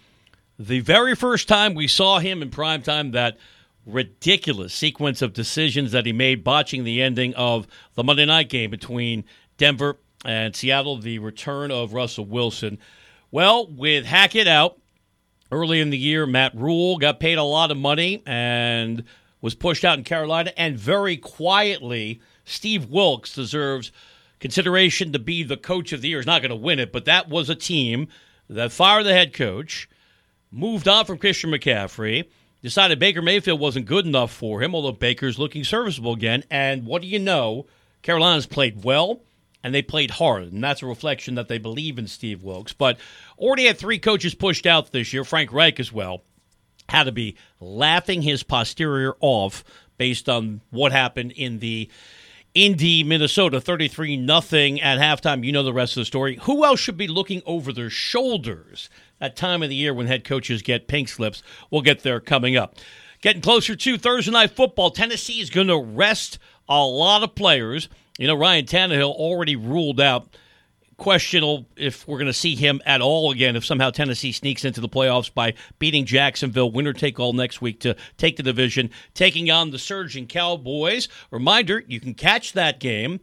the 0.58 0.80
very 0.80 1.14
first 1.14 1.46
time 1.46 1.74
we 1.74 1.86
saw 1.86 2.20
him 2.20 2.40
in 2.40 2.48
prime 2.48 2.80
time. 2.80 3.10
That 3.10 3.36
ridiculous 3.84 4.72
sequence 4.72 5.20
of 5.20 5.34
decisions 5.34 5.92
that 5.92 6.06
he 6.06 6.12
made, 6.14 6.42
botching 6.42 6.84
the 6.84 7.02
ending 7.02 7.34
of 7.34 7.66
the 7.96 8.04
Monday 8.04 8.24
night 8.24 8.48
game 8.48 8.70
between 8.70 9.24
Denver 9.58 9.98
and 10.24 10.56
Seattle, 10.56 10.96
the 10.96 11.18
return 11.18 11.70
of 11.70 11.92
Russell 11.92 12.24
Wilson. 12.24 12.78
Well, 13.30 13.66
with 13.66 14.06
Hackett 14.06 14.48
out, 14.48 14.78
early 15.54 15.80
in 15.80 15.90
the 15.90 15.98
year, 15.98 16.26
Matt 16.26 16.54
Rhule 16.54 16.98
got 16.98 17.20
paid 17.20 17.38
a 17.38 17.42
lot 17.44 17.70
of 17.70 17.76
money 17.76 18.22
and 18.26 19.04
was 19.40 19.54
pushed 19.54 19.84
out 19.84 19.96
in 19.96 20.04
Carolina. 20.04 20.52
And 20.56 20.76
very 20.76 21.16
quietly, 21.16 22.20
Steve 22.44 22.90
Wilks 22.90 23.34
deserves 23.34 23.92
consideration 24.40 25.12
to 25.12 25.18
be 25.18 25.42
the 25.42 25.56
coach 25.56 25.92
of 25.92 26.02
the 26.02 26.08
year. 26.08 26.18
He's 26.18 26.26
not 26.26 26.42
going 26.42 26.50
to 26.50 26.56
win 26.56 26.80
it, 26.80 26.92
but 26.92 27.04
that 27.04 27.28
was 27.28 27.48
a 27.48 27.54
team 27.54 28.08
that 28.50 28.72
fired 28.72 29.04
the 29.04 29.14
head 29.14 29.32
coach, 29.32 29.88
moved 30.50 30.88
on 30.88 31.04
from 31.04 31.18
Christian 31.18 31.50
McCaffrey, 31.50 32.28
decided 32.60 32.98
Baker 32.98 33.22
Mayfield 33.22 33.60
wasn't 33.60 33.86
good 33.86 34.06
enough 34.06 34.32
for 34.32 34.60
him, 34.60 34.74
although 34.74 34.92
Baker's 34.92 35.38
looking 35.38 35.64
serviceable 35.64 36.12
again. 36.12 36.44
And 36.50 36.84
what 36.84 37.00
do 37.00 37.08
you 37.08 37.18
know? 37.18 37.66
Carolina's 38.02 38.46
played 38.46 38.84
well 38.84 39.20
and 39.64 39.74
they 39.74 39.82
played 39.82 40.12
hard, 40.12 40.52
and 40.52 40.62
that's 40.62 40.82
a 40.82 40.86
reflection 40.86 41.34
that 41.36 41.48
they 41.48 41.56
believe 41.56 41.98
in 41.98 42.06
Steve 42.06 42.42
Wilks. 42.42 42.74
But 42.74 42.98
already 43.38 43.64
had 43.64 43.78
three 43.78 43.98
coaches 43.98 44.34
pushed 44.34 44.66
out 44.66 44.92
this 44.92 45.12
year, 45.12 45.24
Frank 45.24 45.52
Reich 45.52 45.80
as 45.80 45.90
well, 45.90 46.22
had 46.90 47.04
to 47.04 47.12
be 47.12 47.36
laughing 47.60 48.20
his 48.20 48.42
posterior 48.42 49.16
off 49.20 49.64
based 49.96 50.28
on 50.28 50.60
what 50.70 50.92
happened 50.92 51.32
in 51.32 51.60
the 51.60 51.88
Indy, 52.52 53.02
Minnesota, 53.02 53.60
33 53.60 54.18
nothing 54.18 54.80
at 54.80 54.98
halftime. 54.98 55.44
You 55.44 55.50
know 55.50 55.64
the 55.64 55.72
rest 55.72 55.96
of 55.96 56.02
the 56.02 56.04
story. 56.04 56.38
Who 56.42 56.64
else 56.64 56.78
should 56.78 56.98
be 56.98 57.08
looking 57.08 57.42
over 57.46 57.72
their 57.72 57.90
shoulders 57.90 58.90
at 59.20 59.34
time 59.34 59.62
of 59.62 59.70
the 59.70 59.74
year 59.74 59.94
when 59.94 60.06
head 60.06 60.24
coaches 60.24 60.60
get 60.62 60.86
pink 60.86 61.08
slips? 61.08 61.42
We'll 61.70 61.82
get 61.82 62.02
there 62.02 62.20
coming 62.20 62.54
up. 62.54 62.76
Getting 63.22 63.42
closer 63.42 63.74
to 63.74 63.98
Thursday 63.98 64.30
night 64.30 64.50
football. 64.50 64.90
Tennessee 64.90 65.40
is 65.40 65.48
going 65.48 65.68
to 65.68 65.78
rest 65.78 66.38
a 66.68 66.84
lot 66.84 67.22
of 67.22 67.34
players. 67.34 67.88
You 68.18 68.28
know, 68.28 68.36
Ryan 68.36 68.64
Tannehill 68.64 69.10
already 69.10 69.56
ruled 69.56 70.00
out 70.00 70.36
questionable 70.96 71.66
if 71.76 72.06
we're 72.06 72.18
going 72.18 72.26
to 72.26 72.32
see 72.32 72.54
him 72.54 72.80
at 72.86 73.00
all 73.00 73.32
again 73.32 73.56
if 73.56 73.64
somehow 73.64 73.90
Tennessee 73.90 74.30
sneaks 74.30 74.64
into 74.64 74.80
the 74.80 74.88
playoffs 74.88 75.32
by 75.32 75.54
beating 75.80 76.04
Jacksonville 76.04 76.70
winner 76.70 76.92
take 76.92 77.18
all 77.18 77.32
next 77.32 77.60
week 77.60 77.80
to 77.80 77.96
take 78.16 78.36
the 78.36 78.44
division 78.44 78.90
taking 79.12 79.50
on 79.50 79.72
the 79.72 79.78
surging 79.78 80.28
Cowboys. 80.28 81.08
Reminder 81.32 81.82
you 81.88 81.98
can 81.98 82.14
catch 82.14 82.52
that 82.52 82.78
game 82.78 83.18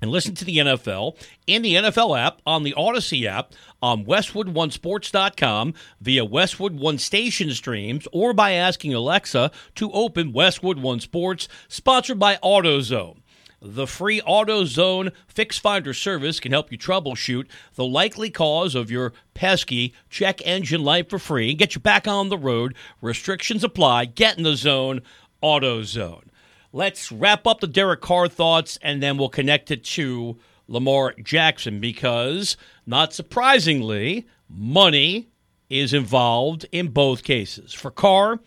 and 0.00 0.12
listen 0.12 0.36
to 0.36 0.44
the 0.44 0.58
NFL 0.58 1.20
in 1.48 1.62
the 1.62 1.74
NFL 1.74 2.16
app 2.16 2.40
on 2.46 2.62
the 2.62 2.74
Odyssey 2.74 3.26
app 3.26 3.52
on 3.82 4.04
westwood1sports.com 4.04 5.74
via 6.00 6.24
Westwood 6.24 6.78
One 6.78 6.98
station 6.98 7.50
streams 7.50 8.06
or 8.12 8.32
by 8.32 8.52
asking 8.52 8.94
Alexa 8.94 9.50
to 9.74 9.90
open 9.90 10.32
Westwood 10.32 10.78
One 10.78 11.00
Sports 11.00 11.48
sponsored 11.66 12.20
by 12.20 12.36
AutoZone 12.36 13.22
the 13.60 13.86
free 13.86 14.20
AutoZone 14.20 15.12
Fix 15.26 15.58
Finder 15.58 15.92
service 15.92 16.38
can 16.40 16.52
help 16.52 16.70
you 16.70 16.78
troubleshoot 16.78 17.46
the 17.74 17.84
likely 17.84 18.30
cause 18.30 18.74
of 18.74 18.90
your 18.90 19.12
pesky 19.34 19.94
check 20.08 20.40
engine 20.46 20.84
light 20.84 21.10
for 21.10 21.18
free 21.18 21.50
and 21.50 21.58
get 21.58 21.74
you 21.74 21.80
back 21.80 22.06
on 22.06 22.28
the 22.28 22.38
road. 22.38 22.74
Restrictions 23.00 23.64
apply. 23.64 24.06
Get 24.06 24.38
in 24.38 24.44
the 24.44 24.56
zone, 24.56 25.00
AutoZone. 25.42 26.28
Let's 26.72 27.10
wrap 27.10 27.46
up 27.46 27.60
the 27.60 27.66
Derek 27.66 28.00
Carr 28.00 28.28
thoughts 28.28 28.78
and 28.82 29.02
then 29.02 29.16
we'll 29.16 29.28
connect 29.28 29.70
it 29.70 29.84
to 29.84 30.38
Lamar 30.68 31.14
Jackson 31.22 31.80
because, 31.80 32.56
not 32.86 33.12
surprisingly, 33.12 34.26
money 34.48 35.30
is 35.70 35.92
involved 35.92 36.66
in 36.70 36.88
both 36.88 37.22
cases. 37.24 37.72
For 37.72 37.90
Carr, 37.90 38.40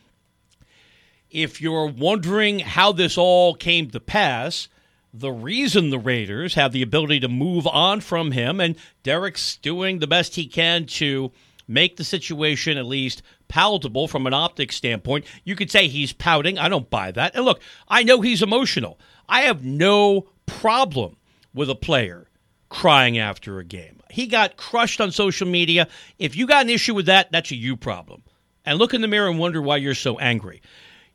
if 1.30 1.62
you're 1.62 1.88
wondering 1.88 2.60
how 2.60 2.92
this 2.92 3.18
all 3.18 3.56
came 3.56 3.90
to 3.90 4.00
pass, 4.00 4.68
the 5.14 5.32
reason 5.32 5.90
the 5.90 6.00
Raiders 6.00 6.54
have 6.54 6.72
the 6.72 6.82
ability 6.82 7.20
to 7.22 7.28
move 7.28 7.68
on 7.68 8.02
from 8.02 8.32
him, 8.32 8.60
and 8.60 8.76
Derek's 9.04 9.58
doing 9.58 10.00
the 10.00 10.08
best 10.08 10.36
he 10.36 10.48
can 10.48 10.86
to 10.86 11.32
make 11.68 11.98
the 11.98 12.04
situation 12.04 12.78
at 12.78 12.86
least 12.86 13.22
palatable 13.48 14.08
from 14.08 14.28
an 14.28 14.34
optics 14.34 14.76
standpoint. 14.76 15.26
You 15.44 15.56
could 15.56 15.72
say 15.72 15.88
he's 15.88 16.14
pouting. 16.14 16.58
I 16.58 16.70
don't 16.70 16.90
buy 16.90 17.12
that. 17.12 17.36
And 17.36 17.46
look, 17.46 17.62
I 17.88 18.04
know 18.04 18.22
he's 18.22 18.42
emotional. 18.42 19.00
I 19.28 19.42
have 19.42 19.64
no 19.64 20.28
problem 20.46 21.18
with 21.54 21.70
a 21.70 21.76
player 21.76 22.28
crying 22.70 23.18
after 23.18 23.60
a 23.60 23.66
game. 23.66 24.02
He 24.10 24.28
got 24.28 24.58
crushed 24.58 25.02
on 25.02 25.12
social 25.12 25.48
media. 25.48 25.88
If 26.20 26.36
you 26.36 26.48
got 26.48 26.64
an 26.64 26.70
issue 26.70 26.94
with 26.94 27.06
that, 27.08 27.32
that's 27.32 27.52
a 27.52 27.56
you 27.56 27.76
problem. 27.76 28.24
And 28.66 28.80
look 28.80 28.94
in 28.94 29.02
the 29.02 29.08
mirror 29.08 29.30
and 29.30 29.40
wonder 29.40 29.62
why 29.62 29.78
you're 29.78 29.96
so 29.96 30.20
angry 30.20 30.62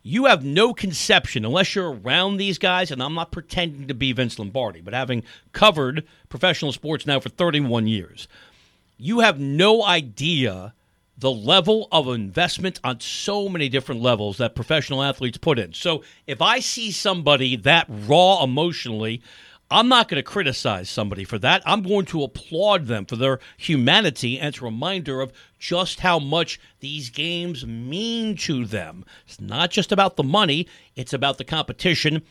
you 0.06 0.26
have 0.26 0.44
no 0.44 0.72
conception, 0.72 1.44
unless 1.44 1.74
you're 1.74 1.94
around 1.94 2.36
these 2.36 2.58
guys, 2.58 2.92
and 2.92 3.02
I'm 3.02 3.14
not 3.14 3.32
pretending 3.32 3.88
to 3.88 3.94
be 3.94 4.12
Vince 4.12 4.38
Lombardi, 4.38 4.80
but 4.80 4.94
having 4.94 5.24
covered 5.50 6.06
professional 6.28 6.70
sports 6.70 7.06
now 7.06 7.18
for 7.18 7.28
31 7.28 7.88
years, 7.88 8.28
you 8.98 9.18
have 9.18 9.40
no 9.40 9.84
idea 9.84 10.74
the 11.18 11.32
level 11.32 11.88
of 11.90 12.06
investment 12.06 12.78
on 12.84 13.00
so 13.00 13.48
many 13.48 13.68
different 13.68 14.00
levels 14.00 14.36
that 14.36 14.54
professional 14.54 15.02
athletes 15.02 15.38
put 15.38 15.58
in. 15.58 15.72
So 15.72 16.04
if 16.28 16.40
I 16.40 16.60
see 16.60 16.92
somebody 16.92 17.56
that 17.56 17.86
raw 17.88 18.44
emotionally, 18.44 19.22
I'm 19.70 19.88
not 19.88 20.08
going 20.08 20.18
to 20.18 20.22
criticize 20.22 20.88
somebody 20.88 21.24
for 21.24 21.38
that. 21.38 21.62
I'm 21.66 21.82
going 21.82 22.06
to 22.06 22.22
applaud 22.22 22.86
them 22.86 23.04
for 23.04 23.16
their 23.16 23.40
humanity 23.56 24.38
and 24.38 24.48
it's 24.48 24.62
a 24.62 24.64
reminder 24.64 25.20
of 25.20 25.32
just 25.58 26.00
how 26.00 26.18
much 26.18 26.60
these 26.80 27.10
games 27.10 27.66
mean 27.66 28.36
to 28.36 28.64
them. 28.64 29.04
It's 29.26 29.40
not 29.40 29.70
just 29.70 29.90
about 29.90 30.16
the 30.16 30.22
money, 30.22 30.68
it's 30.94 31.12
about 31.12 31.38
the 31.38 31.44
competition 31.44 32.22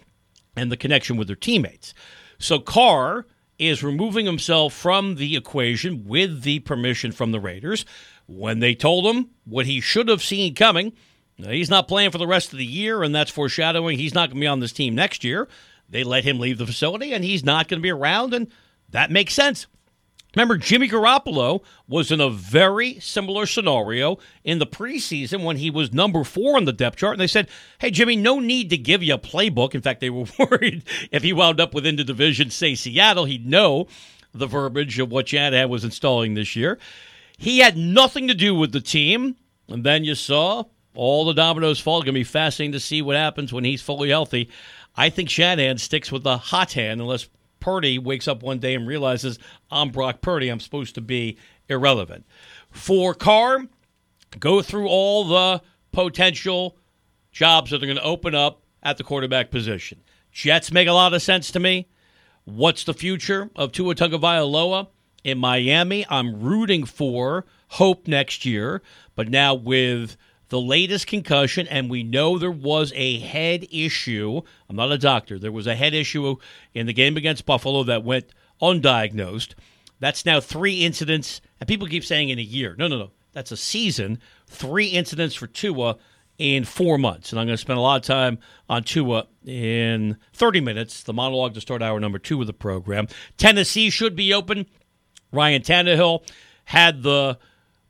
and 0.55 0.71
the 0.71 0.77
connection 0.77 1.17
with 1.17 1.27
their 1.27 1.35
teammates. 1.35 1.93
So 2.39 2.59
Carr 2.59 3.25
is 3.59 3.83
removing 3.83 4.25
himself 4.25 4.73
from 4.73 5.15
the 5.15 5.35
equation 5.35 6.05
with 6.05 6.43
the 6.43 6.59
permission 6.59 7.11
from 7.11 7.31
the 7.31 7.39
Raiders. 7.39 7.85
When 8.27 8.59
they 8.59 8.75
told 8.75 9.05
him 9.05 9.29
what 9.45 9.65
he 9.65 9.79
should 9.81 10.07
have 10.07 10.23
seen 10.23 10.55
coming, 10.55 10.93
he's 11.37 11.69
not 11.69 11.87
playing 11.87 12.11
for 12.11 12.17
the 12.17 12.27
rest 12.27 12.51
of 12.51 12.59
the 12.59 12.65
year, 12.65 13.03
and 13.03 13.13
that's 13.13 13.31
foreshadowing 13.31 13.97
he's 13.97 14.13
not 14.13 14.29
going 14.29 14.37
to 14.37 14.43
be 14.43 14.47
on 14.47 14.59
this 14.59 14.73
team 14.73 14.95
next 14.95 15.23
year. 15.23 15.47
They 15.89 16.03
let 16.03 16.23
him 16.23 16.39
leave 16.39 16.57
the 16.57 16.65
facility, 16.65 17.13
and 17.13 17.23
he's 17.23 17.43
not 17.43 17.67
going 17.67 17.79
to 17.79 17.83
be 17.83 17.91
around, 17.91 18.33
and 18.33 18.47
that 18.89 19.11
makes 19.11 19.33
sense. 19.33 19.67
Remember, 20.35 20.57
Jimmy 20.57 20.89
Garoppolo 20.89 21.63
was 21.87 22.11
in 22.11 22.19
a 22.19 22.29
very 22.29 22.99
similar 22.99 23.45
scenario 23.45 24.17
in 24.43 24.59
the 24.59 24.67
preseason 24.67 25.43
when 25.43 25.57
he 25.57 25.69
was 25.69 25.93
number 25.93 26.25
four 26.25 26.57
on 26.57 26.65
the 26.65 26.73
depth 26.73 26.97
chart. 26.97 27.13
And 27.13 27.21
they 27.21 27.27
said, 27.27 27.47
Hey, 27.79 27.89
Jimmy, 27.89 28.17
no 28.17 28.39
need 28.39 28.69
to 28.71 28.77
give 28.77 29.01
you 29.01 29.13
a 29.13 29.19
playbook. 29.19 29.73
In 29.73 29.81
fact, 29.81 30.01
they 30.01 30.09
were 30.09 30.25
worried 30.39 30.83
if 31.09 31.23
he 31.23 31.31
wound 31.31 31.61
up 31.61 31.73
within 31.73 31.95
the 31.95 32.03
division, 32.03 32.49
say 32.49 32.75
Seattle, 32.75 33.25
he'd 33.25 33.47
know 33.47 33.87
the 34.33 34.47
verbiage 34.47 34.99
of 34.99 35.09
what 35.09 35.27
Chad 35.27 35.53
had 35.53 35.69
was 35.69 35.85
installing 35.85 36.33
this 36.33 36.55
year. 36.55 36.77
He 37.37 37.59
had 37.59 37.77
nothing 37.77 38.27
to 38.27 38.33
do 38.33 38.53
with 38.53 38.73
the 38.73 38.81
team. 38.81 39.37
And 39.69 39.83
then 39.83 40.03
you 40.03 40.15
saw 40.15 40.65
all 40.95 41.25
the 41.25 41.33
dominoes 41.33 41.79
fall. 41.79 41.97
It's 41.97 42.05
going 42.05 42.13
to 42.13 42.19
be 42.19 42.23
fascinating 42.23 42.73
to 42.73 42.79
see 42.79 43.01
what 43.01 43.15
happens 43.15 43.53
when 43.53 43.63
he's 43.63 43.81
fully 43.81 44.09
healthy. 44.09 44.49
I 44.97 45.09
think 45.09 45.29
Shanahan 45.29 45.77
sticks 45.77 46.11
with 46.11 46.23
the 46.23 46.37
hot 46.37 46.73
hand 46.73 47.01
unless 47.01 47.29
Purdy 47.59 47.97
wakes 47.97 48.27
up 48.27 48.43
one 48.43 48.59
day 48.59 48.75
and 48.75 48.87
realizes 48.87 49.39
I'm 49.71 49.89
Brock 49.89 50.21
Purdy. 50.21 50.49
I'm 50.49 50.59
supposed 50.59 50.95
to 50.95 51.01
be 51.01 51.37
irrelevant. 51.67 52.25
For 52.71 53.13
Carr, 53.13 53.65
go 54.39 54.61
through 54.61 54.87
all 54.87 55.25
the 55.25 55.61
potential 55.91 56.77
jobs 57.31 57.71
that 57.71 57.81
are 57.81 57.87
going 57.87 57.97
to 57.97 58.03
open 58.03 58.35
up 58.35 58.61
at 58.83 58.97
the 58.97 59.03
quarterback 59.03 59.51
position. 59.51 60.01
Jets 60.31 60.71
make 60.71 60.87
a 60.87 60.93
lot 60.93 61.13
of 61.13 61.21
sense 61.21 61.51
to 61.51 61.59
me. 61.59 61.87
What's 62.43 62.83
the 62.83 62.93
future 62.93 63.49
of 63.55 63.71
Tua 63.71 63.95
Tagovailoa 63.95 64.87
in 65.23 65.39
Miami? 65.39 66.05
I'm 66.09 66.39
rooting 66.41 66.85
for 66.85 67.45
hope 67.69 68.07
next 68.07 68.45
year, 68.45 68.81
but 69.15 69.29
now 69.29 69.55
with 69.55 70.17
the 70.49 70.59
latest 70.59 71.07
concussion, 71.07 71.67
and 71.67 71.89
we 71.89 72.03
know 72.03 72.37
there 72.37 72.51
was 72.51 72.93
a 72.95 73.19
head 73.19 73.67
issue. 73.71 74.41
I'm 74.69 74.75
not 74.75 74.91
a 74.91 74.97
doctor. 74.97 75.39
There 75.39 75.51
was 75.51 75.67
a 75.67 75.75
head 75.75 75.93
issue 75.93 76.35
in 76.73 76.85
the 76.85 76.93
game 76.93 77.17
against 77.17 77.45
Buffalo 77.45 77.83
that 77.83 78.03
went 78.03 78.25
undiagnosed. 78.61 79.53
That's 79.99 80.25
now 80.25 80.39
three 80.39 80.83
incidents, 80.83 81.41
and 81.59 81.67
people 81.67 81.87
keep 81.87 82.05
saying 82.05 82.29
in 82.29 82.39
a 82.39 82.43
year. 82.43 82.75
No, 82.77 82.87
no, 82.87 82.97
no. 82.97 83.11
That's 83.33 83.51
a 83.51 83.57
season. 83.57 84.19
Three 84.47 84.87
incidents 84.87 85.35
for 85.35 85.47
Tua 85.47 85.97
in 86.37 86.63
four 86.63 86.97
months. 86.97 87.31
And 87.31 87.39
I'm 87.39 87.47
going 87.47 87.53
to 87.53 87.61
spend 87.61 87.79
a 87.79 87.81
lot 87.81 87.97
of 87.97 88.03
time 88.03 88.39
on 88.69 88.83
Tua 88.83 89.27
in 89.45 90.17
30 90.33 90.61
minutes, 90.61 91.03
the 91.03 91.13
monologue 91.13 91.53
to 91.53 91.61
start 91.61 91.81
hour 91.81 91.99
number 91.99 92.19
two 92.19 92.41
of 92.41 92.47
the 92.47 92.53
program. 92.53 93.07
Tennessee 93.37 93.89
should 93.89 94.15
be 94.15 94.33
open. 94.33 94.65
Ryan 95.31 95.61
Tannehill 95.61 96.23
had 96.65 97.03
the 97.03 97.37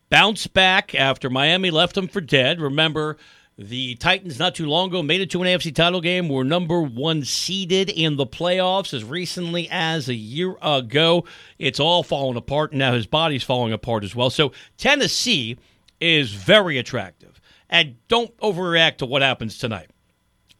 bounce 0.08 0.46
back 0.46 0.94
after 0.94 1.30
Miami 1.30 1.70
left 1.70 1.96
him 1.96 2.08
for 2.08 2.20
dead. 2.20 2.60
Remember, 2.60 3.16
the 3.58 3.94
Titans 3.94 4.38
not 4.38 4.54
too 4.54 4.66
long 4.66 4.88
ago 4.88 5.02
made 5.02 5.20
it 5.20 5.30
to 5.30 5.42
an 5.42 5.48
AFC 5.48 5.74
title 5.74 6.00
game, 6.00 6.28
were 6.28 6.44
number 6.44 6.82
one 6.82 7.24
seeded 7.24 7.88
in 7.88 8.16
the 8.16 8.26
playoffs 8.26 8.92
as 8.92 9.02
recently 9.02 9.68
as 9.70 10.08
a 10.08 10.14
year 10.14 10.56
ago. 10.60 11.24
It's 11.58 11.80
all 11.80 12.02
falling 12.02 12.36
apart, 12.36 12.72
and 12.72 12.78
now 12.78 12.92
his 12.92 13.06
body's 13.06 13.44
falling 13.44 13.72
apart 13.72 14.04
as 14.04 14.14
well. 14.14 14.28
So 14.30 14.52
Tennessee 14.76 15.56
is 16.00 16.32
very 16.32 16.76
attractive. 16.78 17.40
And 17.68 17.96
don't 18.08 18.36
overreact 18.38 18.98
to 18.98 19.06
what 19.06 19.22
happens 19.22 19.58
tonight. 19.58 19.90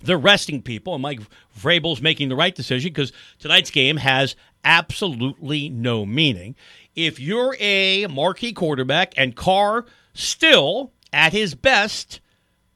They're 0.02 0.18
resting 0.18 0.62
people, 0.62 0.94
and 0.94 1.02
Mike 1.02 1.20
Vrabel's 1.58 2.02
making 2.02 2.28
the 2.28 2.36
right 2.36 2.54
decision 2.54 2.90
because 2.90 3.12
tonight's 3.38 3.70
game 3.70 3.98
has 3.98 4.36
absolutely 4.64 5.68
no 5.68 6.04
meaning 6.04 6.56
if 6.96 7.20
you're 7.20 7.54
a 7.60 8.06
marquee 8.06 8.52
quarterback 8.52 9.12
and 9.16 9.36
Carr 9.36 9.84
still 10.14 10.92
at 11.12 11.32
his 11.32 11.54
best, 11.54 12.20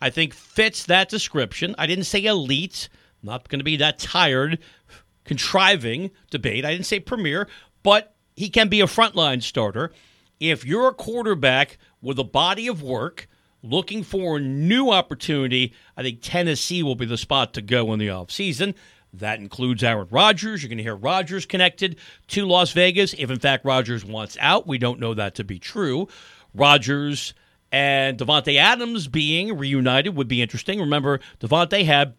I 0.00 0.10
think 0.10 0.34
fits 0.34 0.84
that 0.86 1.08
description. 1.08 1.74
I 1.78 1.86
didn't 1.86 2.04
say 2.04 2.24
elite. 2.24 2.88
I'm 3.22 3.30
not 3.30 3.48
going 3.48 3.60
to 3.60 3.64
be 3.64 3.76
that 3.76 3.98
tired 3.98 4.58
contriving 5.24 6.10
debate. 6.30 6.64
I 6.64 6.72
didn't 6.72 6.86
say 6.86 7.00
premier, 7.00 7.48
but 7.82 8.14
he 8.36 8.48
can 8.48 8.68
be 8.68 8.80
a 8.80 8.86
frontline 8.86 9.42
starter. 9.42 9.92
If 10.38 10.64
you're 10.64 10.88
a 10.88 10.94
quarterback 10.94 11.78
with 12.00 12.18
a 12.18 12.24
body 12.24 12.66
of 12.66 12.82
work 12.82 13.28
looking 13.62 14.02
for 14.02 14.36
a 14.36 14.40
new 14.40 14.90
opportunity, 14.90 15.74
I 15.96 16.02
think 16.02 16.20
Tennessee 16.22 16.82
will 16.82 16.94
be 16.94 17.06
the 17.06 17.18
spot 17.18 17.52
to 17.54 17.62
go 17.62 17.92
in 17.92 17.98
the 17.98 18.08
offseason. 18.08 18.74
That 19.14 19.40
includes 19.40 19.82
Aaron 19.82 20.08
Rodgers. 20.10 20.62
You're 20.62 20.68
going 20.68 20.78
to 20.78 20.84
hear 20.84 20.94
Rodgers 20.96 21.46
connected 21.46 21.96
to 22.28 22.46
Las 22.46 22.72
Vegas. 22.72 23.14
If, 23.18 23.30
in 23.30 23.38
fact, 23.38 23.64
Rodgers 23.64 24.04
wants 24.04 24.36
out, 24.40 24.66
we 24.66 24.78
don't 24.78 25.00
know 25.00 25.14
that 25.14 25.34
to 25.36 25.44
be 25.44 25.58
true. 25.58 26.08
Rodgers 26.54 27.34
and 27.72 28.18
Davante 28.18 28.56
Adams 28.56 29.08
being 29.08 29.56
reunited 29.56 30.16
would 30.16 30.28
be 30.28 30.42
interesting. 30.42 30.80
Remember, 30.80 31.20
Davante 31.40 31.84
had 31.84 32.14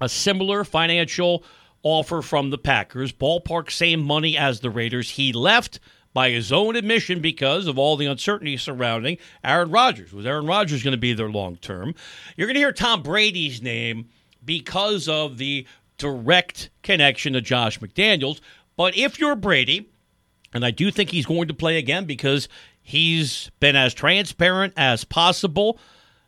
a 0.00 0.08
similar 0.08 0.64
financial 0.64 1.44
offer 1.82 2.22
from 2.22 2.50
the 2.50 2.58
Packers, 2.58 3.12
ballpark 3.12 3.70
same 3.70 4.02
money 4.02 4.36
as 4.36 4.60
the 4.60 4.70
Raiders. 4.70 5.10
He 5.10 5.32
left 5.32 5.78
by 6.14 6.30
his 6.30 6.52
own 6.52 6.76
admission 6.76 7.20
because 7.20 7.66
of 7.66 7.78
all 7.78 7.96
the 7.96 8.06
uncertainty 8.06 8.56
surrounding 8.56 9.18
Aaron 9.42 9.70
Rodgers. 9.70 10.12
Was 10.12 10.24
Aaron 10.26 10.46
Rodgers 10.46 10.82
going 10.82 10.92
to 10.92 10.98
be 10.98 11.12
there 11.12 11.28
long 11.28 11.56
term? 11.56 11.94
You're 12.36 12.46
going 12.46 12.54
to 12.54 12.60
hear 12.60 12.72
Tom 12.72 13.02
Brady's 13.02 13.60
name 13.60 14.08
because 14.44 15.08
of 15.08 15.38
the 15.38 15.66
direct 15.98 16.70
connection 16.82 17.32
to 17.34 17.40
Josh 17.40 17.78
McDaniels. 17.80 18.40
But 18.76 18.96
if 18.96 19.18
you're 19.18 19.36
Brady, 19.36 19.88
and 20.52 20.64
I 20.64 20.70
do 20.70 20.90
think 20.90 21.10
he's 21.10 21.26
going 21.26 21.48
to 21.48 21.54
play 21.54 21.78
again 21.78 22.04
because 22.04 22.48
he's 22.80 23.50
been 23.60 23.76
as 23.76 23.94
transparent 23.94 24.72
as 24.76 25.04
possible, 25.04 25.78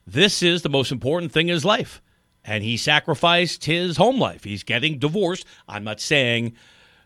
this 0.06 0.42
is 0.42 0.62
the 0.62 0.68
most 0.68 0.92
important 0.92 1.32
thing 1.32 1.48
in 1.48 1.54
his 1.54 1.64
life. 1.64 2.00
And 2.44 2.62
he 2.62 2.76
sacrificed 2.76 3.64
his 3.64 3.96
home 3.96 4.18
life. 4.18 4.44
He's 4.44 4.62
getting 4.62 4.98
divorced. 4.98 5.44
I'm 5.68 5.84
not 5.84 6.00
saying 6.00 6.54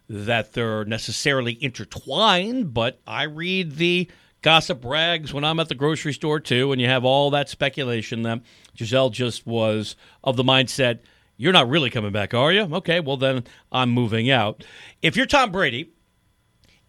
that 0.08 0.52
they're 0.52 0.84
necessarily 0.84 1.56
intertwined, 1.62 2.74
but 2.74 3.00
I 3.06 3.22
read 3.22 3.76
the 3.76 4.10
gossip 4.42 4.84
rags 4.84 5.32
when 5.32 5.44
I'm 5.44 5.60
at 5.60 5.68
the 5.68 5.74
grocery 5.74 6.12
store 6.12 6.40
too, 6.40 6.72
and 6.72 6.80
you 6.80 6.88
have 6.88 7.04
all 7.04 7.30
that 7.30 7.48
speculation 7.48 8.22
that 8.22 8.40
Gisele 8.74 9.10
just 9.10 9.46
was 9.46 9.96
of 10.24 10.36
the 10.36 10.42
mindset 10.42 11.00
you're 11.40 11.54
not 11.54 11.70
really 11.70 11.88
coming 11.88 12.12
back, 12.12 12.34
are 12.34 12.52
you? 12.52 12.68
Okay, 12.70 13.00
well, 13.00 13.16
then 13.16 13.44
I'm 13.72 13.88
moving 13.88 14.30
out. 14.30 14.62
If 15.00 15.16
you're 15.16 15.24
Tom 15.24 15.50
Brady, 15.50 15.90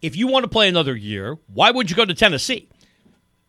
if 0.02 0.14
you 0.14 0.26
want 0.26 0.44
to 0.44 0.48
play 0.48 0.68
another 0.68 0.94
year, 0.94 1.38
why 1.46 1.70
would 1.70 1.88
you 1.88 1.96
go 1.96 2.04
to 2.04 2.12
Tennessee? 2.12 2.68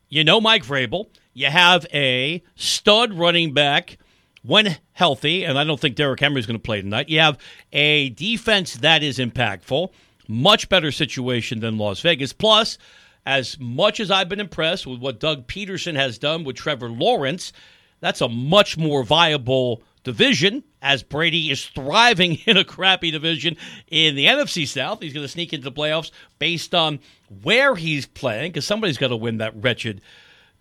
You 0.07 0.23
know 0.23 0.39
Mike 0.39 0.63
Vrabel. 0.63 1.07
You 1.33 1.47
have 1.47 1.85
a 1.93 2.41
stud 2.55 3.13
running 3.15 3.53
back 3.53 3.97
when 4.43 4.77
healthy, 4.93 5.43
and 5.43 5.59
I 5.59 5.65
don't 5.65 5.77
think 5.77 5.97
Derrick 5.97 6.21
Henry 6.21 6.39
is 6.39 6.45
going 6.45 6.57
to 6.57 6.63
play 6.63 6.81
tonight. 6.81 7.09
You 7.09 7.19
have 7.19 7.37
a 7.73 8.11
defense 8.11 8.75
that 8.75 9.03
is 9.03 9.17
impactful, 9.17 9.89
much 10.29 10.69
better 10.69 10.89
situation 10.89 11.59
than 11.59 11.77
Las 11.77 11.99
Vegas. 11.99 12.31
Plus, 12.31 12.77
as 13.25 13.59
much 13.59 13.99
as 13.99 14.09
I've 14.09 14.29
been 14.29 14.39
impressed 14.39 14.87
with 14.87 15.01
what 15.01 15.19
Doug 15.19 15.47
Pederson 15.47 15.95
has 15.95 16.17
done 16.17 16.45
with 16.45 16.55
Trevor 16.55 16.89
Lawrence, 16.89 17.51
that's 17.99 18.21
a 18.21 18.29
much 18.29 18.77
more 18.77 19.03
viable 19.03 19.83
division 20.03 20.63
as 20.81 21.03
Brady 21.03 21.51
is 21.51 21.65
thriving 21.65 22.35
in 22.45 22.57
a 22.57 22.63
crappy 22.63 23.11
division 23.11 23.57
in 23.87 24.15
the 24.15 24.25
NFC 24.25 24.67
South. 24.67 25.01
He's 25.01 25.13
going 25.13 25.25
to 25.25 25.31
sneak 25.31 25.53
into 25.53 25.69
the 25.69 25.71
playoffs 25.71 26.11
based 26.39 26.75
on 26.75 26.99
where 27.41 27.75
he's 27.75 28.05
playing 28.05 28.51
because 28.51 28.65
somebody's 28.65 28.97
got 28.97 29.09
to 29.09 29.15
win 29.15 29.37
that 29.37 29.53
wretched 29.55 30.01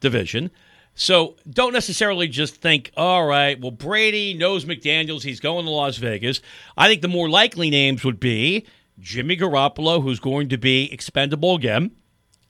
division. 0.01 0.51
So 0.95 1.37
don't 1.49 1.73
necessarily 1.73 2.29
just 2.29 2.57
think, 2.57 2.93
all 2.97 3.27
right, 3.27 3.59
well, 3.59 3.71
Brady 3.71 4.35
knows 4.35 4.65
McDaniels. 4.65 5.23
He's 5.23 5.41
going 5.41 5.65
to 5.65 5.71
Las 5.71 5.97
Vegas. 5.97 6.41
I 6.77 6.89
think 6.89 7.01
the 7.01 7.09
more 7.09 7.31
likely 7.31 7.71
names 7.71 8.05
would 8.05 8.21
be 8.21 8.67
Jimmy 9.01 9.37
Garoppolo, 9.37 10.03
who's 10.03 10.21
going 10.21 10.51
to 10.51 10.59
be 10.59 10.93
expendable 10.93 11.55
again, 11.55 11.93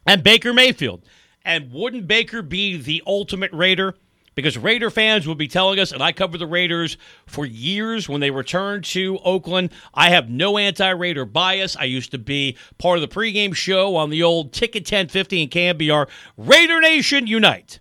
and 0.06 0.24
Baker 0.24 0.52
Mayfield. 0.52 1.04
And 1.44 1.72
wouldn't 1.72 2.06
Baker 2.06 2.42
be 2.42 2.76
the 2.76 3.02
ultimate 3.06 3.52
Raider? 3.52 3.96
Because 4.34 4.56
Raider 4.56 4.90
fans 4.90 5.26
will 5.26 5.34
be 5.34 5.48
telling 5.48 5.78
us, 5.78 5.92
and 5.92 6.02
I 6.02 6.12
covered 6.12 6.38
the 6.38 6.46
Raiders 6.46 6.96
for 7.26 7.44
years 7.44 8.08
when 8.08 8.20
they 8.20 8.30
returned 8.30 8.84
to 8.86 9.18
Oakland. 9.24 9.70
I 9.94 10.10
have 10.10 10.30
no 10.30 10.58
anti 10.58 10.90
Raider 10.90 11.24
bias. 11.24 11.76
I 11.76 11.84
used 11.84 12.10
to 12.12 12.18
be 12.18 12.56
part 12.78 12.98
of 12.98 13.08
the 13.08 13.14
pregame 13.14 13.54
show 13.54 13.96
on 13.96 14.10
the 14.10 14.22
old 14.22 14.52
Ticket 14.52 14.84
1050 14.84 15.42
in 15.42 15.48
KNBR. 15.48 16.08
Raider 16.36 16.80
Nation 16.80 17.26
Unite. 17.26 17.80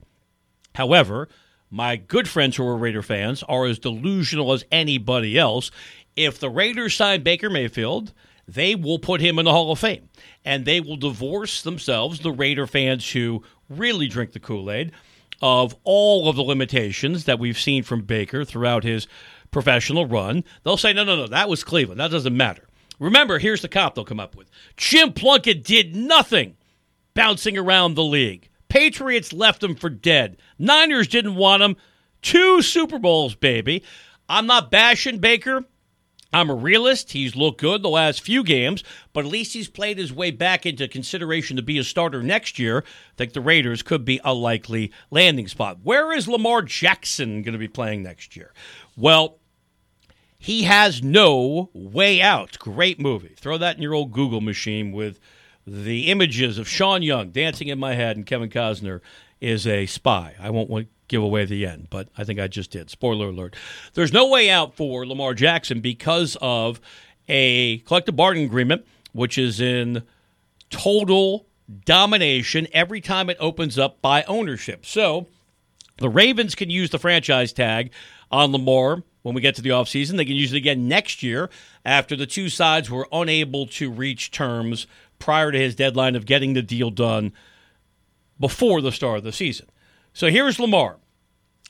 However, 0.75 1.29
my 1.69 1.95
good 1.95 2.27
friends 2.27 2.57
who 2.57 2.65
are 2.67 2.77
Raider 2.77 3.01
fans 3.01 3.43
are 3.43 3.65
as 3.65 3.79
delusional 3.79 4.51
as 4.51 4.65
anybody 4.71 5.37
else. 5.37 5.71
If 6.15 6.39
the 6.39 6.49
Raiders 6.49 6.95
sign 6.95 7.23
Baker 7.23 7.49
Mayfield, 7.49 8.13
they 8.47 8.75
will 8.75 8.99
put 8.99 9.21
him 9.21 9.39
in 9.39 9.45
the 9.45 9.51
Hall 9.51 9.71
of 9.71 9.79
Fame. 9.79 10.09
And 10.43 10.65
they 10.65 10.81
will 10.81 10.97
divorce 10.97 11.61
themselves, 11.61 12.19
the 12.19 12.31
Raider 12.31 12.67
fans 12.67 13.09
who 13.09 13.43
really 13.69 14.07
drink 14.07 14.33
the 14.33 14.39
Kool 14.39 14.69
Aid 14.69 14.91
of 15.41 15.75
all 15.83 16.29
of 16.29 16.35
the 16.35 16.43
limitations 16.43 17.25
that 17.25 17.39
we've 17.39 17.59
seen 17.59 17.83
from 17.83 18.03
Baker 18.03 18.45
throughout 18.45 18.83
his 18.83 19.07
professional 19.49 20.05
run. 20.05 20.43
They'll 20.63 20.77
say, 20.77 20.93
no, 20.93 21.03
no, 21.03 21.15
no, 21.15 21.27
that 21.27 21.49
was 21.49 21.63
Cleveland. 21.63 21.99
That 21.99 22.11
doesn't 22.11 22.35
matter. 22.35 22.67
Remember, 22.99 23.39
here's 23.39 23.61
the 23.61 23.67
cop 23.67 23.95
they'll 23.95 24.05
come 24.05 24.19
up 24.19 24.35
with 24.35 24.49
Jim 24.77 25.11
Plunkett 25.13 25.63
did 25.63 25.95
nothing 25.95 26.55
bouncing 27.13 27.57
around 27.57 27.95
the 27.95 28.03
league. 28.03 28.47
Patriots 28.69 29.33
left 29.33 29.63
him 29.63 29.75
for 29.75 29.89
dead. 29.89 30.37
Niners 30.57 31.07
didn't 31.07 31.35
want 31.35 31.63
him. 31.63 31.75
Two 32.21 32.61
Super 32.61 32.99
Bowls, 32.99 33.35
baby. 33.35 33.83
I'm 34.29 34.45
not 34.45 34.71
bashing 34.71 35.17
Baker. 35.17 35.65
I'm 36.33 36.49
a 36.49 36.55
realist. 36.55 37.11
He's 37.11 37.35
looked 37.35 37.59
good 37.59 37.83
the 37.83 37.89
last 37.89 38.21
few 38.21 38.43
games, 38.43 38.83
but 39.11 39.25
at 39.25 39.31
least 39.31 39.53
he's 39.53 39.67
played 39.67 39.97
his 39.97 40.13
way 40.13 40.31
back 40.31 40.65
into 40.65 40.87
consideration 40.87 41.57
to 41.57 41.61
be 41.61 41.77
a 41.77 41.83
starter 41.83 42.23
next 42.23 42.57
year. 42.57 42.79
I 42.79 43.15
think 43.17 43.33
the 43.33 43.41
Raiders 43.41 43.83
could 43.83 44.05
be 44.05 44.21
a 44.23 44.33
likely 44.33 44.91
landing 45.09 45.47
spot. 45.47 45.79
Where 45.83 46.13
is 46.13 46.27
Lamar 46.27 46.61
Jackson 46.61 47.41
going 47.41 47.53
to 47.53 47.59
be 47.59 47.67
playing 47.67 48.03
next 48.03 48.35
year? 48.37 48.53
Well, 48.95 49.39
he 50.37 50.63
has 50.63 51.03
no 51.03 51.69
way 51.73 52.21
out. 52.21 52.57
Great 52.59 52.99
movie. 52.99 53.35
Throw 53.37 53.57
that 53.57 53.75
in 53.75 53.81
your 53.83 53.93
old 53.93 54.11
Google 54.11 54.41
machine 54.41 54.91
with 54.91 55.19
the 55.67 56.09
images 56.09 56.57
of 56.57 56.67
Sean 56.67 57.03
Young 57.03 57.29
dancing 57.29 57.67
in 57.67 57.77
my 57.77 57.93
head 57.93 58.15
and 58.15 58.25
Kevin 58.25 58.49
Costner 58.49 59.01
is 59.41 59.67
a 59.67 59.87
spy. 59.87 60.35
I 60.39 60.49
won't 60.51 60.87
give 61.07 61.21
away 61.21 61.43
the 61.45 61.65
end, 61.65 61.87
but 61.89 62.07
I 62.17 62.23
think 62.23 62.39
I 62.39 62.47
just 62.47 62.71
did. 62.71 62.89
Spoiler 62.89 63.27
alert. 63.27 63.55
There's 63.95 64.13
no 64.13 64.29
way 64.29 64.49
out 64.49 64.75
for 64.75 65.05
Lamar 65.05 65.33
Jackson 65.33 65.81
because 65.81 66.37
of 66.41 66.79
a 67.27 67.79
collective 67.79 68.15
bargaining 68.15 68.47
agreement, 68.47 68.85
which 69.11 69.37
is 69.37 69.59
in 69.59 70.03
total 70.69 71.47
domination 71.85 72.67
every 72.71 73.01
time 73.01 73.29
it 73.29 73.37
opens 73.39 73.77
up 73.77 74.01
by 74.01 74.23
ownership. 74.23 74.85
So 74.85 75.27
the 75.97 76.09
Ravens 76.09 76.55
can 76.55 76.69
use 76.69 76.89
the 76.89 76.99
franchise 76.99 77.51
tag 77.51 77.91
on 78.31 78.51
Lamar 78.51 79.03
when 79.23 79.35
we 79.35 79.41
get 79.41 79.55
to 79.55 79.61
the 79.61 79.69
offseason. 79.69 80.17
They 80.17 80.25
can 80.25 80.35
use 80.35 80.53
it 80.53 80.57
again 80.57 80.87
next 80.87 81.23
year 81.23 81.49
after 81.85 82.15
the 82.15 82.25
two 82.25 82.49
sides 82.49 82.89
were 82.89 83.07
unable 83.11 83.67
to 83.67 83.91
reach 83.91 84.31
terms 84.31 84.87
prior 85.19 85.51
to 85.51 85.59
his 85.59 85.75
deadline 85.75 86.15
of 86.15 86.25
getting 86.25 86.53
the 86.53 86.61
deal 86.61 86.89
done 86.89 87.33
before 88.41 88.81
the 88.81 88.91
start 88.91 89.19
of 89.19 89.23
the 89.23 89.31
season. 89.31 89.67
So 90.11 90.27
here's 90.27 90.59
Lamar. 90.59 90.97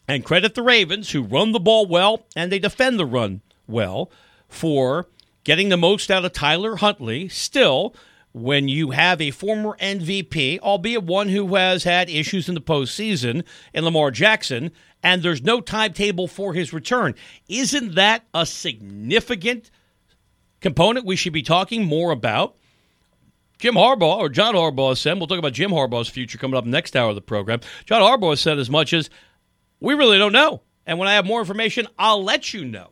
And 0.07 0.26
credit 0.26 0.55
the 0.55 0.63
Ravens, 0.63 1.11
who 1.11 1.22
run 1.22 1.51
the 1.51 1.59
ball 1.59 1.86
well 1.86 2.26
and 2.36 2.51
they 2.51 2.57
defend 2.59 2.97
the 2.97 3.05
run 3.05 3.41
well, 3.67 4.09
for 4.49 5.07
getting 5.43 5.69
the 5.69 5.78
most 5.78 6.09
out 6.09 6.26
of 6.26 6.34
Tyler 6.34 6.78
Huntley. 6.78 7.30
Still, 7.30 7.95
when 8.34 8.67
you 8.67 8.91
have 8.91 9.22
a 9.22 9.32
former 9.32 9.78
MVP, 9.80 10.59
albeit 10.59 11.03
one 11.03 11.30
who 11.30 11.55
has 11.55 11.84
had 11.84 12.09
issues 12.09 12.49
in 12.49 12.55
the 12.55 12.61
postseason, 12.61 13.43
in 13.74 13.86
Lamar 13.86 14.11
Jackson, 14.11 14.72
and 15.03 15.22
there's 15.22 15.41
no 15.41 15.61
timetable 15.61 16.28
for 16.28 16.53
his 16.53 16.74
return, 16.74 17.15
isn't 17.47 17.95
that 17.95 18.24
a 18.34 18.45
significant 18.45 19.72
component 20.59 21.05
we 21.05 21.15
should 21.15 21.34
be 21.34 21.43
talking 21.43 21.86
more 21.86 22.11
about? 22.11 22.55
Jim 23.62 23.76
Harbaugh 23.76 24.18
or 24.18 24.28
John 24.28 24.55
Harbaugh 24.55 24.97
said, 24.97 25.20
we'll 25.20 25.28
talk 25.28 25.38
about 25.38 25.53
Jim 25.53 25.70
Harbaugh's 25.70 26.09
future 26.09 26.39
coming 26.39 26.57
up 26.57 26.66
next 26.66 26.95
hour 26.95 27.09
of 27.09 27.16
the 27.16 27.22
program. 27.22 27.59
John 27.86 28.01
Harbaugh 28.01 28.36
said 28.36 28.57
as 28.57 28.72
much 28.72 28.91
as, 28.91 29.12
we 29.80 29.93
really 29.93 30.18
don't 30.18 30.34
know. 30.34 30.64
And 30.88 30.97
when 30.97 31.07
I 31.07 31.14
have 31.14 31.28
more 31.28 31.41
information, 31.41 31.88
I'll 31.99 32.24
let 32.24 32.55
you 32.55 32.66
know. 32.66 32.89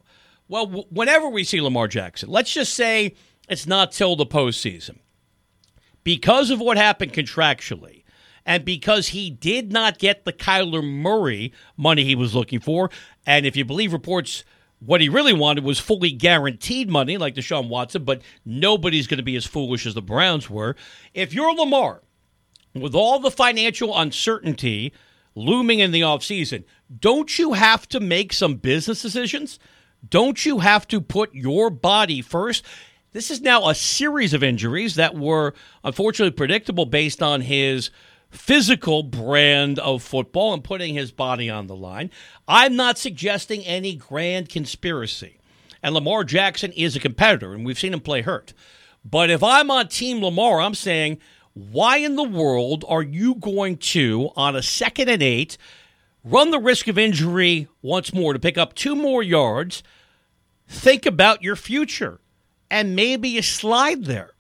Well, 0.48 0.68
w- 0.68 0.86
whenever 0.92 1.28
we 1.28 1.44
see 1.44 1.60
Lamar 1.60 1.88
Jackson, 1.88 2.30
let's 2.30 2.54
just 2.54 2.76
say 2.76 3.16
it's 3.50 3.66
not 3.66 3.92
till 3.92 4.16
the 4.16 4.28
postseason. 4.28 5.00
Because 6.04 6.52
of 6.52 6.60
what 6.60 6.78
happened 6.78 7.14
contractually, 7.14 8.04
and 8.46 8.64
because 8.64 9.08
he 9.08 9.32
did 9.32 9.72
not 9.72 9.98
get 9.98 10.24
the 10.24 10.34
Kyler 10.34 10.84
Murray 10.84 11.52
money 11.78 12.04
he 12.04 12.16
was 12.16 12.36
looking 12.36 12.60
for, 12.60 12.92
and 13.26 13.48
if 13.48 13.58
you 13.58 13.66
believe 13.66 13.92
reports 13.92 14.44
what 14.80 15.02
he 15.02 15.10
really 15.10 15.34
wanted 15.34 15.64
was 15.64 15.80
fully 15.80 16.12
guaranteed 16.12 16.90
money, 16.90 17.18
like 17.18 17.36
Deshaun 17.36 17.68
Watson, 17.68 18.04
but 18.04 18.22
nobody's 18.46 19.08
going 19.08 19.18
to 19.18 19.24
be 19.24 19.36
as 19.36 19.46
foolish 19.46 19.86
as 19.86 19.94
the 19.94 20.02
Browns 20.02 20.50
were. 20.50 20.76
If 21.14 21.34
you're 21.34 21.54
Lamar, 21.54 22.02
with 22.74 22.96
all 22.96 23.20
the 23.20 23.32
financial 23.32 23.98
uncertainty 23.98 24.94
looming 25.36 25.80
in 25.80 25.92
the 25.92 26.02
offseason, 26.02 26.64
don't 27.00 27.38
you 27.38 27.54
have 27.54 27.88
to 27.90 28.00
make 28.00 28.32
some 28.32 28.56
business 28.56 29.02
decisions? 29.02 29.60
Don't 30.08 30.46
you 30.46 30.60
have 30.60 30.88
to 30.88 31.02
put 31.02 31.34
your 31.36 31.70
body 31.70 32.22
first? 32.22 32.64
This 33.12 33.32
is 33.32 33.42
now 33.42 33.68
a 33.68 33.76
series 33.76 34.34
of 34.34 34.44
injuries 34.44 34.96
that 34.96 35.16
were 35.16 35.54
unfortunately 35.84 36.36
predictable 36.36 36.86
based 36.86 37.22
on 37.22 37.42
his 37.42 37.90
physical 38.30 39.04
brand 39.04 39.80
of 39.80 40.04
football 40.04 40.54
and 40.54 40.64
putting 40.64 40.94
his 40.94 41.12
body 41.12 41.50
on 41.50 41.68
the 41.68 41.76
line. 41.76 42.12
I'm 42.48 42.76
not 42.76 42.98
suggesting 42.98 43.66
any 43.66 43.96
grand 43.96 44.50
conspiracy. 44.50 45.40
And 45.82 45.96
Lamar 45.96 46.24
Jackson 46.24 46.72
is 46.74 46.96
a 46.96 47.00
competitor, 47.00 47.54
and 47.54 47.66
we've 47.66 47.80
seen 47.80 47.94
him 47.94 48.02
play 48.02 48.22
hurt. 48.22 48.54
But 49.04 49.30
if 49.30 49.42
I'm 49.42 49.72
on 49.72 49.88
Team 49.88 50.24
Lamar, 50.24 50.60
I'm 50.60 50.76
saying, 50.76 51.20
why 51.54 51.98
in 51.98 52.16
the 52.16 52.24
world 52.24 52.86
are 52.88 53.02
you 53.02 53.36
going 53.36 53.78
to, 53.78 54.30
on 54.36 54.56
a 54.56 54.62
second 54.62 55.10
and 55.10 55.24
eight, 55.24 55.58
run 56.24 56.52
the 56.52 56.60
risk 56.60 56.88
of 56.88 56.98
injury 56.98 57.68
once 57.82 58.14
more 58.14 58.34
to 58.34 58.40
pick 58.40 58.58
up 58.58 58.76
two 58.76 58.96
more 58.96 59.24
yards? 59.24 59.82
Think 60.68 61.06
about 61.06 61.42
your 61.42 61.56
future, 61.56 62.20
and 62.70 62.96
maybe 62.96 63.30
you 63.30 63.42
slide 63.42 64.06
there. 64.06 64.32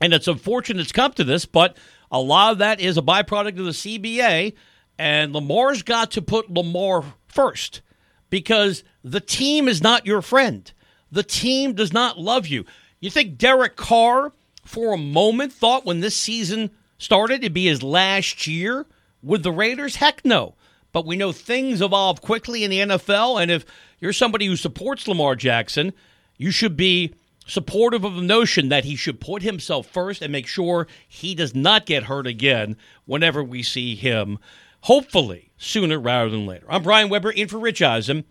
And 0.00 0.12
it's 0.12 0.28
unfortunate 0.28 0.82
it's 0.82 0.92
come 0.92 1.12
to 1.12 1.24
this, 1.24 1.46
but 1.46 1.76
a 2.14 2.20
lot 2.20 2.52
of 2.52 2.58
that 2.58 2.78
is 2.78 2.96
a 2.96 3.02
byproduct 3.02 3.58
of 3.58 3.64
the 3.64 3.72
CBA, 3.72 4.54
and 4.96 5.32
Lamar's 5.32 5.82
got 5.82 6.12
to 6.12 6.22
put 6.22 6.48
Lamar 6.48 7.04
first 7.26 7.82
because 8.30 8.84
the 9.02 9.18
team 9.18 9.66
is 9.66 9.82
not 9.82 10.06
your 10.06 10.22
friend. 10.22 10.72
The 11.10 11.24
team 11.24 11.74
does 11.74 11.92
not 11.92 12.16
love 12.16 12.46
you. 12.46 12.66
You 13.00 13.10
think 13.10 13.36
Derek 13.36 13.74
Carr, 13.74 14.32
for 14.64 14.94
a 14.94 14.98
moment, 14.98 15.52
thought 15.52 15.84
when 15.84 16.00
this 16.00 16.16
season 16.16 16.70
started 16.98 17.40
it'd 17.40 17.52
be 17.52 17.66
his 17.66 17.82
last 17.82 18.46
year 18.46 18.86
with 19.20 19.42
the 19.42 19.50
Raiders? 19.50 19.96
Heck 19.96 20.24
no. 20.24 20.54
But 20.92 21.06
we 21.06 21.16
know 21.16 21.32
things 21.32 21.82
evolve 21.82 22.22
quickly 22.22 22.62
in 22.62 22.70
the 22.70 22.78
NFL, 22.78 23.42
and 23.42 23.50
if 23.50 23.64
you're 23.98 24.12
somebody 24.12 24.46
who 24.46 24.54
supports 24.54 25.08
Lamar 25.08 25.34
Jackson, 25.34 25.92
you 26.38 26.52
should 26.52 26.76
be 26.76 27.12
supportive 27.46 28.04
of 28.04 28.14
the 28.14 28.22
notion 28.22 28.68
that 28.68 28.84
he 28.84 28.96
should 28.96 29.20
put 29.20 29.42
himself 29.42 29.86
first 29.86 30.22
and 30.22 30.32
make 30.32 30.46
sure 30.46 30.86
he 31.06 31.34
does 31.34 31.54
not 31.54 31.86
get 31.86 32.04
hurt 32.04 32.26
again 32.26 32.76
whenever 33.04 33.42
we 33.42 33.62
see 33.62 33.94
him, 33.94 34.38
hopefully 34.82 35.50
sooner 35.56 35.98
rather 35.98 36.30
than 36.30 36.46
later. 36.46 36.66
I'm 36.68 36.82
Brian 36.82 37.08
Webber 37.08 37.30
in 37.30 37.48
for 37.48 37.58
Rich 37.58 37.82
Eisen. 37.82 38.24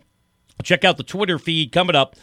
Check 0.64 0.84
out 0.84 0.98
the 0.98 1.04
Twitter 1.04 1.40
feed 1.40 1.72
coming 1.72 1.96
up. 1.96 2.16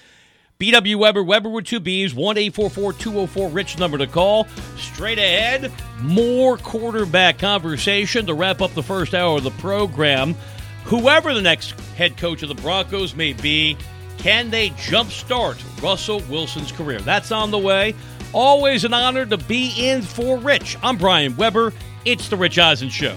BW 0.61 0.97
Webber, 0.97 1.23
Webber 1.23 1.49
with 1.49 1.65
two 1.65 1.81
B's, 1.81 2.15
1 2.15 2.37
204 2.37 3.49
Rich 3.49 3.79
number 3.79 3.97
to 3.97 4.07
call. 4.07 4.47
Straight 4.77 5.19
ahead, 5.19 5.73
more 6.03 6.59
quarterback 6.59 7.39
conversation 7.39 8.27
to 8.27 8.35
wrap 8.35 8.61
up 8.61 8.75
the 8.75 8.83
first 8.83 9.15
hour 9.15 9.39
of 9.39 9.45
the 9.45 9.51
program. 9.53 10.35
Whoever 10.85 11.33
the 11.33 11.41
next 11.41 11.71
head 11.97 12.19
coach 12.19 12.43
of 12.43 12.51
the 12.51 12.55
Broncos 12.57 13.15
may 13.15 13.33
be, 13.33 13.79
can 14.21 14.51
they 14.51 14.69
jumpstart 14.71 15.83
Russell 15.83 16.21
Wilson's 16.29 16.71
career? 16.71 17.01
That's 17.01 17.33
on 17.33 17.51
the 17.51 17.59
way. 17.59 17.95
Always 18.35 18.85
an 18.85 18.93
honor 18.93 19.25
to 19.25 19.39
be 19.39 19.73
in 19.79 20.03
for 20.03 20.37
Rich. 20.37 20.77
I'm 20.83 20.99
Brian 20.99 21.35
Webber. 21.37 21.73
It's 22.05 22.29
The 22.29 22.37
Rich 22.37 22.59
Eisen 22.59 22.91
Show. 22.91 23.17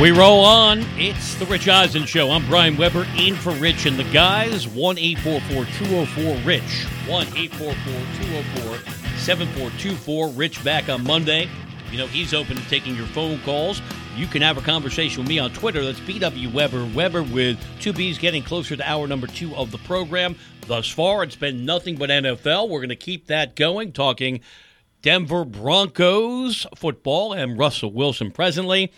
We 0.00 0.12
roll 0.12 0.44
on. 0.44 0.84
It's 0.96 1.34
the 1.34 1.46
Rich 1.46 1.66
Eisen 1.66 2.04
Show. 2.04 2.30
I'm 2.30 2.46
Brian 2.46 2.76
Webber, 2.76 3.04
in 3.16 3.34
for 3.34 3.50
Rich 3.54 3.84
and 3.84 3.98
the 3.98 4.04
guys. 4.04 4.68
1 4.68 4.94
204 4.94 6.36
Rich. 6.44 6.84
1 7.08 7.26
204 7.26 8.78
7424. 9.16 10.28
Rich 10.28 10.62
back 10.62 10.88
on 10.88 11.02
Monday. 11.02 11.48
You 11.90 11.98
know, 11.98 12.06
he's 12.06 12.32
open 12.32 12.56
to 12.56 12.68
taking 12.68 12.94
your 12.94 13.06
phone 13.06 13.40
calls. 13.40 13.82
You 14.14 14.28
can 14.28 14.40
have 14.40 14.56
a 14.56 14.60
conversation 14.60 15.22
with 15.22 15.28
me 15.28 15.40
on 15.40 15.50
Twitter. 15.50 15.84
That's 15.84 15.98
BW 15.98 16.52
Webber. 16.52 16.88
Webber 16.94 17.24
with 17.24 17.58
two 17.80 17.92
B's 17.92 18.18
getting 18.18 18.44
closer 18.44 18.76
to 18.76 18.88
hour 18.88 19.08
number 19.08 19.26
two 19.26 19.52
of 19.56 19.72
the 19.72 19.78
program. 19.78 20.36
Thus 20.68 20.88
far, 20.88 21.24
it's 21.24 21.34
been 21.34 21.64
nothing 21.64 21.96
but 21.96 22.08
NFL. 22.08 22.68
We're 22.68 22.78
going 22.78 22.90
to 22.90 22.96
keep 22.96 23.26
that 23.26 23.56
going, 23.56 23.90
talking 23.90 24.42
Denver 25.02 25.44
Broncos 25.44 26.66
football 26.74 27.32
and 27.32 27.58
Russell 27.58 27.92
Wilson 27.92 28.30
presently. 28.30 28.92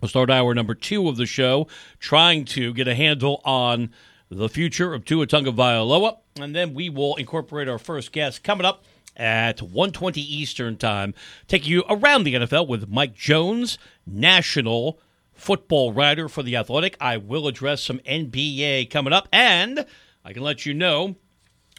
We'll 0.00 0.08
start 0.08 0.30
hour 0.30 0.54
number 0.54 0.74
two 0.74 1.08
of 1.08 1.18
the 1.18 1.26
show 1.26 1.68
trying 1.98 2.46
to 2.46 2.72
get 2.72 2.88
a 2.88 2.94
handle 2.94 3.42
on 3.44 3.90
the 4.30 4.48
future 4.48 4.94
of 4.94 5.04
Tua 5.04 5.26
Tagovailoa, 5.26 6.16
and 6.40 6.56
then 6.56 6.72
we 6.72 6.88
will 6.88 7.16
incorporate 7.16 7.68
our 7.68 7.78
first 7.78 8.10
guest 8.10 8.42
coming 8.42 8.64
up 8.64 8.84
at 9.14 9.60
1:20 9.60 10.22
Eastern 10.22 10.78
Time, 10.78 11.12
taking 11.48 11.70
you 11.70 11.84
around 11.90 12.24
the 12.24 12.34
NFL 12.34 12.66
with 12.66 12.88
Mike 12.88 13.14
Jones, 13.14 13.76
national 14.06 14.98
football 15.34 15.92
writer 15.92 16.30
for 16.30 16.42
the 16.42 16.56
Athletic. 16.56 16.96
I 16.98 17.18
will 17.18 17.46
address 17.46 17.82
some 17.82 18.00
NBA 18.06 18.86
coming 18.86 19.12
up, 19.12 19.28
and 19.30 19.84
I 20.24 20.32
can 20.32 20.42
let 20.42 20.64
you 20.64 20.72
know 20.72 21.16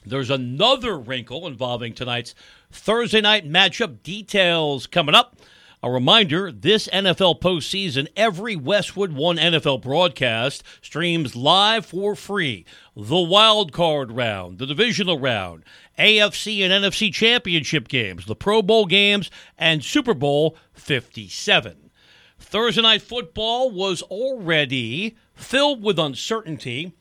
there's 0.05 0.29
another 0.29 0.95
wrinkle 0.97 1.47
involving 1.47 1.93
tonight's 1.93 2.35
Thursday 2.71 3.21
night 3.21 3.49
matchup. 3.49 4.03
Details 4.03 4.85
coming 4.85 5.15
up. 5.15 5.37
A 5.83 5.89
reminder 5.89 6.51
this 6.51 6.87
NFL 6.89 7.41
postseason, 7.41 8.07
every 8.15 8.55
Westwood 8.55 9.13
One 9.13 9.37
NFL 9.37 9.81
broadcast 9.81 10.63
streams 10.79 11.35
live 11.35 11.87
for 11.87 12.15
free. 12.15 12.65
The 12.95 13.17
wild 13.17 13.71
card 13.71 14.11
round, 14.11 14.59
the 14.59 14.67
divisional 14.67 15.17
round, 15.17 15.63
AFC 15.97 16.61
and 16.61 16.71
NFC 16.71 17.11
championship 17.11 17.87
games, 17.87 18.27
the 18.27 18.35
Pro 18.35 18.61
Bowl 18.61 18.85
games, 18.85 19.31
and 19.57 19.83
Super 19.83 20.13
Bowl 20.13 20.55
57. 20.73 21.89
Thursday 22.37 22.81
night 22.83 23.01
football 23.01 23.71
was 23.71 24.03
already 24.03 25.15
filled 25.33 25.81
with 25.81 25.97
uncertainty 25.97 26.93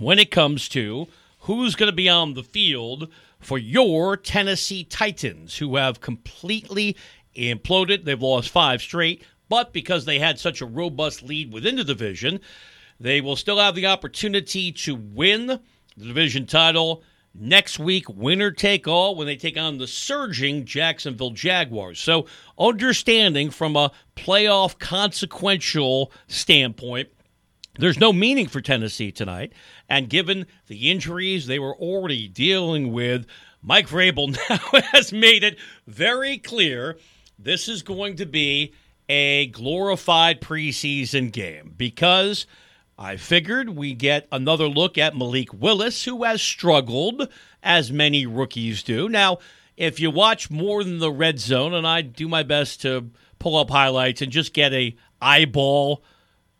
when 0.00 0.18
it 0.18 0.32
comes 0.32 0.68
to 0.70 1.06
who's 1.42 1.76
going 1.76 1.90
to 1.90 1.94
be 1.94 2.08
on 2.08 2.34
the 2.34 2.42
field 2.42 3.12
for 3.38 3.58
your 3.58 4.16
Tennessee 4.16 4.82
Titans, 4.82 5.58
who 5.58 5.76
have 5.76 6.00
completely 6.00 6.96
imploded. 7.36 8.04
They've 8.04 8.20
lost 8.20 8.50
five 8.50 8.80
straight, 8.80 9.22
but 9.48 9.72
because 9.72 10.04
they 10.04 10.18
had 10.18 10.38
such 10.38 10.60
a 10.60 10.66
robust 10.66 11.22
lead 11.22 11.52
within 11.52 11.76
the 11.76 11.84
division, 11.84 12.40
they 13.00 13.20
will 13.20 13.36
still 13.36 13.58
have 13.58 13.74
the 13.74 13.86
opportunity 13.86 14.72
to 14.72 14.94
win 14.94 15.46
the 15.46 16.04
division 16.04 16.46
title 16.46 17.02
next 17.34 17.78
week, 17.78 18.08
winner 18.08 18.50
take 18.50 18.88
all, 18.88 19.14
when 19.14 19.26
they 19.26 19.36
take 19.36 19.56
on 19.56 19.78
the 19.78 19.86
surging 19.86 20.64
Jacksonville 20.64 21.30
Jaguars. 21.30 22.00
So, 22.00 22.26
understanding 22.58 23.50
from 23.50 23.76
a 23.76 23.92
playoff 24.16 24.78
consequential 24.78 26.12
standpoint, 26.26 27.08
there's 27.78 28.00
no 28.00 28.12
meaning 28.12 28.48
for 28.48 28.60
Tennessee 28.60 29.12
tonight. 29.12 29.52
And 29.88 30.10
given 30.10 30.46
the 30.66 30.90
injuries 30.90 31.46
they 31.46 31.58
were 31.58 31.76
already 31.76 32.28
dealing 32.28 32.92
with, 32.92 33.26
Mike 33.62 33.88
Vrabel 33.88 34.36
now 34.50 34.80
has 34.92 35.12
made 35.12 35.44
it 35.44 35.58
very 35.86 36.38
clear 36.38 36.98
this 37.38 37.68
is 37.68 37.82
going 37.82 38.16
to 38.16 38.26
be 38.26 38.72
a 39.08 39.46
glorified 39.46 40.40
preseason 40.40 41.32
game 41.32 41.74
because 41.76 42.46
I 42.98 43.16
figured 43.16 43.70
we 43.70 43.94
get 43.94 44.26
another 44.32 44.66
look 44.66 44.98
at 44.98 45.16
Malik 45.16 45.54
Willis, 45.54 46.04
who 46.04 46.24
has 46.24 46.42
struggled, 46.42 47.28
as 47.62 47.92
many 47.92 48.26
rookies 48.26 48.82
do. 48.82 49.08
Now, 49.08 49.38
if 49.76 50.00
you 50.00 50.10
watch 50.10 50.50
more 50.50 50.82
than 50.82 50.98
the 50.98 51.12
red 51.12 51.38
zone, 51.38 51.74
and 51.74 51.86
I 51.86 52.02
do 52.02 52.26
my 52.28 52.42
best 52.42 52.82
to 52.82 53.10
pull 53.38 53.56
up 53.56 53.70
highlights 53.70 54.20
and 54.20 54.32
just 54.32 54.52
get 54.52 54.72
a 54.72 54.96
eyeball 55.22 56.02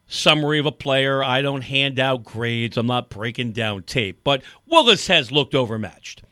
summary 0.07 0.61
of 0.61 0.67
a 0.67 0.73
player, 0.73 1.25
I 1.25 1.43
don't 1.43 1.63
hand 1.63 1.99
out 1.99 2.23
grades. 2.23 2.77
I'm 2.77 2.87
not 2.87 3.11
breaking 3.11 3.53
down 3.53 3.83
tape, 3.83 4.21
but 4.23 4.43
Willis 4.67 5.09
has 5.09 5.33
looked 5.33 5.57
overmatched. 5.57 6.23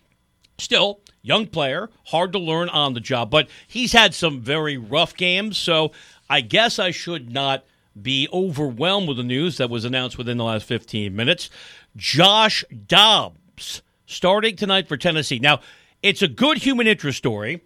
Still, 0.59 1.01
young 1.27 1.47
player, 1.47 1.91
hard 2.07 2.33
to 2.33 2.39
learn 2.39 2.68
on 2.68 2.95
the 2.95 3.01
job, 3.01 3.31
but 3.31 3.49
he's 3.66 3.93
had 3.93 4.14
some 4.14 4.41
very 4.41 4.77
rough 4.77 5.16
games. 5.16 5.59
So 5.59 5.93
I 6.31 6.41
guess 6.41 6.79
I 6.79 6.93
should 6.93 7.33
not 7.33 7.64
be 8.01 8.29
overwhelmed 8.33 9.09
with 9.09 9.16
the 9.16 9.22
news 9.22 9.57
that 9.57 9.70
was 9.70 9.85
announced 9.85 10.18
within 10.18 10.37
the 10.37 10.45
last 10.45 10.66
15 10.66 11.14
minutes. 11.16 11.51
Josh 11.97 12.64
Dobbs 12.87 13.83
starting 14.07 14.55
tonight 14.55 14.87
for 14.87 14.97
Tennessee. 14.97 15.39
Now, 15.39 15.61
it's 16.03 16.22
a 16.22 16.29
good 16.29 16.59
human 16.59 16.87
interest 16.87 17.18
story, 17.18 17.62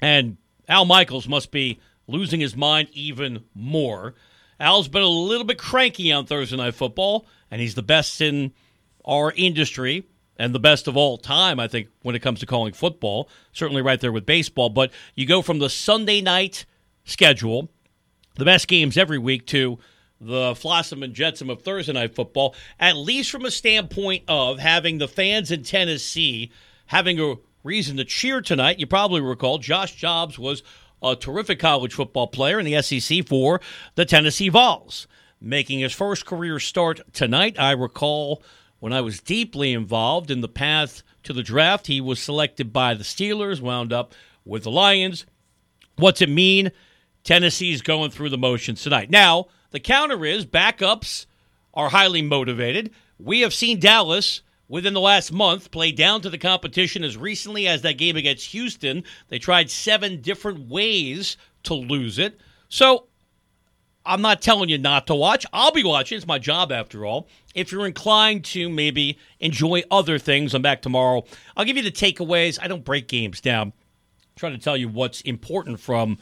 and 0.00 0.38
Al 0.68 0.84
Michaels 0.84 1.28
must 1.28 1.50
be 1.50 1.80
losing 2.06 2.40
his 2.40 2.56
mind 2.56 2.88
even 2.92 3.44
more. 3.54 4.14
Al's 4.58 4.88
been 4.88 5.02
a 5.02 5.06
little 5.06 5.44
bit 5.44 5.58
cranky 5.58 6.12
on 6.12 6.24
Thursday 6.24 6.56
Night 6.56 6.74
Football, 6.74 7.26
and 7.50 7.60
he's 7.60 7.74
the 7.74 7.82
best 7.82 8.20
in 8.20 8.52
our 9.04 9.32
industry 9.32 10.04
and 10.38 10.54
the 10.54 10.60
best 10.60 10.86
of 10.86 10.96
all 10.96 11.18
time, 11.18 11.58
I 11.58 11.68
think, 11.68 11.88
when 12.02 12.14
it 12.14 12.22
comes 12.22 12.40
to 12.40 12.46
calling 12.46 12.72
football. 12.72 13.28
Certainly 13.52 13.82
right 13.82 14.00
there 14.00 14.12
with 14.12 14.26
baseball. 14.26 14.68
But 14.68 14.92
you 15.14 15.26
go 15.26 15.42
from 15.42 15.58
the 15.58 15.70
Sunday 15.70 16.20
night 16.20 16.66
schedule, 17.04 17.70
the 18.36 18.44
best 18.44 18.68
games 18.68 18.96
every 18.96 19.18
week, 19.18 19.46
to 19.48 19.78
the 20.20 20.54
Flotsam 20.54 21.02
and 21.02 21.14
Jetsam 21.14 21.50
of 21.50 21.62
Thursday 21.62 21.92
night 21.92 22.14
football, 22.14 22.54
at 22.80 22.96
least 22.96 23.30
from 23.30 23.44
a 23.44 23.50
standpoint 23.50 24.24
of 24.28 24.58
having 24.58 24.98
the 24.98 25.08
fans 25.08 25.50
in 25.50 25.62
Tennessee 25.62 26.50
having 26.86 27.20
a 27.20 27.36
reason 27.64 27.96
to 27.96 28.04
cheer 28.04 28.40
tonight. 28.40 28.78
You 28.78 28.86
probably 28.86 29.20
recall 29.20 29.58
Josh 29.58 30.00
Dobbs 30.00 30.38
was 30.38 30.62
a 31.02 31.16
terrific 31.16 31.58
college 31.58 31.94
football 31.94 32.28
player 32.28 32.58
in 32.58 32.64
the 32.64 32.80
SEC 32.80 33.26
for 33.26 33.60
the 33.94 34.04
Tennessee 34.04 34.48
Vols. 34.48 35.06
Making 35.40 35.80
his 35.80 35.92
first 35.92 36.24
career 36.24 36.58
start 36.58 37.00
tonight, 37.12 37.56
I 37.58 37.72
recall 37.72 38.42
when 38.86 38.92
I 38.92 39.00
was 39.00 39.18
deeply 39.18 39.72
involved 39.72 40.30
in 40.30 40.42
the 40.42 40.48
path 40.48 41.02
to 41.24 41.32
the 41.32 41.42
draft, 41.42 41.88
he 41.88 42.00
was 42.00 42.22
selected 42.22 42.72
by 42.72 42.94
the 42.94 43.02
Steelers, 43.02 43.60
wound 43.60 43.92
up 43.92 44.14
with 44.44 44.62
the 44.62 44.70
Lions. 44.70 45.26
What's 45.96 46.22
it 46.22 46.28
mean? 46.28 46.70
Tennessee's 47.24 47.82
going 47.82 48.12
through 48.12 48.28
the 48.28 48.38
motions 48.38 48.84
tonight. 48.84 49.10
Now, 49.10 49.46
the 49.72 49.80
counter 49.80 50.24
is 50.24 50.46
backups 50.46 51.26
are 51.74 51.88
highly 51.88 52.22
motivated. 52.22 52.92
We 53.18 53.40
have 53.40 53.52
seen 53.52 53.80
Dallas 53.80 54.42
within 54.68 54.94
the 54.94 55.00
last 55.00 55.32
month 55.32 55.72
play 55.72 55.90
down 55.90 56.20
to 56.20 56.30
the 56.30 56.38
competition 56.38 57.02
as 57.02 57.16
recently 57.16 57.66
as 57.66 57.82
that 57.82 57.98
game 57.98 58.16
against 58.16 58.52
Houston. 58.52 59.02
They 59.26 59.40
tried 59.40 59.68
seven 59.68 60.20
different 60.20 60.68
ways 60.68 61.36
to 61.64 61.74
lose 61.74 62.20
it. 62.20 62.38
So 62.68 63.08
I'm 64.06 64.22
not 64.22 64.40
telling 64.40 64.68
you 64.68 64.78
not 64.78 65.08
to 65.08 65.14
watch. 65.14 65.44
I'll 65.52 65.72
be 65.72 65.84
watching. 65.84 66.16
It's 66.16 66.26
my 66.26 66.38
job 66.38 66.70
after 66.70 67.04
all. 67.04 67.28
If 67.54 67.72
you're 67.72 67.86
inclined 67.86 68.44
to 68.46 68.68
maybe 68.68 69.18
enjoy 69.40 69.82
other 69.90 70.18
things, 70.18 70.54
I'm 70.54 70.62
back 70.62 70.80
tomorrow. 70.80 71.24
I'll 71.56 71.64
give 71.64 71.76
you 71.76 71.82
the 71.82 71.90
takeaways. 71.90 72.58
I 72.62 72.68
don't 72.68 72.84
break 72.84 73.08
games 73.08 73.40
down. 73.40 73.68
I'm 73.68 73.72
trying 74.36 74.52
to 74.52 74.58
tell 74.58 74.76
you 74.76 74.88
what's 74.88 75.20
important 75.22 75.80
from 75.80 76.18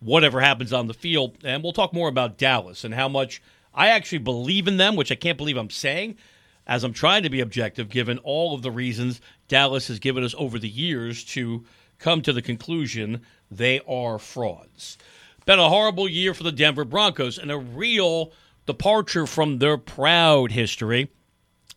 whatever 0.00 0.40
happens 0.40 0.72
on 0.72 0.86
the 0.86 0.94
field. 0.94 1.36
And 1.44 1.62
we'll 1.62 1.72
talk 1.72 1.92
more 1.92 2.08
about 2.08 2.38
Dallas 2.38 2.84
and 2.84 2.94
how 2.94 3.08
much 3.08 3.42
I 3.74 3.88
actually 3.88 4.18
believe 4.18 4.66
in 4.66 4.78
them, 4.78 4.96
which 4.96 5.12
I 5.12 5.16
can't 5.16 5.38
believe 5.38 5.58
I'm 5.58 5.70
saying, 5.70 6.16
as 6.66 6.84
I'm 6.84 6.94
trying 6.94 7.22
to 7.24 7.30
be 7.30 7.40
objective, 7.40 7.90
given 7.90 8.18
all 8.18 8.54
of 8.54 8.62
the 8.62 8.70
reasons 8.70 9.20
Dallas 9.48 9.88
has 9.88 9.98
given 9.98 10.24
us 10.24 10.34
over 10.38 10.58
the 10.58 10.68
years 10.68 11.22
to 11.24 11.64
come 11.98 12.22
to 12.22 12.32
the 12.32 12.42
conclusion 12.42 13.20
they 13.50 13.80
are 13.86 14.18
frauds. 14.18 14.96
Been 15.46 15.60
a 15.60 15.68
horrible 15.68 16.08
year 16.08 16.34
for 16.34 16.42
the 16.42 16.50
Denver 16.50 16.84
Broncos 16.84 17.38
and 17.38 17.52
a 17.52 17.56
real 17.56 18.32
departure 18.66 19.26
from 19.26 19.58
their 19.58 19.78
proud 19.78 20.50
history. 20.50 21.08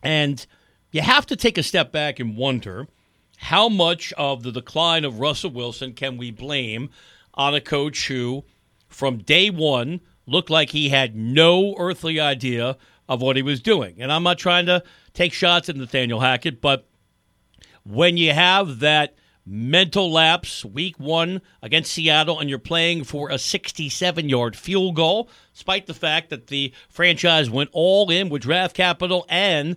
And 0.01 0.43
you 0.91 1.01
have 1.01 1.27
to 1.27 1.35
take 1.35 1.55
a 1.55 1.61
step 1.61 1.91
back 1.91 2.19
and 2.19 2.35
wonder 2.35 2.87
how 3.37 3.69
much 3.69 4.11
of 4.13 4.41
the 4.41 4.51
decline 4.51 5.05
of 5.05 5.19
Russell 5.19 5.51
Wilson 5.51 5.93
can 5.93 6.17
we 6.17 6.31
blame 6.31 6.89
on 7.35 7.53
a 7.53 7.61
coach 7.61 8.07
who, 8.07 8.43
from 8.87 9.19
day 9.19 9.51
one, 9.51 10.01
looked 10.25 10.49
like 10.49 10.71
he 10.71 10.89
had 10.89 11.15
no 11.15 11.75
earthly 11.77 12.19
idea 12.19 12.75
of 13.07 13.21
what 13.21 13.35
he 13.35 13.43
was 13.43 13.61
doing. 13.61 13.97
And 13.99 14.11
I'm 14.11 14.23
not 14.23 14.39
trying 14.39 14.65
to 14.65 14.83
take 15.13 15.31
shots 15.31 15.69
at 15.69 15.75
Nathaniel 15.75 16.21
Hackett, 16.21 16.59
but 16.59 16.87
when 17.83 18.17
you 18.17 18.33
have 18.33 18.79
that 18.79 19.13
mental 19.49 20.11
lapse 20.11 20.63
week 20.63 20.99
one 20.99 21.41
against 21.63 21.91
Seattle 21.91 22.39
and 22.39 22.47
you're 22.47 22.59
playing 22.59 23.03
for 23.03 23.29
a 23.31 23.39
67 23.39 24.29
yard 24.29 24.55
field 24.55 24.95
goal, 24.95 25.27
despite 25.53 25.87
the 25.87 25.93
fact 25.93 26.29
that 26.29 26.47
the 26.47 26.71
franchise 26.87 27.49
went 27.49 27.71
all 27.73 28.11
in 28.11 28.29
with 28.29 28.43
draft 28.43 28.75
capital 28.75 29.25
and 29.27 29.75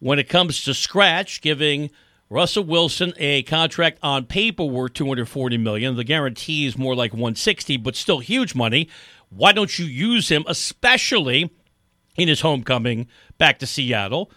when 0.00 0.18
it 0.18 0.28
comes 0.28 0.64
to 0.64 0.74
scratch, 0.74 1.40
giving 1.40 1.90
Russell 2.30 2.64
Wilson 2.64 3.14
a 3.16 3.42
contract 3.44 3.98
on 4.02 4.26
paper 4.26 4.64
worth 4.64 4.92
240 4.94 5.56
million. 5.56 5.96
The 5.96 6.04
guarantee 6.04 6.66
is 6.66 6.76
more 6.76 6.94
like 6.94 7.12
160, 7.12 7.76
but 7.78 7.96
still 7.96 8.18
huge 8.18 8.54
money. 8.54 8.88
Why 9.30 9.52
don't 9.52 9.78
you 9.78 9.86
use 9.86 10.28
him, 10.28 10.44
especially 10.46 11.50
in 12.16 12.28
his 12.28 12.40
homecoming 12.40 13.06
back 13.38 13.58
to 13.60 13.66
Seattle? 13.66 14.30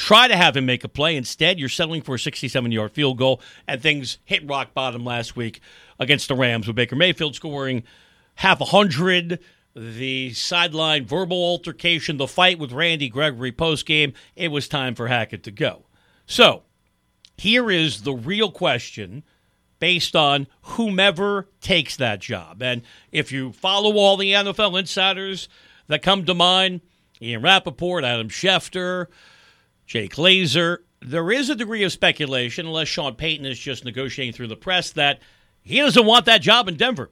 Try 0.00 0.28
to 0.28 0.36
have 0.36 0.56
him 0.56 0.64
make 0.64 0.82
a 0.82 0.88
play. 0.88 1.14
Instead, 1.14 1.60
you're 1.60 1.68
settling 1.68 2.00
for 2.00 2.14
a 2.14 2.18
67 2.18 2.72
yard 2.72 2.92
field 2.92 3.18
goal, 3.18 3.42
and 3.68 3.82
things 3.82 4.16
hit 4.24 4.48
rock 4.48 4.72
bottom 4.72 5.04
last 5.04 5.36
week 5.36 5.60
against 5.98 6.28
the 6.28 6.34
Rams 6.34 6.66
with 6.66 6.74
Baker 6.74 6.96
Mayfield 6.96 7.34
scoring 7.34 7.82
half 8.36 8.62
a 8.62 8.64
hundred. 8.64 9.40
The 9.76 10.32
sideline 10.32 11.04
verbal 11.04 11.36
altercation, 11.36 12.16
the 12.16 12.26
fight 12.26 12.58
with 12.58 12.72
Randy 12.72 13.10
Gregory 13.10 13.52
post 13.52 13.84
game, 13.84 14.14
it 14.36 14.48
was 14.48 14.68
time 14.68 14.94
for 14.94 15.08
Hackett 15.08 15.42
to 15.42 15.50
go. 15.50 15.84
So, 16.24 16.62
here 17.36 17.70
is 17.70 18.00
the 18.00 18.14
real 18.14 18.50
question 18.50 19.22
based 19.80 20.16
on 20.16 20.46
whomever 20.62 21.46
takes 21.60 21.94
that 21.98 22.20
job. 22.20 22.62
And 22.62 22.80
if 23.12 23.32
you 23.32 23.52
follow 23.52 23.98
all 23.98 24.16
the 24.16 24.32
NFL 24.32 24.78
insiders 24.78 25.46
that 25.88 26.00
come 26.00 26.24
to 26.24 26.32
mind, 26.32 26.80
Ian 27.20 27.42
Rapoport, 27.42 28.02
Adam 28.02 28.30
Schefter, 28.30 29.08
Jay 29.90 30.06
Glazer, 30.06 30.78
there 31.02 31.32
is 31.32 31.50
a 31.50 31.56
degree 31.56 31.82
of 31.82 31.90
speculation, 31.90 32.64
unless 32.64 32.86
Sean 32.86 33.16
Payton 33.16 33.44
is 33.44 33.58
just 33.58 33.84
negotiating 33.84 34.32
through 34.32 34.46
the 34.46 34.54
press, 34.54 34.92
that 34.92 35.18
he 35.62 35.78
doesn't 35.78 36.06
want 36.06 36.26
that 36.26 36.42
job 36.42 36.68
in 36.68 36.76
Denver 36.76 37.10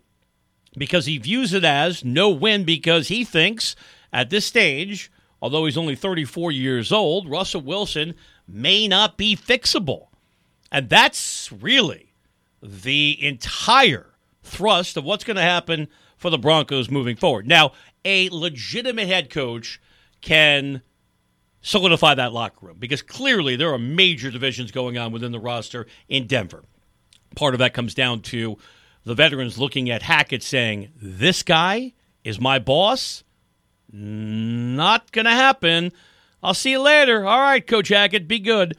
because 0.76 1.05
he 1.05 1.18
views 1.18 1.53
it 1.53 1.64
as 1.64 2.05
no 2.05 2.31
win 2.31 2.62
because 2.62 3.09
he 3.09 3.24
thinks 3.24 3.74
at 4.12 4.31
this 4.31 4.47
stage, 4.47 5.11
although 5.43 5.64
he's 5.64 5.76
only 5.76 5.97
34 5.97 6.53
years 6.53 6.93
old, 6.93 7.29
Russell 7.29 7.62
Wilson 7.62 8.14
may 8.47 8.87
not 8.87 9.16
be 9.16 9.35
fixable. 9.35 10.07
And 10.70 10.89
that's 10.89 11.51
really 11.51 12.14
the 12.62 13.18
entire 13.20 14.14
thrust 14.45 14.97
of 14.97 15.03
what's 15.03 15.24
going 15.24 15.35
to 15.35 15.43
happen 15.43 15.89
for 16.16 16.31
the 16.31 16.39
Broncos 16.39 16.89
moving 16.89 17.16
forward. 17.16 17.49
Now, 17.49 17.72
a 18.05 18.29
legitimate 18.29 19.09
head 19.09 19.31
coach 19.31 19.81
can 20.20 20.83
solidify 21.61 22.15
that 22.15 22.33
locker 22.33 22.67
room 22.67 22.77
because 22.79 23.03
clearly 23.03 23.57
there 23.57 23.73
are 23.73 23.79
major 23.79 24.31
divisions 24.31 24.71
going 24.71 24.97
on 24.97 25.13
within 25.13 25.33
the 25.33 25.41
roster 25.41 25.87
in 26.09 26.27
Denver. 26.27 26.65
Part 27.35 27.55
of 27.55 27.59
that 27.59 27.75
comes 27.75 27.95
down 27.95 28.23
to 28.23 28.57
the 29.05 29.15
veterans 29.15 29.59
looking 29.59 29.91
at 29.91 30.03
Hackett 30.03 30.43
saying, 30.43 30.91
This 31.01 31.43
guy 31.43 31.95
is 32.25 32.41
my 32.41 32.59
boss? 32.59 33.25
Not 33.91 35.13
going 35.13 35.25
to 35.25 35.31
happen. 35.31 35.93
I'll 36.43 36.55
see 36.55 36.73
you 36.73 36.81
later. 36.81 37.27
All 37.27 37.41
right, 37.41 37.67
Coach 37.67 37.89
Hackett, 37.89 38.29
be 38.29 38.39
good. 38.39 38.77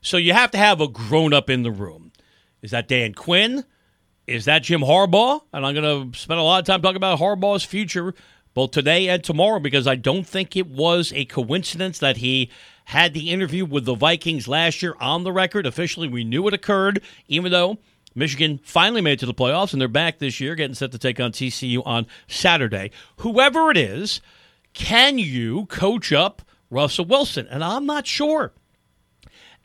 So 0.00 0.16
you 0.16 0.32
have 0.32 0.50
to 0.52 0.58
have 0.58 0.80
a 0.80 0.88
grown 0.88 1.32
up 1.32 1.50
in 1.50 1.62
the 1.62 1.70
room. 1.70 2.12
Is 2.62 2.70
that 2.70 2.88
Dan 2.88 3.14
Quinn? 3.14 3.64
Is 4.26 4.46
that 4.46 4.62
Jim 4.62 4.80
Harbaugh? 4.80 5.40
And 5.52 5.66
I'm 5.66 5.74
going 5.74 6.12
to 6.12 6.18
spend 6.18 6.40
a 6.40 6.42
lot 6.42 6.60
of 6.60 6.66
time 6.66 6.80
talking 6.80 6.96
about 6.96 7.18
Harbaugh's 7.18 7.64
future 7.64 8.14
both 8.54 8.70
today 8.70 9.08
and 9.08 9.22
tomorrow 9.22 9.58
because 9.58 9.86
I 9.86 9.96
don't 9.96 10.26
think 10.26 10.56
it 10.56 10.68
was 10.68 11.12
a 11.14 11.24
coincidence 11.26 11.98
that 11.98 12.18
he 12.18 12.50
had 12.86 13.12
the 13.12 13.30
interview 13.30 13.64
with 13.64 13.84
the 13.84 13.94
Vikings 13.94 14.46
last 14.46 14.82
year 14.82 14.94
on 15.00 15.24
the 15.24 15.32
record. 15.32 15.66
Officially, 15.66 16.08
we 16.08 16.24
knew 16.24 16.46
it 16.46 16.54
occurred, 16.54 17.02
even 17.28 17.50
though 17.50 17.78
Michigan 18.14 18.60
finally 18.62 19.00
made 19.00 19.14
it 19.14 19.20
to 19.20 19.26
the 19.26 19.34
playoffs 19.34 19.72
and 19.72 19.80
they're 19.80 19.88
back 19.88 20.18
this 20.18 20.40
year, 20.40 20.54
getting 20.54 20.74
set 20.74 20.92
to 20.92 20.98
take 20.98 21.18
on 21.18 21.32
TCU 21.32 21.82
on 21.84 22.06
Saturday. 22.28 22.90
Whoever 23.18 23.70
it 23.70 23.76
is, 23.76 24.20
can 24.72 25.18
you 25.18 25.66
coach 25.66 26.12
up 26.12 26.42
Russell 26.70 27.06
Wilson? 27.06 27.48
And 27.48 27.64
I'm 27.64 27.86
not 27.86 28.06
sure. 28.06 28.52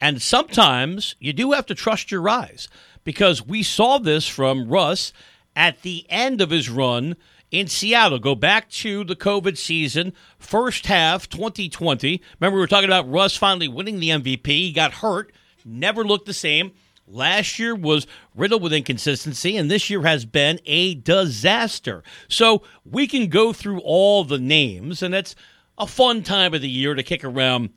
And 0.02 0.22
sometimes 0.22 1.16
you 1.20 1.34
do 1.34 1.52
have 1.52 1.66
to 1.68 1.76
trust 1.76 2.12
your 2.12 2.28
eyes 2.30 2.70
because 3.04 3.46
we 3.46 3.64
saw 3.64 3.98
this 3.98 4.28
from 4.28 4.70
Russ 4.70 5.12
at 5.56 5.82
the 5.82 6.06
end 6.10 6.42
of 6.42 6.52
his 6.52 6.70
run 6.70 7.18
in 7.52 7.68
Seattle. 7.68 8.20
Go 8.20 8.36
back 8.36 8.70
to 8.70 9.04
the 9.04 9.16
COVID 9.16 9.58
season, 9.58 10.14
first 10.38 10.86
half 10.86 11.30
2020. 11.30 12.22
Remember, 12.40 12.56
we 12.56 12.62
were 12.62 12.68
talking 12.68 12.90
about 12.90 13.10
Russ 13.10 13.36
finally 13.36 13.68
winning 13.68 14.00
the 14.00 14.10
MVP. 14.10 14.48
He 14.48 14.72
got 14.72 14.94
hurt, 14.94 15.32
never 15.66 16.04
looked 16.04 16.26
the 16.26 16.34
same. 16.34 16.72
Last 17.08 17.58
year 17.58 17.74
was 17.74 18.06
riddled 18.36 18.62
with 18.62 18.72
inconsistency, 18.72 19.58
and 19.58 19.70
this 19.70 19.90
year 19.90 20.04
has 20.04 20.26
been 20.26 20.60
a 20.66 20.94
disaster. 20.94 22.04
So 22.28 22.62
we 22.86 23.08
can 23.08 23.30
go 23.30 23.52
through 23.52 23.80
all 23.80 24.24
the 24.24 24.38
names, 24.38 25.02
and 25.02 25.16
it's 25.16 25.36
a 25.78 25.88
fun 25.88 26.22
time 26.22 26.54
of 26.54 26.62
the 26.62 26.70
year 26.70 26.94
to 26.94 27.02
kick 27.02 27.24
around 27.24 27.72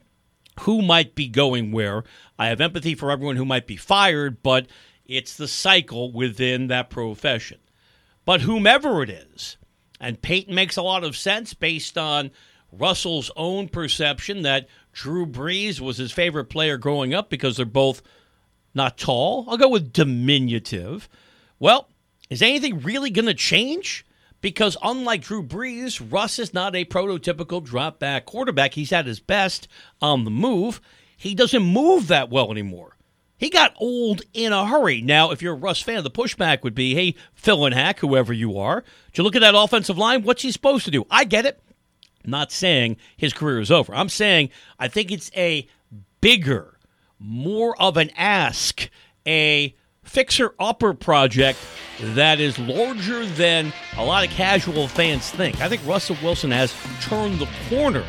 who 0.60 0.82
might 0.82 1.14
be 1.14 1.28
going 1.28 1.72
where. 1.72 2.04
I 2.38 2.48
have 2.48 2.60
empathy 2.60 2.94
for 2.94 3.10
everyone 3.10 3.36
who 3.36 3.46
might 3.46 3.66
be 3.66 3.76
fired, 3.76 4.42
but 4.42 4.66
it's 5.06 5.34
the 5.34 5.48
cycle 5.48 6.12
within 6.12 6.66
that 6.66 6.90
profession. 6.90 7.58
But 8.26 8.42
whomever 8.42 9.02
it 9.02 9.08
is, 9.08 9.56
and 10.02 10.20
Payton 10.20 10.54
makes 10.54 10.76
a 10.76 10.82
lot 10.82 11.04
of 11.04 11.16
sense 11.16 11.54
based 11.54 11.96
on 11.96 12.32
Russell's 12.72 13.30
own 13.36 13.68
perception 13.68 14.42
that 14.42 14.68
Drew 14.92 15.24
Brees 15.24 15.80
was 15.80 15.96
his 15.96 16.10
favorite 16.10 16.46
player 16.46 16.76
growing 16.76 17.14
up 17.14 17.30
because 17.30 17.56
they're 17.56 17.64
both 17.64 18.02
not 18.74 18.98
tall. 18.98 19.46
I'll 19.48 19.56
go 19.56 19.68
with 19.68 19.92
diminutive. 19.92 21.08
Well, 21.60 21.88
is 22.28 22.42
anything 22.42 22.80
really 22.80 23.10
going 23.10 23.26
to 23.26 23.34
change? 23.34 24.04
Because 24.40 24.76
unlike 24.82 25.22
Drew 25.22 25.42
Brees, 25.42 26.04
Russ 26.10 26.40
is 26.40 26.52
not 26.52 26.74
a 26.74 26.84
prototypical 26.84 27.62
drop 27.62 28.00
back 28.00 28.26
quarterback. 28.26 28.74
He's 28.74 28.92
at 28.92 29.06
his 29.06 29.20
best 29.20 29.68
on 30.00 30.24
the 30.24 30.30
move. 30.30 30.80
He 31.16 31.36
doesn't 31.36 31.62
move 31.62 32.08
that 32.08 32.28
well 32.28 32.50
anymore. 32.50 32.96
He 33.42 33.50
got 33.50 33.74
old 33.78 34.22
in 34.32 34.52
a 34.52 34.64
hurry. 34.64 35.02
Now, 35.02 35.32
if 35.32 35.42
you're 35.42 35.54
a 35.54 35.56
Russ 35.56 35.82
fan, 35.82 36.04
the 36.04 36.12
pushback 36.12 36.62
would 36.62 36.76
be, 36.76 36.94
hey, 36.94 37.16
Phil 37.34 37.66
and 37.66 37.74
Hack, 37.74 37.98
whoever 37.98 38.32
you 38.32 38.56
are, 38.56 38.84
did 39.10 39.18
you 39.18 39.24
look 39.24 39.34
at 39.34 39.40
that 39.40 39.56
offensive 39.56 39.98
line? 39.98 40.22
What's 40.22 40.42
he 40.42 40.52
supposed 40.52 40.84
to 40.84 40.92
do? 40.92 41.04
I 41.10 41.24
get 41.24 41.44
it. 41.44 41.60
I'm 42.24 42.30
not 42.30 42.52
saying 42.52 42.98
his 43.16 43.32
career 43.32 43.58
is 43.58 43.72
over. 43.72 43.92
I'm 43.96 44.08
saying 44.08 44.50
I 44.78 44.86
think 44.86 45.10
it's 45.10 45.28
a 45.36 45.66
bigger, 46.20 46.78
more 47.18 47.76
of 47.82 47.96
an 47.96 48.10
ask, 48.16 48.88
a 49.26 49.74
fixer 50.04 50.54
upper 50.60 50.94
project 50.94 51.58
that 52.00 52.38
is 52.38 52.60
larger 52.60 53.26
than 53.26 53.72
a 53.96 54.04
lot 54.04 54.24
of 54.24 54.30
casual 54.30 54.86
fans 54.86 55.28
think. 55.32 55.60
I 55.60 55.68
think 55.68 55.84
Russell 55.84 56.16
Wilson 56.22 56.52
has 56.52 56.72
turned 57.00 57.40
the 57.40 57.48
corner, 57.68 58.04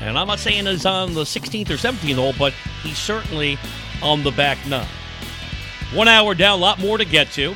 and 0.00 0.16
I'm 0.16 0.28
not 0.28 0.38
saying 0.38 0.66
he's 0.66 0.86
on 0.86 1.14
the 1.14 1.22
16th 1.22 1.70
or 1.70 1.74
17th 1.74 2.14
hole, 2.14 2.34
but 2.38 2.52
he's 2.84 2.98
certainly 2.98 3.58
on 4.02 4.22
the 4.22 4.30
back 4.32 4.58
nine. 4.66 4.86
One 5.94 6.08
hour 6.08 6.34
down, 6.34 6.58
a 6.58 6.62
lot 6.62 6.78
more 6.78 6.98
to 6.98 7.04
get 7.04 7.30
to. 7.32 7.54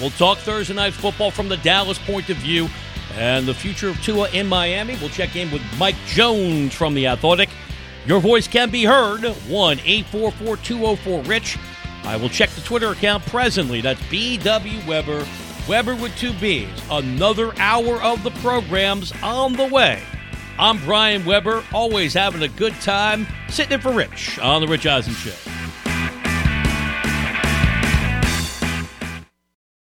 We'll 0.00 0.10
talk 0.10 0.38
Thursday 0.38 0.74
night 0.74 0.92
football 0.92 1.30
from 1.30 1.48
the 1.48 1.56
Dallas 1.58 1.98
point 1.98 2.30
of 2.30 2.36
view 2.38 2.68
and 3.16 3.46
the 3.46 3.54
future 3.54 3.88
of 3.88 4.02
Tua 4.02 4.28
in 4.30 4.46
Miami. 4.46 4.96
We'll 5.00 5.08
check 5.08 5.36
in 5.36 5.50
with 5.50 5.62
Mike 5.78 5.96
Jones 6.06 6.74
from 6.74 6.94
The 6.94 7.06
Athletic. 7.06 7.48
Your 8.06 8.20
voice 8.20 8.46
can 8.46 8.70
be 8.70 8.84
heard 8.84 9.24
1 9.24 9.78
844 9.84 10.56
204 10.58 11.22
Rich. 11.22 11.58
I 12.04 12.16
will 12.16 12.28
check 12.28 12.50
the 12.50 12.60
Twitter 12.60 12.88
account 12.88 13.24
presently. 13.26 13.80
That's 13.80 14.00
BW 14.02 14.86
Webber, 14.86 15.26
Webber 15.68 15.94
with 15.94 16.14
two 16.16 16.32
B's. 16.34 16.68
Another 16.90 17.52
hour 17.58 18.02
of 18.02 18.22
the 18.22 18.30
program's 18.32 19.12
on 19.22 19.54
the 19.54 19.66
way. 19.66 20.02
I'm 20.58 20.78
Brian 20.84 21.24
Webber, 21.24 21.64
always 21.72 22.14
having 22.14 22.42
a 22.42 22.48
good 22.48 22.74
time, 22.74 23.26
sitting 23.48 23.72
in 23.72 23.80
for 23.80 23.92
Rich 23.92 24.38
on 24.38 24.60
The 24.60 24.68
Rich 24.68 24.86
Eisen 24.86 25.14
Show. 25.14 25.53